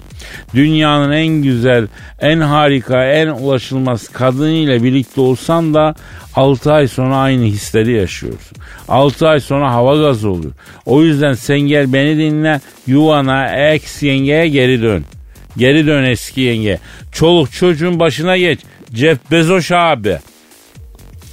Dünyanın 0.54 1.12
en 1.12 1.26
güzel, 1.26 1.86
en 2.20 2.40
harika, 2.40 3.04
en 3.04 3.28
ulaşılmaz 3.28 4.08
kadınıyla 4.08 4.82
birlikte 4.82 5.20
olsan 5.20 5.74
da 5.74 5.94
6 6.36 6.72
ay 6.72 6.88
sonra 6.88 7.16
aynı 7.16 7.44
hisleri 7.44 7.92
yaşıyorsun. 7.92 8.58
6 8.88 9.28
ay 9.28 9.40
sonra 9.40 9.72
hava 9.72 9.96
gazı 9.96 10.30
oluyor. 10.30 10.52
O 10.86 11.02
yüzden 11.02 11.34
sen 11.34 11.60
gel 11.60 11.92
beni 11.92 12.18
dinle 12.18 12.60
yuvana 12.86 13.70
ex 13.72 14.02
yengeye 14.02 14.48
geri 14.48 14.82
dön. 14.82 15.04
Geri 15.56 15.86
dön 15.86 16.04
eski 16.04 16.40
yenge. 16.40 16.78
Çoluk 17.12 17.52
çocuğun 17.52 18.00
başına 18.00 18.36
geç. 18.36 18.60
Jeff 18.94 19.18
Bezos 19.30 19.72
abi. 19.72 20.18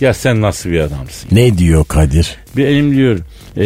Ya 0.02 0.14
sen 0.14 0.42
nasıl 0.42 0.70
bir 0.70 0.80
adamsın? 0.80 1.30
Ne 1.32 1.58
diyor 1.58 1.86
Kadir? 1.86 2.38
Benim 2.58 2.92
diyor 2.96 3.20
e, 3.58 3.66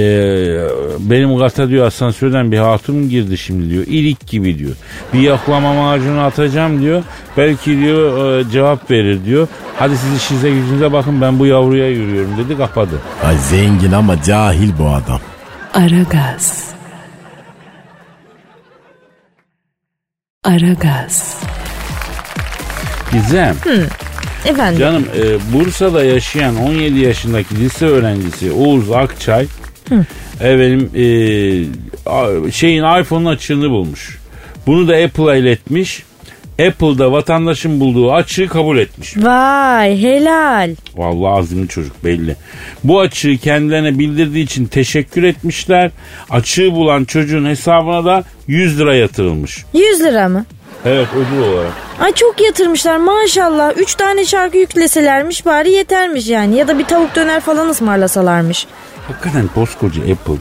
benim 0.99 1.39
kata 1.39 1.69
diyor 1.69 1.87
asansörden 1.87 2.51
bir 2.51 2.57
hatun 2.57 3.09
girdi 3.09 3.37
şimdi 3.37 3.69
diyor. 3.69 3.83
İlik 3.87 4.27
gibi 4.27 4.59
diyor. 4.59 4.75
Bir 5.13 5.19
yaklama 5.19 5.73
macunu 5.73 6.19
atacağım 6.21 6.81
diyor. 6.81 7.03
Belki 7.37 7.79
diyor 7.79 8.39
e, 8.39 8.51
cevap 8.51 8.91
verir 8.91 9.25
diyor. 9.25 9.47
Hadi 9.77 9.97
siz 9.97 10.17
işinize 10.17 10.49
gücünüze 10.49 10.93
bakın 10.93 11.21
ben 11.21 11.39
bu 11.39 11.45
yavruya 11.45 11.89
yürüyorum 11.89 12.37
dedi 12.37 12.57
kapadı. 12.57 13.01
Ay 13.23 13.37
zengin 13.37 13.91
ama 13.91 14.23
cahil 14.23 14.71
bu 14.79 14.89
adam. 14.89 15.19
Aragaz. 15.73 16.65
Aragaz. 20.43 21.37
Gizem 23.11 23.55
Efendim. 24.45 24.79
canım 24.79 25.05
e, 25.17 25.53
Bursa'da 25.53 26.03
yaşayan 26.03 26.55
17 26.55 26.99
yaşındaki 26.99 27.59
lise 27.59 27.85
öğrencisi 27.85 28.51
Oğuz 28.51 28.91
Akçay 28.91 29.45
efendim 30.39 30.89
e, 30.95 32.51
şeyin 32.51 33.01
iPhone'un 33.01 33.25
açığını 33.25 33.69
bulmuş. 33.69 34.17
Bunu 34.67 34.87
da 34.87 34.95
Apple'a 34.95 35.35
iletmiş. 35.35 36.03
Apple'da 36.67 37.11
vatandaşın 37.11 37.79
bulduğu 37.79 38.13
açığı 38.13 38.47
kabul 38.47 38.77
etmiş. 38.77 39.17
Vay 39.17 40.01
helal. 40.01 40.75
Vallahi 40.95 41.39
azimli 41.39 41.67
çocuk 41.67 42.03
belli. 42.03 42.35
Bu 42.83 42.99
açığı 42.99 43.37
kendilerine 43.37 43.99
bildirdiği 43.99 44.43
için 44.43 44.65
teşekkür 44.65 45.23
etmişler. 45.23 45.91
Açığı 46.29 46.71
bulan 46.71 47.05
çocuğun 47.05 47.45
hesabına 47.45 48.05
da 48.05 48.23
100 48.47 48.79
lira 48.79 48.95
yatırılmış. 48.95 49.65
100 49.73 49.99
lira 50.03 50.29
mı? 50.29 50.45
Evet 50.85 51.07
ödül 51.15 51.43
olarak. 51.53 51.71
Ay 51.99 52.13
çok 52.13 52.41
yatırmışlar 52.41 52.97
maşallah. 52.97 53.77
3 53.77 53.95
tane 53.95 54.25
şarkı 54.25 54.57
yükleselermiş 54.57 55.45
bari 55.45 55.71
yetermiş 55.71 56.27
yani. 56.27 56.55
Ya 56.55 56.67
da 56.67 56.79
bir 56.79 56.85
tavuk 56.85 57.15
döner 57.15 57.39
falan 57.41 57.69
ısmarlasalarmış. 57.69 58.67
Hakikaten 59.07 59.47
koskoca 59.55 60.01
Apple 60.01 60.33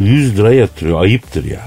100 0.00 0.38
lira 0.38 0.52
yatırıyor. 0.54 1.00
Ayıptır 1.02 1.44
ya. 1.44 1.60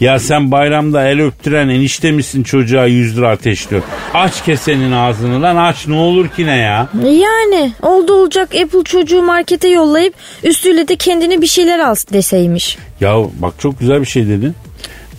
Ya 0.00 0.18
sen 0.18 0.50
bayramda 0.50 1.08
el 1.08 1.20
öptüren 1.20 1.68
enişte 1.68 2.10
misin 2.10 2.42
çocuğa 2.42 2.86
100 2.86 3.16
lira 3.18 3.30
ateşliyor? 3.30 3.82
Aç 4.14 4.44
kesenin 4.44 4.92
ağzını 4.92 5.42
lan 5.42 5.56
aç 5.56 5.86
ne 5.86 5.94
olur 5.94 6.28
ki 6.28 6.46
ne 6.46 6.56
ya? 6.56 6.88
Yani 7.04 7.72
oldu 7.82 8.12
olacak 8.12 8.54
Apple 8.54 8.84
çocuğu 8.84 9.22
markete 9.22 9.68
yollayıp 9.68 10.14
üstüyle 10.42 10.88
de 10.88 10.96
kendine 10.96 11.40
bir 11.42 11.46
şeyler 11.46 11.78
al 11.78 11.94
deseymiş. 12.12 12.78
Ya 13.00 13.16
bak 13.38 13.54
çok 13.58 13.80
güzel 13.80 14.00
bir 14.00 14.06
şey 14.06 14.28
dedin. 14.28 14.54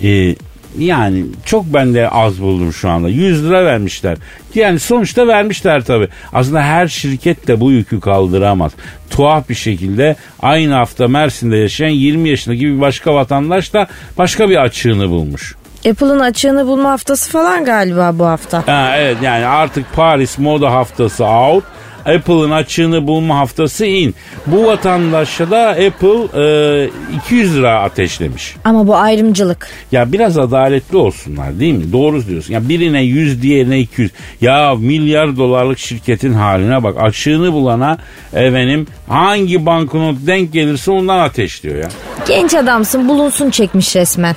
Ee, 0.03 0.35
yani 0.77 1.25
çok 1.45 1.65
ben 1.65 1.93
de 1.93 2.09
az 2.09 2.41
buldum 2.41 2.73
şu 2.73 2.89
anda. 2.89 3.09
100 3.09 3.45
lira 3.45 3.65
vermişler. 3.65 4.17
Yani 4.55 4.79
sonuçta 4.79 5.27
vermişler 5.27 5.83
tabii. 5.83 6.07
Aslında 6.33 6.61
her 6.61 6.87
şirket 6.87 7.47
de 7.47 7.59
bu 7.59 7.71
yükü 7.71 7.99
kaldıramaz. 7.99 8.71
Tuhaf 9.09 9.49
bir 9.49 9.55
şekilde 9.55 10.15
aynı 10.39 10.73
hafta 10.73 11.07
Mersin'de 11.07 11.57
yaşayan 11.57 11.89
20 11.89 12.29
yaşındaki 12.29 12.61
bir 12.61 12.81
başka 12.81 13.13
vatandaş 13.13 13.73
da 13.73 13.87
başka 14.17 14.49
bir 14.49 14.57
açığını 14.57 15.09
bulmuş. 15.09 15.55
Apple'ın 15.89 16.19
açığını 16.19 16.67
bulma 16.67 16.89
haftası 16.89 17.31
falan 17.31 17.65
galiba 17.65 18.11
bu 18.19 18.25
hafta. 18.25 18.67
Ha, 18.67 18.93
evet 18.97 19.17
yani 19.21 19.45
artık 19.45 19.85
Paris 19.95 20.37
moda 20.37 20.71
haftası 20.71 21.25
out. 21.25 21.63
Apple'ın 22.05 22.51
açığını 22.51 23.07
bulma 23.07 23.37
haftası 23.37 23.85
in. 23.85 24.15
Bu 24.47 24.65
vatandaşa 24.65 25.51
da 25.51 25.67
Apple 25.69 26.41
e, 26.85 26.89
200 27.25 27.55
lira 27.55 27.81
ateşlemiş. 27.81 28.55
Ama 28.63 28.87
bu 28.87 28.95
ayrımcılık. 28.95 29.67
Ya 29.91 30.11
biraz 30.11 30.37
adaletli 30.37 30.97
olsunlar 30.97 31.59
değil 31.59 31.73
mi? 31.73 31.91
Doğru 31.93 32.27
diyorsun. 32.27 32.53
Ya 32.53 32.69
birine 32.69 33.01
100 33.01 33.41
diğerine 33.41 33.79
200. 33.79 34.11
Ya 34.41 34.75
milyar 34.75 35.37
dolarlık 35.37 35.79
şirketin 35.79 36.33
haline 36.33 36.83
bak. 36.83 36.95
Açığını 36.99 37.53
bulana 37.53 37.97
efendim 38.33 38.87
hangi 39.07 39.65
banknot 39.65 40.15
denk 40.27 40.53
gelirse 40.53 40.91
ondan 40.91 41.19
ateşliyor 41.19 41.75
ya. 41.75 41.89
Genç 42.27 42.53
adamsın 42.53 43.07
bulunsun 43.09 43.49
çekmiş 43.49 43.95
resmen. 43.95 44.35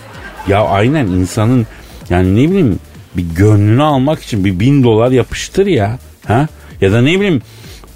Ya 0.49 0.65
aynen 0.65 1.07
insanın 1.07 1.67
yani 2.11 2.35
ne 2.37 2.51
bileyim 2.51 2.79
bir 3.17 3.25
gönlünü 3.37 3.83
almak 3.83 4.23
için 4.23 4.45
bir 4.45 4.61
bin 4.61 4.85
dolar 4.85 5.11
yapıştır 5.11 5.67
ya. 5.67 5.99
Ha? 6.27 6.47
Ya 6.83 6.93
da 6.93 7.01
ne 7.03 7.15
bileyim 7.21 7.43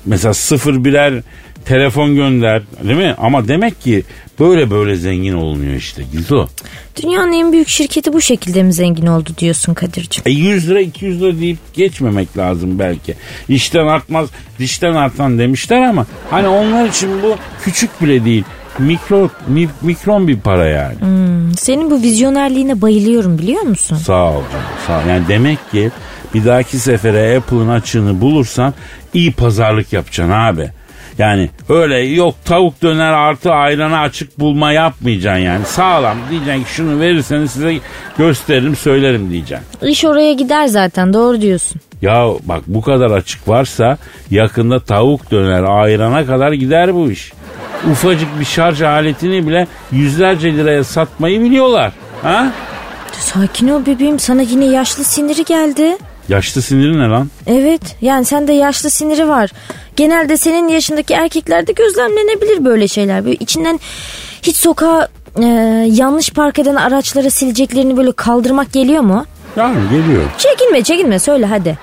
mesela 0.06 0.34
sıfır 0.34 0.84
birer 0.84 1.14
telefon 1.64 2.14
gönder 2.14 2.62
değil 2.82 2.96
mi? 2.98 3.14
Ama 3.18 3.48
demek 3.48 3.80
ki 3.82 4.02
böyle 4.40 4.70
böyle 4.70 4.96
zengin 4.96 5.32
olunuyor 5.32 5.74
işte 5.74 6.02
Gizo. 6.12 6.46
Dünyanın 7.02 7.32
en 7.32 7.52
büyük 7.52 7.68
şirketi 7.68 8.12
bu 8.12 8.20
şekilde 8.20 8.62
mi 8.62 8.72
zengin 8.72 9.06
oldu 9.06 9.30
diyorsun 9.38 9.74
Kadir'cim? 9.74 10.22
E 10.26 10.30
100 10.30 10.70
lira 10.70 10.80
200 10.80 11.22
lira 11.22 11.38
deyip 11.40 11.58
geçmemek 11.74 12.38
lazım 12.38 12.78
belki. 12.78 13.14
İşten 13.48 13.86
artmaz 13.86 14.28
dişten 14.58 14.92
artan 14.92 15.38
demişler 15.38 15.82
ama 15.82 16.06
hani 16.30 16.48
onlar 16.48 16.88
için 16.88 17.22
bu 17.22 17.36
küçük 17.64 18.02
bile 18.02 18.24
değil. 18.24 18.44
Mikro, 18.78 19.30
mi- 19.48 19.68
mikron 19.82 20.28
bir 20.28 20.40
para 20.40 20.66
yani. 20.66 20.94
senin 21.58 21.90
bu 21.90 22.02
vizyonerliğine 22.02 22.82
bayılıyorum 22.82 23.38
biliyor 23.38 23.62
musun? 23.62 23.96
Sağ 23.96 24.24
ol 24.30 24.42
canım 24.52 24.64
sağ 24.86 24.98
ol. 24.98 25.08
Yani 25.08 25.28
demek 25.28 25.70
ki 25.70 25.90
bir 26.36 26.44
dahaki 26.44 26.78
sefere 26.78 27.36
Apple'ın 27.36 27.68
açığını 27.68 28.20
bulursan 28.20 28.74
iyi 29.14 29.32
pazarlık 29.32 29.92
yapacaksın 29.92 30.32
abi. 30.32 30.70
Yani 31.18 31.50
öyle 31.68 31.98
yok 31.98 32.34
tavuk 32.44 32.82
döner 32.82 33.12
artı 33.12 33.52
ayrana 33.52 34.00
açık 34.00 34.40
bulma 34.40 34.72
yapmayacaksın 34.72 35.42
yani. 35.42 35.64
Sağlam 35.64 36.16
diyeceksin 36.30 36.64
ki 36.64 36.70
şunu 36.70 37.00
verirseniz 37.00 37.50
size 37.50 37.78
gösteririm 38.18 38.76
söylerim 38.76 39.30
diyeceksin. 39.30 39.66
İş 39.82 40.04
oraya 40.04 40.32
gider 40.32 40.66
zaten 40.66 41.12
doğru 41.12 41.40
diyorsun. 41.40 41.80
Ya 42.02 42.26
bak 42.44 42.62
bu 42.66 42.80
kadar 42.82 43.10
açık 43.10 43.48
varsa 43.48 43.98
yakında 44.30 44.80
tavuk 44.80 45.30
döner 45.30 45.62
ayrana 45.62 46.26
kadar 46.26 46.52
gider 46.52 46.94
bu 46.94 47.10
iş. 47.10 47.32
Ufacık 47.90 48.40
bir 48.40 48.44
şarj 48.44 48.82
aletini 48.82 49.46
bile 49.46 49.66
yüzlerce 49.92 50.56
liraya 50.56 50.84
satmayı 50.84 51.40
biliyorlar. 51.40 51.92
Ha? 52.22 52.52
Sakin 53.12 53.68
ol 53.68 53.86
bebeğim 53.86 54.18
sana 54.18 54.42
yine 54.42 54.64
yaşlı 54.64 55.04
siniri 55.04 55.44
geldi. 55.44 55.96
Yaşlı 56.28 56.62
siniri 56.62 56.98
ne 56.98 57.08
lan? 57.08 57.30
Evet 57.46 57.80
yani 58.00 58.24
sende 58.24 58.52
yaşlı 58.52 58.90
siniri 58.90 59.28
var. 59.28 59.50
Genelde 59.96 60.36
senin 60.36 60.68
yaşındaki 60.68 61.14
erkeklerde 61.14 61.72
gözlemlenebilir 61.72 62.64
böyle 62.64 62.88
şeyler. 62.88 63.24
Böyle 63.24 63.36
içinden 63.36 63.80
hiç 64.42 64.56
sokağa 64.56 65.08
e, 65.42 65.44
yanlış 65.92 66.30
park 66.30 66.58
eden 66.58 66.74
araçlara 66.74 67.30
sileceklerini 67.30 67.96
böyle 67.96 68.12
kaldırmak 68.12 68.72
geliyor 68.72 69.02
mu? 69.02 69.26
Yani 69.56 69.76
geliyor. 69.90 70.22
Çekinme 70.38 70.82
çekinme 70.82 71.18
söyle 71.18 71.46
hadi. 71.46 71.78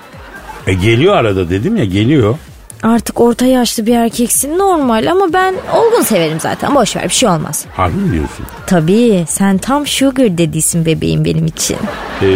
E 0.66 0.72
geliyor 0.74 1.16
arada 1.16 1.50
dedim 1.50 1.76
ya 1.76 1.84
geliyor. 1.84 2.38
Artık 2.82 3.20
orta 3.20 3.46
yaşlı 3.46 3.86
bir 3.86 3.94
erkeksin 3.96 4.58
normal 4.58 5.10
ama 5.10 5.32
ben 5.32 5.54
olgun 5.74 6.02
severim 6.02 6.40
zaten 6.40 6.74
boş 6.74 6.96
ver 6.96 7.04
bir 7.04 7.14
şey 7.14 7.28
olmaz. 7.28 7.64
Harbi 7.76 7.96
mi 7.96 8.12
diyorsun? 8.12 8.46
Tabii 8.66 9.24
sen 9.28 9.58
tam 9.58 9.86
sugar 9.86 10.38
dedisin 10.38 10.86
bebeğim 10.86 11.24
benim 11.24 11.46
için. 11.46 11.76
E, 12.22 12.26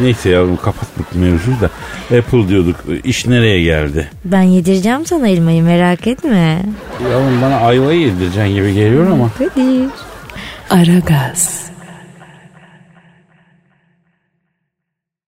neyse 0.00 0.30
yavrum 0.30 0.56
kapattık 0.56 1.14
mevzuyu 1.14 1.56
da. 1.60 1.70
Apple 2.18 2.48
diyorduk. 2.48 2.76
İş 3.04 3.26
nereye 3.26 3.62
geldi? 3.62 4.10
Ben 4.24 4.42
yedireceğim 4.42 5.06
sana 5.06 5.28
elmayı 5.28 5.62
merak 5.62 6.06
etme. 6.06 6.62
Yavrum 7.12 7.42
bana 7.42 7.56
ayvayı 7.56 8.00
yedireceksin 8.00 8.54
gibi 8.54 8.74
geliyor 8.74 9.10
ama. 9.10 9.30
Kadir. 9.38 9.88
Aragaz. 10.70 11.64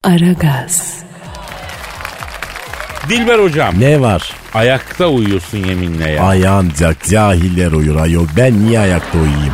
Aragaz. 0.04 1.04
Dilber 3.10 3.40
hocam. 3.40 3.80
Ne 3.80 4.02
var? 4.02 4.34
Ayakta 4.54 5.08
uyuyorsun 5.08 5.58
yeminle 5.58 6.10
ya. 6.12 6.24
Ay 6.24 6.48
ancak 6.48 7.04
cahiller 7.04 7.72
uyur 7.72 7.96
ayol. 7.96 8.26
Ben 8.38 8.66
niye 8.66 8.80
ayakta 8.80 9.18
uyuyayım? 9.18 9.54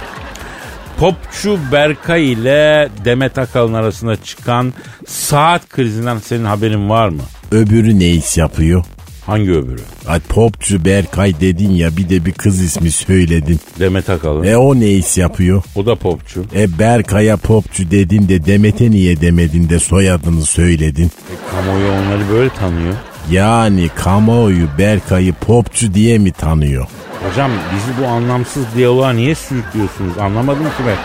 Popçu 1.00 1.60
Berkay 1.72 2.32
ile 2.32 2.90
Demet 3.06 3.38
Akalın 3.38 3.74
arasında 3.74 4.16
çıkan 4.24 4.74
saat 5.08 5.70
krizinden 5.70 6.18
senin 6.18 6.46
haberin 6.46 6.90
var 6.90 7.10
mı? 7.10 7.22
Öbürü 7.52 8.00
ne 8.00 8.10
iş 8.10 8.38
yapıyor? 8.38 8.86
Hangi 9.26 9.52
öbürü? 9.52 9.82
Ay 10.08 10.20
popçu 10.20 10.86
Berkay 10.86 11.40
dedin 11.42 11.72
ya 11.72 11.98
bir 11.98 12.10
de 12.10 12.26
bir 12.26 12.32
kız 12.32 12.62
ismi 12.62 12.92
söyledin. 12.92 13.60
Demet 13.80 14.10
Akalın. 14.10 14.44
E 14.44 14.58
o 14.58 14.80
ne 14.80 14.92
iş 14.92 15.18
yapıyor? 15.18 15.64
O 15.76 15.86
da 15.86 15.96
popçu. 15.96 16.46
E 16.56 16.80
Berkay'a 16.80 17.38
popçu 17.38 17.92
dedin 17.92 18.30
de 18.30 18.46
Demet'e 18.46 18.92
niye 18.92 19.22
demedin 19.22 19.70
de 19.70 19.80
soyadını 19.80 20.46
söyledin. 20.46 21.06
E, 21.06 21.36
kamuoyu 21.52 21.88
onları 21.92 22.30
böyle 22.32 22.50
tanıyor. 22.50 22.94
Yani 23.32 23.90
kamuoyu 23.96 24.68
Berkay'ı 24.78 25.34
popçu 25.34 25.94
diye 25.94 26.18
mi 26.18 26.32
tanıyor? 26.32 26.88
Hocam 27.36 27.52
bizi 27.76 28.02
bu 28.02 28.08
anlamsız 28.08 28.64
diyaloğa 28.76 29.14
niye 29.14 29.36
sürüklüyorsunuz? 29.36 30.18
Anlamadım 30.18 30.64
ki 30.64 30.84
ben. 30.88 30.96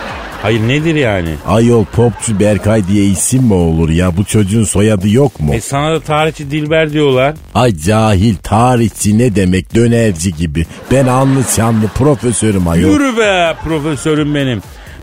Hayır 0.41 0.67
nedir 0.67 0.95
yani? 0.95 1.29
Ayol 1.47 1.85
popçu 1.85 2.39
Berkay 2.39 2.87
diye 2.87 3.05
isim 3.05 3.43
mi 3.43 3.53
olur 3.53 3.89
ya? 3.89 4.17
Bu 4.17 4.23
çocuğun 4.23 4.63
soyadı 4.63 5.09
yok 5.09 5.39
mu? 5.39 5.53
E 5.53 5.61
sana 5.61 5.91
da 5.91 5.99
tarihçi 5.99 6.51
Dilber 6.51 6.93
diyorlar. 6.93 7.35
Ay 7.55 7.75
cahil 7.75 8.35
tarihçi 8.43 9.17
ne 9.17 9.35
demek 9.35 9.75
dönerci 9.75 10.35
gibi. 10.35 10.65
Ben 10.91 11.07
anlı 11.07 11.43
şanlı 11.55 11.87
profesörüm 11.87 12.67
ayol. 12.67 12.89
Yürü 12.89 13.17
be 13.17 13.55
profesörüm 13.63 14.35
benim. 14.35 14.61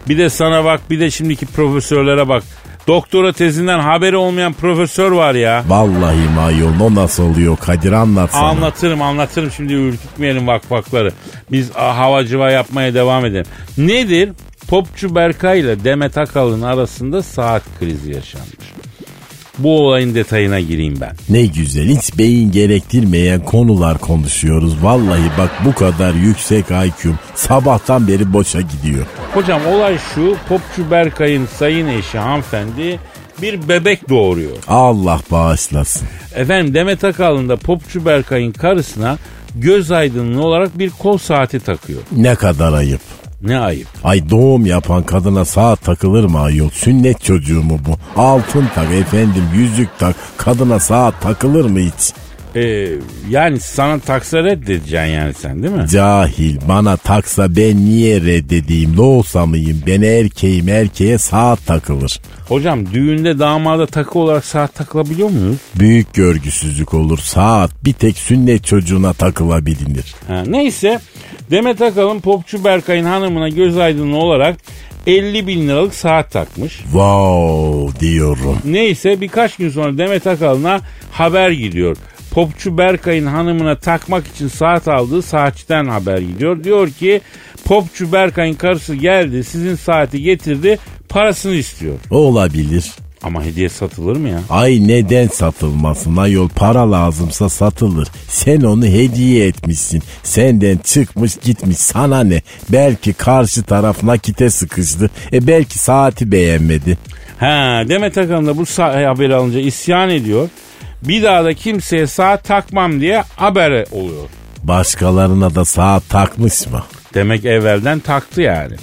Bir 0.08 0.18
de 0.18 0.30
sana 0.30 0.64
bak 0.64 0.80
bir 0.90 1.00
de 1.00 1.10
şimdiki 1.10 1.46
profesörlere 1.46 2.28
bak. 2.28 2.42
Doktora 2.88 3.32
tezinden 3.32 3.78
haberi 3.78 4.16
olmayan 4.16 4.52
profesör 4.52 5.12
var 5.12 5.34
ya. 5.34 5.64
Vallahi 5.68 6.16
mi 6.16 6.40
ayol 6.40 6.80
o 6.80 6.94
nasıl 6.94 7.22
oluyor 7.22 7.56
Kadir 7.56 7.92
anlatsana. 7.92 8.46
Anlatırım 8.46 9.02
anlatırım 9.02 9.50
şimdi 9.50 9.72
ürkütmeyelim 9.72 10.46
vakfakları. 10.46 11.12
Biz 11.52 11.70
a, 11.76 11.96
havacıva 11.96 12.50
yapmaya 12.50 12.94
devam 12.94 13.24
edelim. 13.26 13.46
Nedir? 13.78 14.32
Popçu 14.68 15.14
Berkay 15.14 15.60
ile 15.60 15.84
Demet 15.84 16.18
Akalın 16.18 16.62
arasında 16.62 17.22
saat 17.22 17.62
krizi 17.80 18.12
yaşanmış. 18.12 18.72
Bu 19.58 19.80
olayın 19.80 20.14
detayına 20.14 20.60
gireyim 20.60 20.94
ben. 21.00 21.12
Ne 21.28 21.46
güzel 21.46 21.88
hiç 21.88 22.18
beyin 22.18 22.52
gerektirmeyen 22.52 23.44
konular 23.44 23.98
konuşuyoruz. 23.98 24.84
Vallahi 24.84 25.30
bak 25.38 25.50
bu 25.64 25.74
kadar 25.74 26.14
yüksek 26.14 26.64
IQ'm 26.70 27.18
sabahtan 27.34 28.08
beri 28.08 28.32
boşa 28.32 28.60
gidiyor. 28.60 29.06
Hocam 29.34 29.66
olay 29.66 29.98
şu 30.14 30.36
Popçu 30.48 30.90
Berkay'ın 30.90 31.46
sayın 31.46 31.86
eşi 31.88 32.18
hanımefendi 32.18 33.00
bir 33.42 33.68
bebek 33.68 34.08
doğuruyor. 34.08 34.56
Allah 34.68 35.20
bağışlasın. 35.30 36.08
Efendim 36.34 36.74
Demet 36.74 37.04
Akalın 37.04 37.48
da 37.48 37.56
Popçu 37.56 38.06
Berkay'ın 38.06 38.52
karısına 38.52 39.18
göz 39.54 39.90
aydınlığı 39.90 40.42
olarak 40.44 40.78
bir 40.78 40.90
kol 40.90 41.18
saati 41.18 41.60
takıyor. 41.60 42.00
Ne 42.16 42.34
kadar 42.34 42.72
ayıp. 42.72 43.00
Ne 43.42 43.58
ayıp. 43.58 43.88
Ay 44.04 44.30
doğum 44.30 44.66
yapan 44.66 45.02
kadına 45.02 45.44
saat 45.44 45.82
takılır 45.82 46.24
mı 46.24 46.40
ayol? 46.40 46.70
Sünnet 46.70 47.24
çocuğu 47.24 47.62
mu 47.62 47.80
bu? 47.86 48.20
Altın 48.20 48.66
tak 48.74 48.92
efendim 48.92 49.44
yüzük 49.54 49.88
tak. 49.98 50.16
Kadına 50.36 50.80
saat 50.80 51.20
takılır 51.22 51.64
mı 51.64 51.78
hiç? 51.80 52.12
Ee, 52.56 52.88
yani 53.30 53.60
sana 53.60 53.98
taksa 53.98 54.44
reddedeceksin 54.44 55.12
yani 55.12 55.34
sen 55.34 55.62
değil 55.62 55.74
mi? 55.74 55.88
Cahil 55.88 56.56
bana 56.68 56.96
taksa 56.96 57.56
ben 57.56 57.76
niye 57.76 58.20
reddedeyim? 58.20 58.96
Ne 58.96 59.00
olsa 59.00 59.46
mıyım? 59.46 59.82
Ben 59.86 60.02
erkeğim 60.02 60.68
erkeğe 60.68 61.18
saat 61.18 61.66
takılır. 61.66 62.20
Hocam 62.48 62.92
düğünde 62.92 63.38
damada 63.38 63.86
takı 63.86 64.18
olarak 64.18 64.44
saat 64.44 64.74
takılabiliyor 64.74 65.28
muyuz? 65.30 65.56
Büyük 65.78 66.14
görgüsüzlük 66.14 66.94
olur. 66.94 67.18
Saat 67.18 67.84
bir 67.84 67.92
tek 67.92 68.18
sünnet 68.18 68.64
çocuğuna 68.64 69.12
takılabilir. 69.12 70.14
Ha, 70.28 70.42
neyse 70.46 71.00
Demet 71.50 71.82
Akalın 71.82 72.20
Popçu 72.20 72.64
Berkay'ın 72.64 73.04
hanımına 73.04 73.48
göz 73.48 73.78
aydınlığı 73.78 74.16
olarak 74.16 74.56
50 75.06 75.46
bin 75.46 75.68
liralık 75.68 75.94
saat 75.94 76.32
takmış. 76.32 76.76
Wow 76.76 78.00
diyorum. 78.00 78.58
Neyse 78.64 79.20
birkaç 79.20 79.56
gün 79.56 79.70
sonra 79.70 79.98
Demet 79.98 80.26
Akalın'a 80.26 80.80
haber 81.12 81.50
gidiyor. 81.50 81.96
Popçu 82.30 82.78
Berkay'ın 82.78 83.26
hanımına 83.26 83.78
takmak 83.78 84.26
için 84.26 84.48
saat 84.48 84.88
aldığı 84.88 85.22
saatçiden 85.22 85.86
haber 85.86 86.18
gidiyor. 86.18 86.64
Diyor 86.64 86.90
ki 86.90 87.20
Popçu 87.64 88.12
Berkay'ın 88.12 88.54
karısı 88.54 88.94
geldi 88.94 89.44
sizin 89.44 89.74
saati 89.74 90.22
getirdi 90.22 90.78
parasını 91.08 91.54
istiyor. 91.54 91.94
Olabilir. 92.10 92.92
Ama 93.22 93.44
hediye 93.44 93.68
satılır 93.68 94.16
mı 94.16 94.28
ya? 94.28 94.40
Ay 94.50 94.88
neden 94.88 95.28
satılmasın 95.28 96.16
ayol 96.16 96.48
para 96.48 96.90
lazımsa 96.92 97.48
satılır. 97.48 98.08
Sen 98.28 98.60
onu 98.60 98.84
hediye 98.86 99.46
etmişsin. 99.46 100.02
Senden 100.22 100.76
çıkmış 100.78 101.36
gitmiş 101.36 101.76
sana 101.78 102.24
ne? 102.24 102.42
Belki 102.68 103.12
karşı 103.12 103.62
taraf 103.62 104.02
nakite 104.02 104.50
sıkıştı. 104.50 105.10
E 105.32 105.46
belki 105.46 105.78
saati 105.78 106.32
beğenmedi. 106.32 106.98
Ha 107.40 107.82
Demet 107.88 108.18
Akalın 108.18 108.46
da 108.46 108.56
bu 108.56 108.62
sa- 108.62 109.06
haberi 109.06 109.34
alınca 109.34 109.60
isyan 109.60 110.10
ediyor. 110.10 110.48
Bir 111.02 111.22
daha 111.22 111.44
da 111.44 111.54
kimseye 111.54 112.06
saat 112.06 112.44
takmam 112.44 113.00
diye 113.00 113.24
haber 113.36 113.86
oluyor. 113.92 114.28
Başkalarına 114.62 115.54
da 115.54 115.64
saat 115.64 116.08
takmış 116.08 116.66
mı? 116.66 116.82
Demek 117.14 117.44
evvelden 117.44 117.98
taktı 118.00 118.42
yani. 118.42 118.74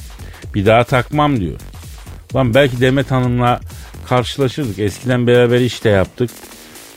Bir 0.56 0.66
daha 0.66 0.84
takmam 0.84 1.40
diyor. 1.40 1.60
Lan 2.36 2.54
belki 2.54 2.82
Demet 2.82 3.12
Hanım'la 3.12 3.60
karşılaşırdık. 4.06 4.80
Eskiden 4.80 5.28
beraber 5.28 5.60
iş 5.60 5.84
de 5.84 5.90
yaptık. 5.90 6.30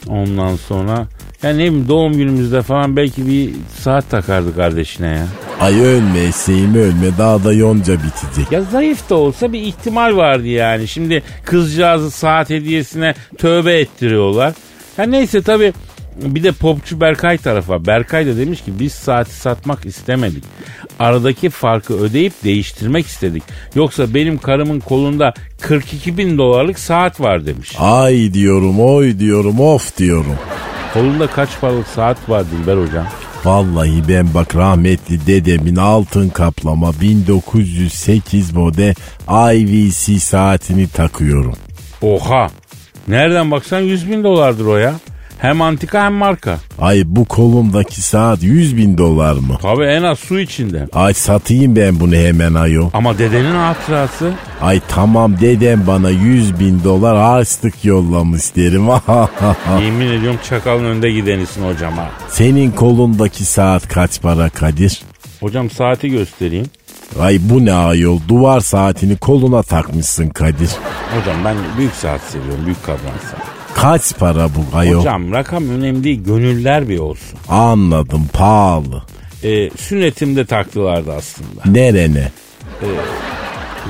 Ondan 0.08 0.56
sonra 0.56 1.06
yani 1.42 1.54
ne 1.54 1.58
bileyim 1.58 1.88
doğum 1.88 2.12
günümüzde 2.12 2.62
falan 2.62 2.96
belki 2.96 3.26
bir 3.26 3.50
saat 3.78 4.10
takardı 4.10 4.56
kardeşine 4.56 5.08
ya. 5.08 5.26
Ay 5.60 5.80
ölme 5.80 6.18
eseğim 6.18 6.74
ölme 6.74 7.18
daha 7.18 7.44
da 7.44 7.52
yonca 7.52 7.94
bitecek. 7.94 8.52
Ya 8.52 8.62
zayıf 8.62 9.10
da 9.10 9.14
olsa 9.14 9.52
bir 9.52 9.60
ihtimal 9.60 10.16
vardı 10.16 10.46
yani. 10.46 10.88
Şimdi 10.88 11.22
kızcağızı 11.44 12.10
saat 12.10 12.50
hediyesine 12.50 13.14
tövbe 13.38 13.78
ettiriyorlar. 13.80 14.54
Ya 14.98 15.04
neyse 15.04 15.42
tabii 15.42 15.72
bir 16.22 16.42
de 16.42 16.52
popçu 16.52 17.00
Berkay 17.00 17.38
tarafa. 17.38 17.86
Berkay 17.86 18.26
da 18.26 18.36
demiş 18.36 18.62
ki 18.62 18.72
biz 18.80 18.92
saati 18.92 19.34
satmak 19.34 19.86
istemedik. 19.86 20.44
Aradaki 20.98 21.50
farkı 21.50 21.94
ödeyip 21.94 22.32
değiştirmek 22.44 23.06
istedik. 23.06 23.42
Yoksa 23.74 24.14
benim 24.14 24.38
karımın 24.38 24.80
kolunda 24.80 25.34
42 25.60 26.18
bin 26.18 26.38
dolarlık 26.38 26.78
saat 26.78 27.20
var 27.20 27.46
demiş. 27.46 27.74
Ay 27.78 28.34
diyorum 28.34 28.80
oy 28.80 29.18
diyorum 29.18 29.60
of 29.60 29.98
diyorum. 29.98 30.36
Kolunda 30.94 31.26
kaç 31.26 31.48
paralık 31.60 31.88
saat 31.88 32.28
var 32.28 32.44
Dilber 32.50 32.76
hocam? 32.76 33.06
Vallahi 33.44 34.08
ben 34.08 34.34
bak 34.34 34.56
rahmetli 34.56 35.26
dedemin 35.26 35.76
altın 35.76 36.28
kaplama 36.28 36.92
1908 37.00 38.52
model 38.52 38.94
IVC 39.28 40.20
saatini 40.20 40.88
takıyorum. 40.88 41.54
Oha. 42.02 42.50
Nereden 43.08 43.50
baksan 43.50 43.80
100 43.80 44.10
bin 44.10 44.24
dolardır 44.24 44.66
o 44.66 44.76
ya. 44.76 44.94
Hem 45.38 45.62
antika 45.62 46.04
hem 46.04 46.12
marka. 46.14 46.58
Ay 46.78 47.02
bu 47.06 47.24
kolumdaki 47.24 48.02
saat 48.02 48.42
100 48.42 48.76
bin 48.76 48.98
dolar 48.98 49.32
mı? 49.32 49.58
Tabii 49.62 49.84
en 49.84 50.02
az 50.02 50.18
su 50.18 50.40
içinde. 50.40 50.86
Ay 50.92 51.14
satayım 51.14 51.76
ben 51.76 52.00
bunu 52.00 52.14
hemen 52.14 52.54
ayol. 52.54 52.90
Ama 52.94 53.18
dedenin 53.18 53.54
hatırası. 53.54 54.32
Ay 54.60 54.80
tamam 54.88 55.40
dedem 55.40 55.86
bana 55.86 56.10
100 56.10 56.60
bin 56.60 56.84
dolar 56.84 57.16
harçlık 57.18 57.84
yollamış 57.84 58.56
derim. 58.56 58.86
Yemin 59.84 60.06
ediyorum 60.06 60.40
çakalın 60.48 60.84
önde 60.84 61.10
gidenisin 61.10 61.62
hocam 61.74 61.92
ha. 61.92 62.10
Senin 62.28 62.70
kolundaki 62.70 63.44
saat 63.44 63.88
kaç 63.88 64.22
para 64.22 64.48
Kadir? 64.48 65.02
Hocam 65.40 65.70
saati 65.70 66.08
göstereyim. 66.10 66.66
Ay 67.20 67.38
bu 67.42 67.64
ne 67.64 67.72
ayol 67.72 68.18
duvar 68.28 68.60
saatini 68.60 69.16
koluna 69.16 69.62
takmışsın 69.62 70.28
Kadir. 70.28 70.70
Hocam 71.18 71.36
ben 71.44 71.56
büyük 71.78 71.94
saat 71.94 72.20
seviyorum. 72.20 72.64
Büyük 72.64 72.82
kadran 72.84 73.18
saat. 73.30 73.57
Kaç 73.80 74.16
para 74.18 74.48
bu 74.48 74.76
ayol? 74.78 75.00
Hocam 75.00 75.32
rakam 75.32 75.68
önemli 75.68 76.04
değil. 76.04 76.24
Gönüller 76.24 76.88
bir 76.88 76.98
olsun. 76.98 77.38
Anladım 77.48 78.26
pahalı. 78.32 79.02
Ee, 79.44 79.70
sünnetimde 79.70 80.44
taktılardı 80.46 81.12
aslında. 81.12 81.60
Nerene? 81.66 82.28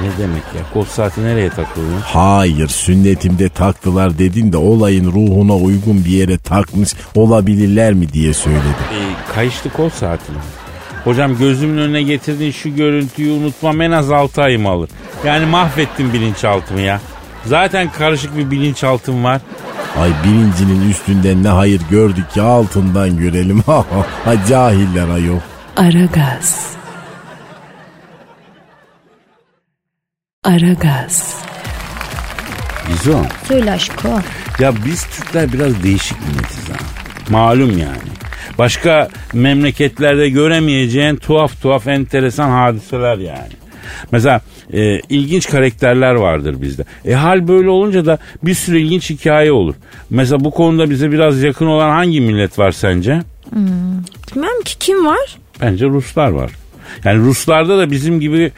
Ne 0.02 0.08
demek 0.18 0.42
ya? 0.56 0.62
Kol 0.74 0.84
saati 0.84 1.24
nereye 1.24 1.48
takılıyor? 1.50 2.00
Hayır 2.04 2.68
sünnetimde 2.68 3.48
taktılar 3.48 4.18
dedin 4.18 4.52
de 4.52 4.56
olayın 4.56 5.12
ruhuna 5.12 5.56
uygun 5.56 6.04
bir 6.04 6.10
yere 6.10 6.38
takmış 6.38 6.90
olabilirler 7.14 7.92
mi 7.92 8.12
diye 8.12 8.34
söyledim. 8.34 8.62
Ee, 8.92 9.32
kayışlı 9.34 9.70
kol 9.70 9.90
saati 9.90 10.32
mi? 10.32 10.38
Hocam 11.04 11.38
gözümün 11.38 11.78
önüne 11.78 12.02
getirdiğin 12.02 12.52
şu 12.52 12.76
görüntüyü 12.76 13.30
unutmam 13.32 13.80
en 13.80 13.90
az 13.90 14.10
6 14.10 14.42
ayım 14.42 14.66
alır. 14.66 14.90
Yani 15.26 15.46
mahvettim 15.46 16.12
bilinçaltımı 16.12 16.80
ya. 16.80 17.00
Zaten 17.46 17.92
karışık 17.92 18.36
bir 18.36 18.50
bilinçaltım 18.50 19.24
var. 19.24 19.40
Ay 19.96 20.10
birincinin 20.24 20.90
üstünden 20.90 21.42
ne 21.42 21.48
hayır 21.48 21.80
gördük 21.90 22.30
ki 22.30 22.42
altından 22.42 23.16
görelim. 23.16 23.60
ha 24.24 24.34
cahiller 24.48 25.08
ayol. 25.08 25.38
Aragaz. 25.76 26.72
Aragaz. 30.44 31.34
Gizo. 32.88 33.22
Söyle 33.48 33.72
aşko. 33.72 34.08
Ya 34.58 34.72
biz 34.84 35.04
Türkler 35.06 35.52
biraz 35.52 35.82
değişik 35.82 36.16
milletiz 36.20 36.68
ha. 36.68 36.76
Malum 37.30 37.78
yani. 37.78 38.08
Başka 38.58 39.08
memleketlerde 39.32 40.28
göremeyeceğin 40.28 41.16
tuhaf 41.16 41.62
tuhaf 41.62 41.88
enteresan 41.88 42.50
hadiseler 42.50 43.18
yani. 43.18 43.52
Mesela 44.12 44.40
e, 44.72 45.00
ilginç 45.08 45.46
karakterler 45.50 46.14
vardır 46.14 46.62
bizde. 46.62 46.84
E 47.04 47.14
hal 47.14 47.48
böyle 47.48 47.68
olunca 47.68 48.06
da 48.06 48.18
bir 48.42 48.54
sürü 48.54 48.78
ilginç 48.78 49.10
hikaye 49.10 49.52
olur. 49.52 49.74
Mesela 50.10 50.44
bu 50.44 50.50
konuda 50.50 50.90
bize 50.90 51.12
biraz 51.12 51.42
yakın 51.42 51.66
olan 51.66 51.90
hangi 51.90 52.20
millet 52.20 52.58
var 52.58 52.72
sence? 52.72 53.22
Bilmem 54.34 54.62
ki 54.64 54.78
kim 54.78 55.06
var? 55.06 55.38
Bence 55.60 55.86
Ruslar 55.86 56.28
var. 56.28 56.50
Yani 57.04 57.18
Ruslarda 57.18 57.78
da 57.78 57.90
bizim 57.90 58.20
gibi 58.20 58.52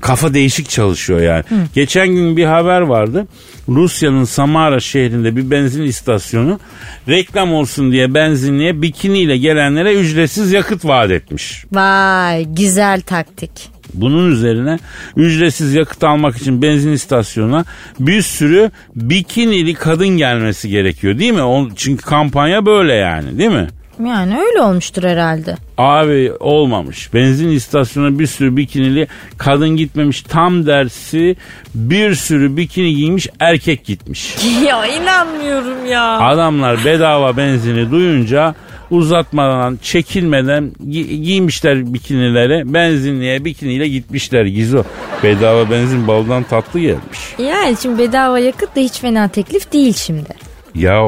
kafa 0.00 0.34
değişik 0.34 0.68
çalışıyor 0.68 1.20
yani. 1.20 1.44
Geçen 1.74 2.08
gün 2.08 2.36
bir 2.36 2.44
haber 2.44 2.80
vardı. 2.80 3.26
Rusya'nın 3.68 4.24
Samara 4.24 4.80
şehrinde 4.80 5.36
bir 5.36 5.50
benzin 5.50 5.82
istasyonu 5.82 6.60
reklam 7.08 7.54
olsun 7.54 7.92
diye 7.92 8.14
benzinliğe 8.14 8.82
bikiniyle 8.82 9.36
gelenlere 9.36 9.94
ücretsiz 9.94 10.52
yakıt 10.52 10.84
vaat 10.84 11.10
etmiş. 11.10 11.64
Vay 11.72 12.44
güzel 12.44 13.00
taktik. 13.00 13.50
Bunun 13.94 14.30
üzerine 14.30 14.78
ücretsiz 15.16 15.74
yakıt 15.74 16.04
almak 16.04 16.36
için 16.36 16.62
benzin 16.62 16.92
istasyonuna 16.92 17.64
bir 18.00 18.22
sürü 18.22 18.70
bikinili 18.96 19.74
kadın 19.74 20.08
gelmesi 20.08 20.68
gerekiyor 20.68 21.18
değil 21.18 21.32
mi? 21.32 21.42
O- 21.42 21.68
Çünkü 21.76 22.04
kampanya 22.04 22.66
böyle 22.66 22.94
yani 22.94 23.38
değil 23.38 23.50
mi? 23.50 23.66
Yani 24.06 24.38
öyle 24.38 24.60
olmuştur 24.60 25.02
herhalde. 25.02 25.56
Abi 25.78 26.32
olmamış. 26.40 27.14
Benzin 27.14 27.48
istasyonuna 27.48 28.18
bir 28.18 28.26
sürü 28.26 28.56
bikinili 28.56 29.06
kadın 29.38 29.68
gitmemiş. 29.76 30.22
Tam 30.22 30.66
dersi 30.66 31.36
bir 31.74 32.14
sürü 32.14 32.56
bikini 32.56 32.94
giymiş 32.94 33.28
erkek 33.40 33.84
gitmiş. 33.84 34.34
ya 34.68 34.86
inanmıyorum 34.86 35.86
ya. 35.86 36.18
Adamlar 36.20 36.84
bedava 36.84 37.36
benzini 37.36 37.90
duyunca 37.90 38.54
uzatmadan 38.90 39.78
çekilmeden 39.82 40.72
gi- 40.86 41.16
giymişler 41.22 41.94
bikinileri 41.94 42.74
benzinliğe 42.74 43.44
bikiniyle 43.44 43.88
gitmişler 43.88 44.44
Gizo. 44.46 44.82
Bedava 45.22 45.70
benzin 45.70 46.08
baldan 46.08 46.42
tatlı 46.42 46.80
gelmiş. 46.80 47.18
Yani 47.38 47.76
şimdi 47.82 47.98
bedava 47.98 48.38
yakıt 48.38 48.76
da 48.76 48.80
hiç 48.80 48.98
fena 49.00 49.28
teklif 49.28 49.72
değil 49.72 49.94
şimdi. 49.94 50.28
Ya 50.74 51.02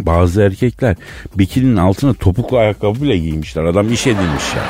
bazı 0.00 0.42
erkekler 0.42 0.96
bikininin 1.34 1.76
altına 1.76 2.14
topuklu 2.14 2.56
ayakkabı 2.58 3.02
bile 3.02 3.18
giymişler. 3.18 3.64
Adam 3.64 3.92
iş 3.92 4.06
edilmiş 4.06 4.54
ya. 4.56 4.62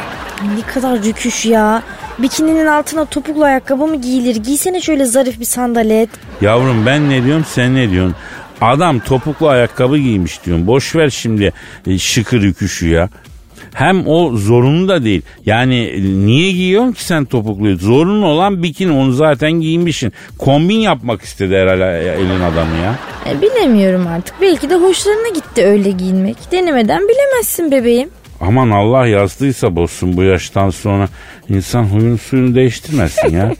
Ne 0.56 0.72
kadar 0.74 1.02
rüküş 1.04 1.46
ya. 1.46 1.82
Bikininin 2.18 2.66
altına 2.66 3.04
topuklu 3.04 3.44
ayakkabı 3.44 3.86
mı 3.86 4.00
giyilir? 4.00 4.36
Giysene 4.36 4.80
şöyle 4.80 5.04
zarif 5.04 5.40
bir 5.40 5.44
sandalet. 5.44 6.08
Yavrum 6.40 6.86
ben 6.86 7.10
ne 7.10 7.24
diyorum 7.24 7.44
sen 7.48 7.74
ne 7.74 7.90
diyorsun? 7.90 8.14
Adam 8.62 9.00
topuklu 9.00 9.48
ayakkabı 9.48 9.98
giymiş 9.98 10.44
diyorsun. 10.46 10.66
Boş 10.66 10.96
ver 10.96 11.10
şimdi 11.10 11.52
e, 11.86 11.98
şıkır 11.98 12.42
rüküşü 12.42 12.88
ya. 12.88 13.08
Hem 13.74 14.06
o 14.06 14.36
zorunlu 14.36 14.88
da 14.88 15.04
değil. 15.04 15.22
Yani 15.46 15.84
e, 15.84 16.02
niye 16.02 16.52
giyiyorsun 16.52 16.92
ki 16.92 17.04
sen 17.04 17.24
topukluyu? 17.24 17.76
Zorunlu 17.76 18.26
olan 18.26 18.62
bikini 18.62 18.92
onu 18.92 19.12
zaten 19.12 19.52
giymişsin. 19.52 20.12
Kombin 20.38 20.78
yapmak 20.78 21.22
istedi 21.22 21.56
herhalde 21.56 21.84
e, 21.84 22.22
elin 22.22 22.40
adamı 22.40 22.76
ya. 22.84 22.94
E, 23.26 23.42
bilemiyorum 23.42 24.06
artık. 24.06 24.34
Belki 24.40 24.70
de 24.70 24.74
hoşlarına 24.74 25.28
gitti 25.28 25.64
öyle 25.64 25.90
giyinmek. 25.90 26.52
Denemeden 26.52 27.02
bilemezsin 27.08 27.70
bebeğim. 27.70 28.08
Aman 28.40 28.70
Allah 28.70 29.06
yazdıysa 29.06 29.76
bozsun 29.76 30.16
bu 30.16 30.22
yaştan 30.22 30.70
sonra 30.70 31.08
insan 31.48 31.84
huyunu 31.84 32.18
suyunu 32.18 32.54
değiştirmesin 32.54 33.36
ya. 33.36 33.52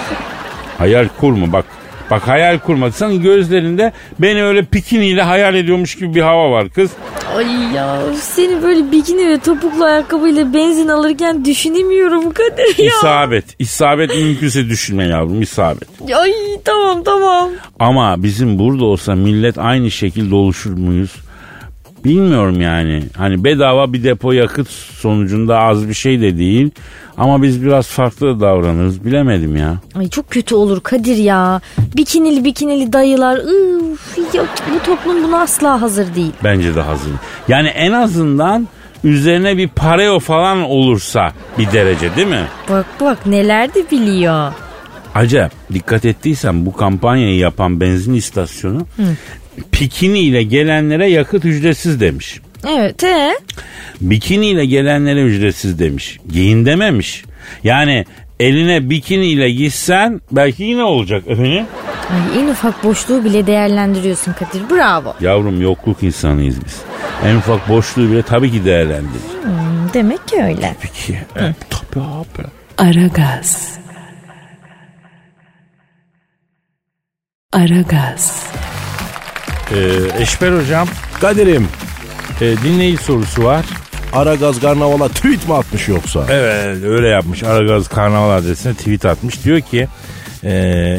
hayal 0.78 1.08
kurma 1.20 1.52
bak. 1.52 1.81
Bak 2.12 2.28
hayal 2.28 2.58
kurma. 2.58 2.90
Senin 2.92 3.22
gözlerinde 3.22 3.92
beni 4.18 4.44
öyle 4.44 4.64
pikiniyle 4.64 5.22
hayal 5.22 5.54
ediyormuş 5.54 5.94
gibi 5.94 6.14
bir 6.14 6.20
hava 6.20 6.50
var 6.50 6.68
kız. 6.68 6.90
Ay 7.36 7.74
ya 7.74 8.00
seni 8.20 8.62
böyle 8.62 8.92
bikini 8.92 9.28
ve 9.28 9.38
topuklu 9.38 9.84
ayakkabıyla 9.84 10.54
benzin 10.54 10.88
alırken 10.88 11.44
düşünemiyorum 11.44 12.32
Kadir 12.32 12.78
ya. 12.78 12.90
İsabet. 12.98 13.44
İsabet 13.58 14.14
mümkünse 14.14 14.68
düşünme 14.68 15.04
yavrum 15.06 15.42
isabet. 15.42 15.88
Ay 16.16 16.32
tamam 16.64 17.02
tamam. 17.04 17.50
Ama 17.78 18.22
bizim 18.22 18.58
burada 18.58 18.84
olsa 18.84 19.14
millet 19.14 19.58
aynı 19.58 19.90
şekilde 19.90 20.34
oluşur 20.34 20.72
muyuz? 20.72 21.12
Bilmiyorum 22.04 22.60
yani. 22.60 23.02
Hani 23.16 23.44
bedava 23.44 23.92
bir 23.92 24.04
depo 24.04 24.32
yakıt 24.32 24.68
sonucunda 24.70 25.58
az 25.58 25.88
bir 25.88 25.94
şey 25.94 26.20
de 26.20 26.38
değil. 26.38 26.70
Ama 27.18 27.42
biz 27.42 27.64
biraz 27.64 27.86
farklı 27.86 28.40
davranırız. 28.40 29.04
Bilemedim 29.04 29.56
ya. 29.56 29.76
Ay 29.94 30.08
çok 30.08 30.30
kötü 30.30 30.54
olur 30.54 30.80
Kadir 30.80 31.16
ya. 31.16 31.60
Bikinili 31.96 32.44
bikinili 32.44 32.92
dayılar. 32.92 33.36
Üf, 33.38 34.34
ya, 34.34 34.44
bu 34.74 34.86
toplum 34.86 35.24
buna 35.24 35.40
asla 35.40 35.82
hazır 35.82 36.14
değil. 36.14 36.32
Bence 36.44 36.74
de 36.74 36.80
hazır. 36.80 37.12
Yani 37.48 37.68
en 37.68 37.92
azından 37.92 38.68
üzerine 39.04 39.56
bir 39.56 39.68
pareo 39.68 40.18
falan 40.20 40.62
olursa 40.62 41.32
bir 41.58 41.72
derece 41.72 42.16
değil 42.16 42.28
mi? 42.28 42.44
Bak 42.70 42.86
bak 43.00 43.26
neler 43.26 43.74
de 43.74 43.90
biliyor. 43.90 44.52
Acayip 45.14 45.52
dikkat 45.72 46.04
ettiysen 46.04 46.66
bu 46.66 46.72
kampanyayı 46.72 47.38
yapan 47.38 47.80
benzin 47.80 48.14
istasyonu 48.14 48.86
pikini 49.72 50.18
ile 50.18 50.42
gelenlere 50.42 51.10
yakıt 51.10 51.44
ücretsiz 51.44 52.00
demiş. 52.00 52.40
Evet 52.68 53.02
he. 53.02 53.32
Bikini 54.00 54.46
ile 54.46 54.66
gelenlere 54.66 55.22
ücretsiz 55.22 55.78
demiş. 55.78 56.18
Giyin 56.32 56.66
dememiş. 56.66 57.24
Yani 57.64 58.04
eline 58.40 58.90
bikini 58.90 59.26
ile 59.26 59.50
gitsen 59.50 60.20
belki 60.32 60.62
yine 60.62 60.82
olacak 60.82 61.22
efendim. 61.26 61.66
Ay, 62.10 62.40
en 62.42 62.48
ufak 62.48 62.84
boşluğu 62.84 63.24
bile 63.24 63.46
değerlendiriyorsun 63.46 64.32
Kadir. 64.32 64.70
Bravo. 64.70 65.14
Yavrum 65.20 65.62
yokluk 65.62 66.02
insanıyız 66.02 66.64
biz. 66.64 66.80
En 67.24 67.36
ufak 67.36 67.68
boşluğu 67.68 68.10
bile 68.10 68.22
tabii 68.22 68.52
ki 68.52 68.64
değerlendirir. 68.64 69.22
Hmm, 69.42 69.92
Demek 69.94 70.28
ki 70.28 70.36
öyle. 70.42 70.76
Peki. 70.80 71.18
Evet, 71.36 71.56
tabii 71.70 72.04
abi. 72.04 72.48
Aragaz. 72.78 73.78
Aragaz. 77.52 78.46
Ee, 79.74 80.22
Eşber 80.22 80.52
hocam 80.52 80.88
Kadir'im 81.20 81.68
e, 82.40 82.56
dinleyici 82.64 83.02
sorusu 83.02 83.44
var. 83.44 83.64
Aragaz 84.12 84.60
Karnaval'a 84.60 85.08
tweet 85.08 85.48
mi 85.48 85.54
atmış 85.54 85.88
yoksa? 85.88 86.26
Evet 86.30 86.84
öyle 86.84 87.08
yapmış. 87.08 87.42
Aragaz 87.42 87.88
Karnaval 87.88 88.36
adresine 88.36 88.74
tweet 88.74 89.06
atmış. 89.06 89.44
Diyor 89.44 89.60
ki 89.60 89.88
e, 90.44 90.50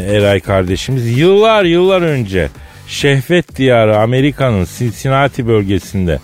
Eray 0.10 0.40
kardeşimiz 0.40 1.18
yıllar 1.18 1.64
yıllar 1.64 2.02
önce 2.02 2.50
Şehvet 2.88 3.56
Diyarı 3.56 3.98
Amerika'nın 3.98 4.68
Cincinnati 4.78 5.48
bölgesinde 5.48 6.20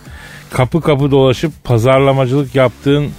kapı 0.52 0.82
kapı 0.82 1.12
dolaşıp 1.12 1.64
pazarlamacılık 1.64 2.56
yaptığın 2.56 3.10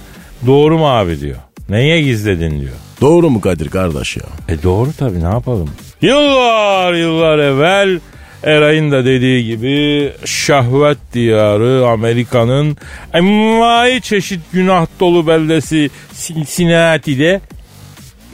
doğru 0.47 0.77
mu 0.77 0.89
abi 0.89 1.19
diyor. 1.19 1.37
Neye 1.69 2.01
gizledin 2.01 2.59
diyor. 2.61 2.73
Doğru 3.01 3.29
mu 3.29 3.41
Kadir 3.41 3.69
kardeş 3.69 4.17
ya? 4.17 4.23
E 4.49 4.63
doğru 4.63 4.89
tabii 4.99 5.23
ne 5.23 5.29
yapalım. 5.29 5.69
Yıllar 6.01 6.93
yıllar 6.93 7.39
evvel 7.39 7.99
Eray'ın 8.43 8.91
da 8.91 9.05
dediği 9.05 9.45
gibi 9.45 10.11
şahvet 10.25 10.97
diyarı 11.13 11.87
Amerika'nın 11.87 12.77
envai 13.13 14.01
çeşit 14.01 14.41
günah 14.53 14.87
dolu 14.99 15.27
beldesi 15.27 15.89
Cincinnati'de 16.21 17.41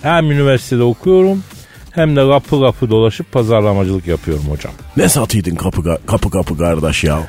hem 0.02 0.32
üniversitede 0.32 0.84
okuyorum 0.84 1.44
hem 1.92 2.16
de 2.16 2.30
kapı 2.30 2.62
kapı 2.62 2.90
dolaşıp 2.90 3.32
pazarlamacılık 3.32 4.08
yapıyorum 4.08 4.46
hocam. 4.50 4.74
Ne 4.98 5.10
satıydın 5.10 5.56
kapı 5.56 5.84
kapı 6.06 6.30
kapı 6.30 6.58
kardeş 6.58 7.04
ya? 7.04 7.20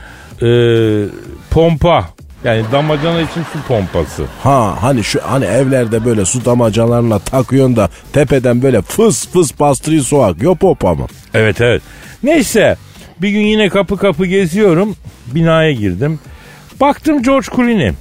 Ee, 0.42 1.04
pompa 1.50 2.08
yani 2.44 2.64
damacana 2.72 3.20
için 3.20 3.42
su 3.52 3.58
pompası. 3.68 4.24
Ha 4.42 4.82
hani 4.82 5.04
şu 5.04 5.20
hani 5.22 5.44
evlerde 5.44 6.04
böyle 6.04 6.24
su 6.24 6.44
damacalarına 6.44 7.18
takıyorsun 7.18 7.76
da 7.76 7.88
tepeden 8.12 8.62
böyle 8.62 8.82
fıs 8.82 9.28
fıs 9.28 9.60
bastırıyor 9.60 10.04
su 10.04 10.22
akıyor 10.22 10.56
popa 10.56 10.94
mı? 10.94 11.06
Evet 11.34 11.60
evet. 11.60 11.82
Neyse 12.22 12.76
bir 13.22 13.28
gün 13.28 13.40
yine 13.40 13.68
kapı 13.68 13.96
kapı 13.96 14.26
geziyorum. 14.26 14.96
Binaya 15.26 15.72
girdim. 15.72 16.20
Baktım 16.80 17.22
George 17.22 17.46
Clooney. 17.56 17.92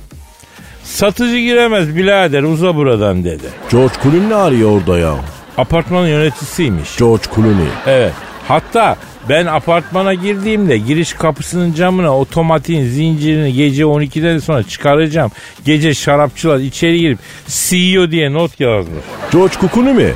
Satıcı 0.83 1.37
giremez 1.39 1.95
birader 1.95 2.43
uza 2.43 2.75
buradan 2.75 3.23
dedi. 3.23 3.47
George 3.71 3.93
Clooney 4.03 4.29
ne 4.29 4.35
arıyor 4.35 4.71
orada 4.71 4.99
ya? 4.99 5.15
Apartmanın 5.57 6.07
yöneticisiymiş. 6.07 6.97
George 6.97 7.23
Clooney. 7.35 7.67
Evet. 7.87 8.13
Hatta 8.47 8.95
ben 9.29 9.45
apartmana 9.45 10.13
girdiğimde 10.13 10.77
giriş 10.77 11.13
kapısının 11.13 11.73
camına 11.73 12.17
otomatiğin 12.17 12.85
zincirini 12.85 13.53
gece 13.53 13.83
12'den 13.83 14.39
sonra 14.39 14.63
çıkaracağım. 14.63 15.31
Gece 15.65 15.93
şarapçılar 15.93 16.57
içeri 16.59 16.99
girip 16.99 17.19
CEO 17.47 18.11
diye 18.11 18.33
not 18.33 18.59
yazmış. 18.59 19.03
George 19.31 19.55
Kukuni 19.55 19.93
mi? 19.93 20.13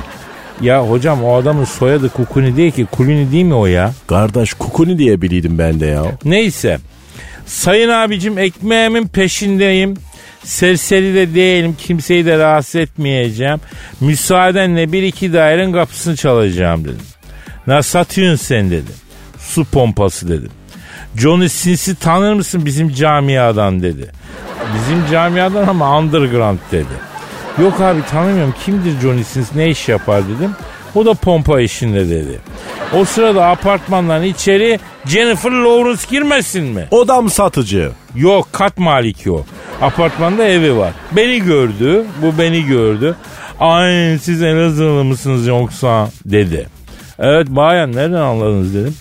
Ya 0.62 0.90
hocam 0.90 1.24
o 1.24 1.34
adamın 1.36 1.64
soyadı 1.64 2.08
Kukuni 2.08 2.56
değil 2.56 2.72
ki 2.72 2.86
Kulini 2.92 3.32
değil 3.32 3.44
mi 3.44 3.54
o 3.54 3.66
ya? 3.66 3.92
Kardeş 4.06 4.54
Kukuni 4.54 4.98
diye 4.98 5.22
biliydim 5.22 5.58
ben 5.58 5.80
de 5.80 5.86
ya. 5.86 6.04
Neyse. 6.24 6.78
Sayın 7.46 7.88
abicim 7.88 8.38
ekmeğimin 8.38 9.08
peşindeyim. 9.08 9.96
Serseri 10.44 11.14
de 11.14 11.34
değilim. 11.34 11.76
Kimseyi 11.78 12.26
de 12.26 12.38
rahatsız 12.38 12.76
etmeyeceğim. 12.76 13.60
Müsaadenle 14.00 14.92
bir 14.92 15.02
iki 15.02 15.32
dairenin 15.32 15.72
kapısını 15.72 16.16
çalacağım 16.16 16.84
dedim. 16.84 17.06
Ne 17.66 17.82
satıyorsun 17.82 18.44
sen 18.44 18.70
dedim. 18.70 18.94
Su 19.38 19.64
pompası 19.64 20.28
dedim. 20.28 20.50
Johnny 21.16 21.48
Sins'i 21.48 21.94
tanır 21.94 22.32
mısın 22.32 22.66
bizim 22.66 22.92
camiadan 22.92 23.82
dedi. 23.82 24.10
Bizim 24.74 25.10
camiadan 25.10 25.68
ama 25.68 25.98
underground 25.98 26.58
dedi. 26.72 27.11
Yok 27.58 27.80
abi 27.80 28.02
tanımıyorum 28.10 28.54
kimdir 28.64 29.00
Johnny 29.00 29.24
Sins 29.24 29.54
ne 29.54 29.68
iş 29.68 29.88
yapar 29.88 30.22
dedim. 30.28 30.50
O 30.94 31.06
da 31.06 31.14
pompa 31.14 31.60
işinde 31.60 32.10
dedi. 32.10 32.40
O 32.96 33.04
sırada 33.04 33.46
apartmandan 33.46 34.22
içeri 34.22 34.80
Jennifer 35.06 35.50
Lawrence 35.50 36.02
girmesin 36.10 36.64
mi? 36.64 36.86
O 36.90 37.08
da 37.08 37.20
mı 37.20 37.30
satıcı? 37.30 37.90
Yok 38.16 38.48
kat 38.52 38.78
maliki 38.78 39.30
o. 39.30 39.44
Apartmanda 39.82 40.44
evi 40.44 40.76
var. 40.76 40.92
Beni 41.12 41.40
gördü. 41.42 42.04
Bu 42.22 42.38
beni 42.38 42.66
gördü. 42.66 43.16
Ay 43.60 44.18
siz 44.18 44.42
Elazığlı 44.42 45.04
mısınız 45.04 45.46
yoksa 45.46 46.08
dedi. 46.24 46.66
Evet 47.18 47.46
bayan 47.50 47.92
nereden 47.92 48.20
anladınız 48.20 48.74
dedim. 48.74 48.96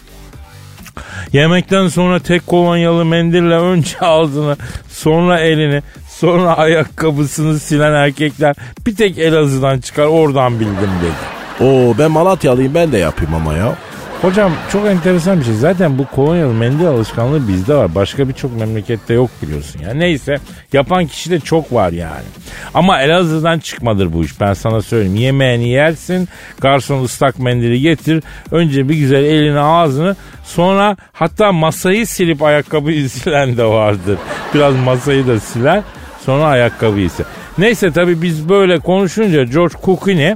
Yemekten 1.33 1.87
sonra 1.87 2.19
tek 2.19 2.47
kolonyalı 2.47 3.05
mendille 3.05 3.55
önce 3.55 3.99
ağzını 4.01 4.57
sonra 4.89 5.39
elini 5.39 5.81
sonra 6.21 6.57
ayakkabısını 6.57 7.59
silen 7.59 7.93
erkekler 7.93 8.55
bir 8.85 8.95
tek 8.95 9.17
Elazığ'dan 9.17 9.79
çıkar 9.79 10.05
oradan 10.05 10.59
bildim 10.59 10.89
dedi. 11.01 11.67
Oo 11.67 11.95
ben 11.99 12.11
Malatyalıyım 12.11 12.75
ben 12.75 12.91
de 12.91 12.97
yapayım 12.97 13.33
ama 13.33 13.53
ya. 13.53 13.75
Hocam 14.21 14.51
çok 14.71 14.87
enteresan 14.87 15.39
bir 15.39 15.45
şey. 15.45 15.53
Zaten 15.53 15.97
bu 15.97 16.05
kolonyalı 16.05 16.53
mendil 16.53 16.87
alışkanlığı 16.87 17.47
bizde 17.47 17.75
var. 17.75 17.95
Başka 17.95 18.29
birçok 18.29 18.59
memlekette 18.59 19.13
yok 19.13 19.29
biliyorsun. 19.41 19.81
Yani 19.81 19.99
neyse 19.99 20.35
yapan 20.73 21.07
kişi 21.07 21.31
de 21.31 21.39
çok 21.39 21.73
var 21.73 21.91
yani. 21.91 22.25
Ama 22.73 23.01
Elazığ'dan 23.01 23.59
çıkmadır 23.59 24.13
bu 24.13 24.23
iş 24.23 24.41
ben 24.41 24.53
sana 24.53 24.81
söyleyeyim. 24.81 25.15
Yemeğini 25.15 25.69
yersin, 25.69 26.29
garson 26.59 27.03
ıslak 27.03 27.39
mendili 27.39 27.81
getir. 27.81 28.23
Önce 28.51 28.89
bir 28.89 28.95
güzel 28.95 29.23
elini 29.23 29.59
ağzını 29.59 30.15
sonra 30.43 30.97
hatta 31.13 31.51
masayı 31.51 32.07
silip 32.07 32.43
ayakkabıyı 32.43 33.09
silen 33.09 33.57
de 33.57 33.65
vardır. 33.65 34.17
Biraz 34.53 34.75
masayı 34.75 35.27
da 35.27 35.39
siler 35.39 35.83
sonra 36.25 36.43
ayakkabıyı 36.43 37.09
siler. 37.09 37.27
Neyse 37.57 37.91
tabii 37.91 38.21
biz 38.21 38.49
böyle 38.49 38.79
konuşunca 38.79 39.43
George 39.43 39.75
Clooney 39.85 40.35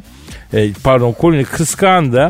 e, 0.53 0.73
pardon 0.83 1.15
Clooney 1.21 1.43
kıskandı. 1.43 2.29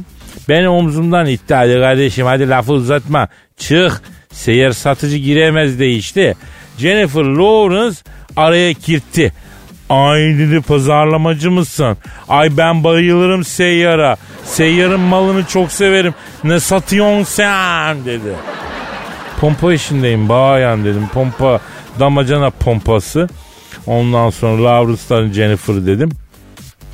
Beni 0.49 0.69
omzumdan 0.69 1.25
itti 1.25 1.53
hadi 1.55 1.73
kardeşim 1.73 2.25
hadi 2.25 2.49
lafı 2.49 2.73
uzatma. 2.73 3.27
Çık 3.57 4.01
seyyar 4.31 4.71
satıcı 4.71 5.17
giremez 5.17 5.79
de 5.79 5.89
işte. 5.91 6.33
Jennifer 6.77 7.23
Lawrence 7.23 7.97
araya 8.35 8.71
girdi. 8.71 9.33
Ay 9.89 10.19
dedi 10.19 10.61
pazarlamacı 10.61 11.51
mısın? 11.51 11.97
Ay 12.29 12.57
ben 12.57 12.83
bayılırım 12.83 13.43
seyyara. 13.43 14.17
Seyyarın 14.43 14.99
malını 14.99 15.45
çok 15.45 15.71
severim. 15.71 16.13
Ne 16.43 16.59
satıyorsun 16.59 17.23
sen 17.23 18.05
dedi. 18.05 18.33
Pompa 19.41 19.73
işindeyim 19.73 20.29
bayan 20.29 20.85
dedim. 20.85 21.07
Pompa 21.13 21.59
damacana 21.99 22.49
pompası. 22.49 23.29
Ondan 23.87 24.29
sonra 24.29 24.63
Lawrence'dan 24.63 25.31
Jennifer 25.31 25.85
dedim. 25.85 26.09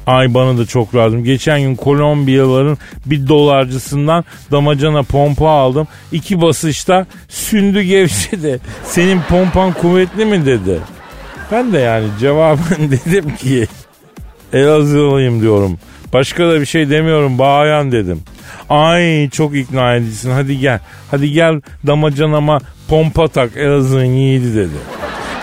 Ay 0.08 0.34
bana 0.34 0.58
da 0.58 0.66
çok 0.66 0.96
lazım. 0.96 1.24
Geçen 1.24 1.62
gün 1.62 1.76
Kolombiyalıların 1.76 2.78
bir 3.06 3.28
dolarcısından 3.28 4.26
damacana 4.52 5.04
pompa 5.04 5.50
aldım. 5.50 5.88
İki 6.12 6.42
basışta 6.42 7.06
sündü 7.30 7.82
gevşedi. 7.82 8.60
Senin 8.84 9.22
pompan 9.30 9.74
kuvvetli 9.74 10.26
mi 10.26 10.46
dedi. 10.46 10.80
Ben 11.52 11.74
de 11.74 11.80
yani 11.80 12.08
cevaben 12.20 12.92
dedim 12.92 13.36
ki 13.36 13.68
Elazığlıyım 14.54 15.42
diyorum. 15.42 15.78
Başka 16.14 16.50
da 16.50 16.62
bir 16.62 16.66
şey 16.66 16.90
demiyorum 16.90 17.40
bayan 17.40 17.92
dedim. 17.92 18.22
Ay 18.70 19.30
çok 19.30 19.56
ikna 19.56 19.96
edicisin 19.96 20.32
hadi 20.32 20.60
gel. 20.60 20.80
Hadi 21.12 21.32
gel 21.32 21.62
damacanama 21.88 22.60
pompa 22.88 23.28
tak 23.28 23.58
Elazığ'ın 23.58 24.06
yiğidi 24.06 24.56
dedi. 24.56 24.78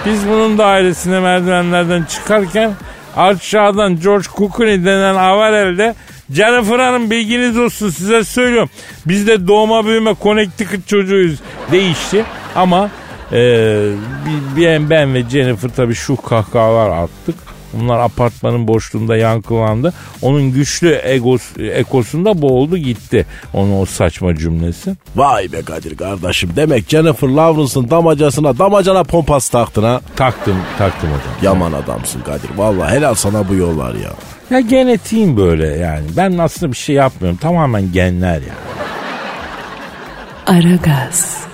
Biz 0.07 0.29
bunun 0.29 0.59
dairesine 0.59 1.21
merdivenlerden 1.21 2.03
çıkarken 2.03 2.73
aşağıdan 3.17 4.01
George 4.01 4.27
Clooney 4.39 4.85
denen 4.85 5.15
avarelde 5.15 5.95
Jennifer 6.33 6.79
Hanım 6.79 7.11
bilginiz 7.11 7.59
olsun 7.59 7.91
size 7.91 8.25
söylüyorum. 8.25 8.71
Biz 9.07 9.27
de 9.27 9.47
doğma 9.49 9.87
büyüme 9.87 10.15
Connecticut 10.23 10.89
çocuğuyuz 10.89 11.39
değişti 11.73 12.25
ama 12.55 12.91
e, 13.33 13.39
ben, 14.57 14.91
ben 14.91 15.15
ve 15.15 15.23
Jennifer 15.23 15.71
tabii 15.77 15.95
şu 15.95 16.17
kahkahalar 16.17 16.91
attık. 16.91 17.35
Bunlar 17.73 17.99
apartmanın 17.99 18.69
boşluğunda 18.69 19.17
yankılandı. 19.17 19.93
Onun 20.23 20.53
güçlü 20.53 21.01
egos, 21.05 21.43
ekosunda 21.59 22.43
boğuldu 22.43 22.77
gitti. 22.77 23.27
Onun 23.55 23.81
o 23.81 23.87
saçma 23.87 24.37
cümlesi. 24.37 24.95
Vay 25.17 25.53
be 25.53 25.63
Kadir 25.63 25.97
kardeşim. 25.97 26.51
Demek 26.57 26.89
Jennifer 26.89 27.29
Lawrence'ın 27.29 27.91
damacasına 27.91 28.59
damacana 28.59 29.05
pompası 29.05 29.53
taktın 29.53 29.83
ha. 29.83 30.01
Taktım, 30.17 30.57
taktım 30.79 31.09
hocam. 31.11 31.35
Yaman 31.43 31.73
adamsın 31.73 32.21
Kadir. 32.21 32.51
Vallahi 32.57 32.97
helal 32.97 33.15
sana 33.15 33.49
bu 33.49 33.55
yollar 33.55 33.95
ya. 33.95 34.11
Ya 34.51 34.61
genetiğim 34.61 35.37
böyle 35.37 35.67
yani. 35.67 36.07
Ben 36.17 36.39
aslında 36.39 36.73
bir 36.73 36.77
şey 36.77 36.95
yapmıyorum. 36.97 37.39
Tamamen 37.39 37.93
genler 37.93 38.41
ya. 38.41 38.55
Aragaz. 40.47 41.48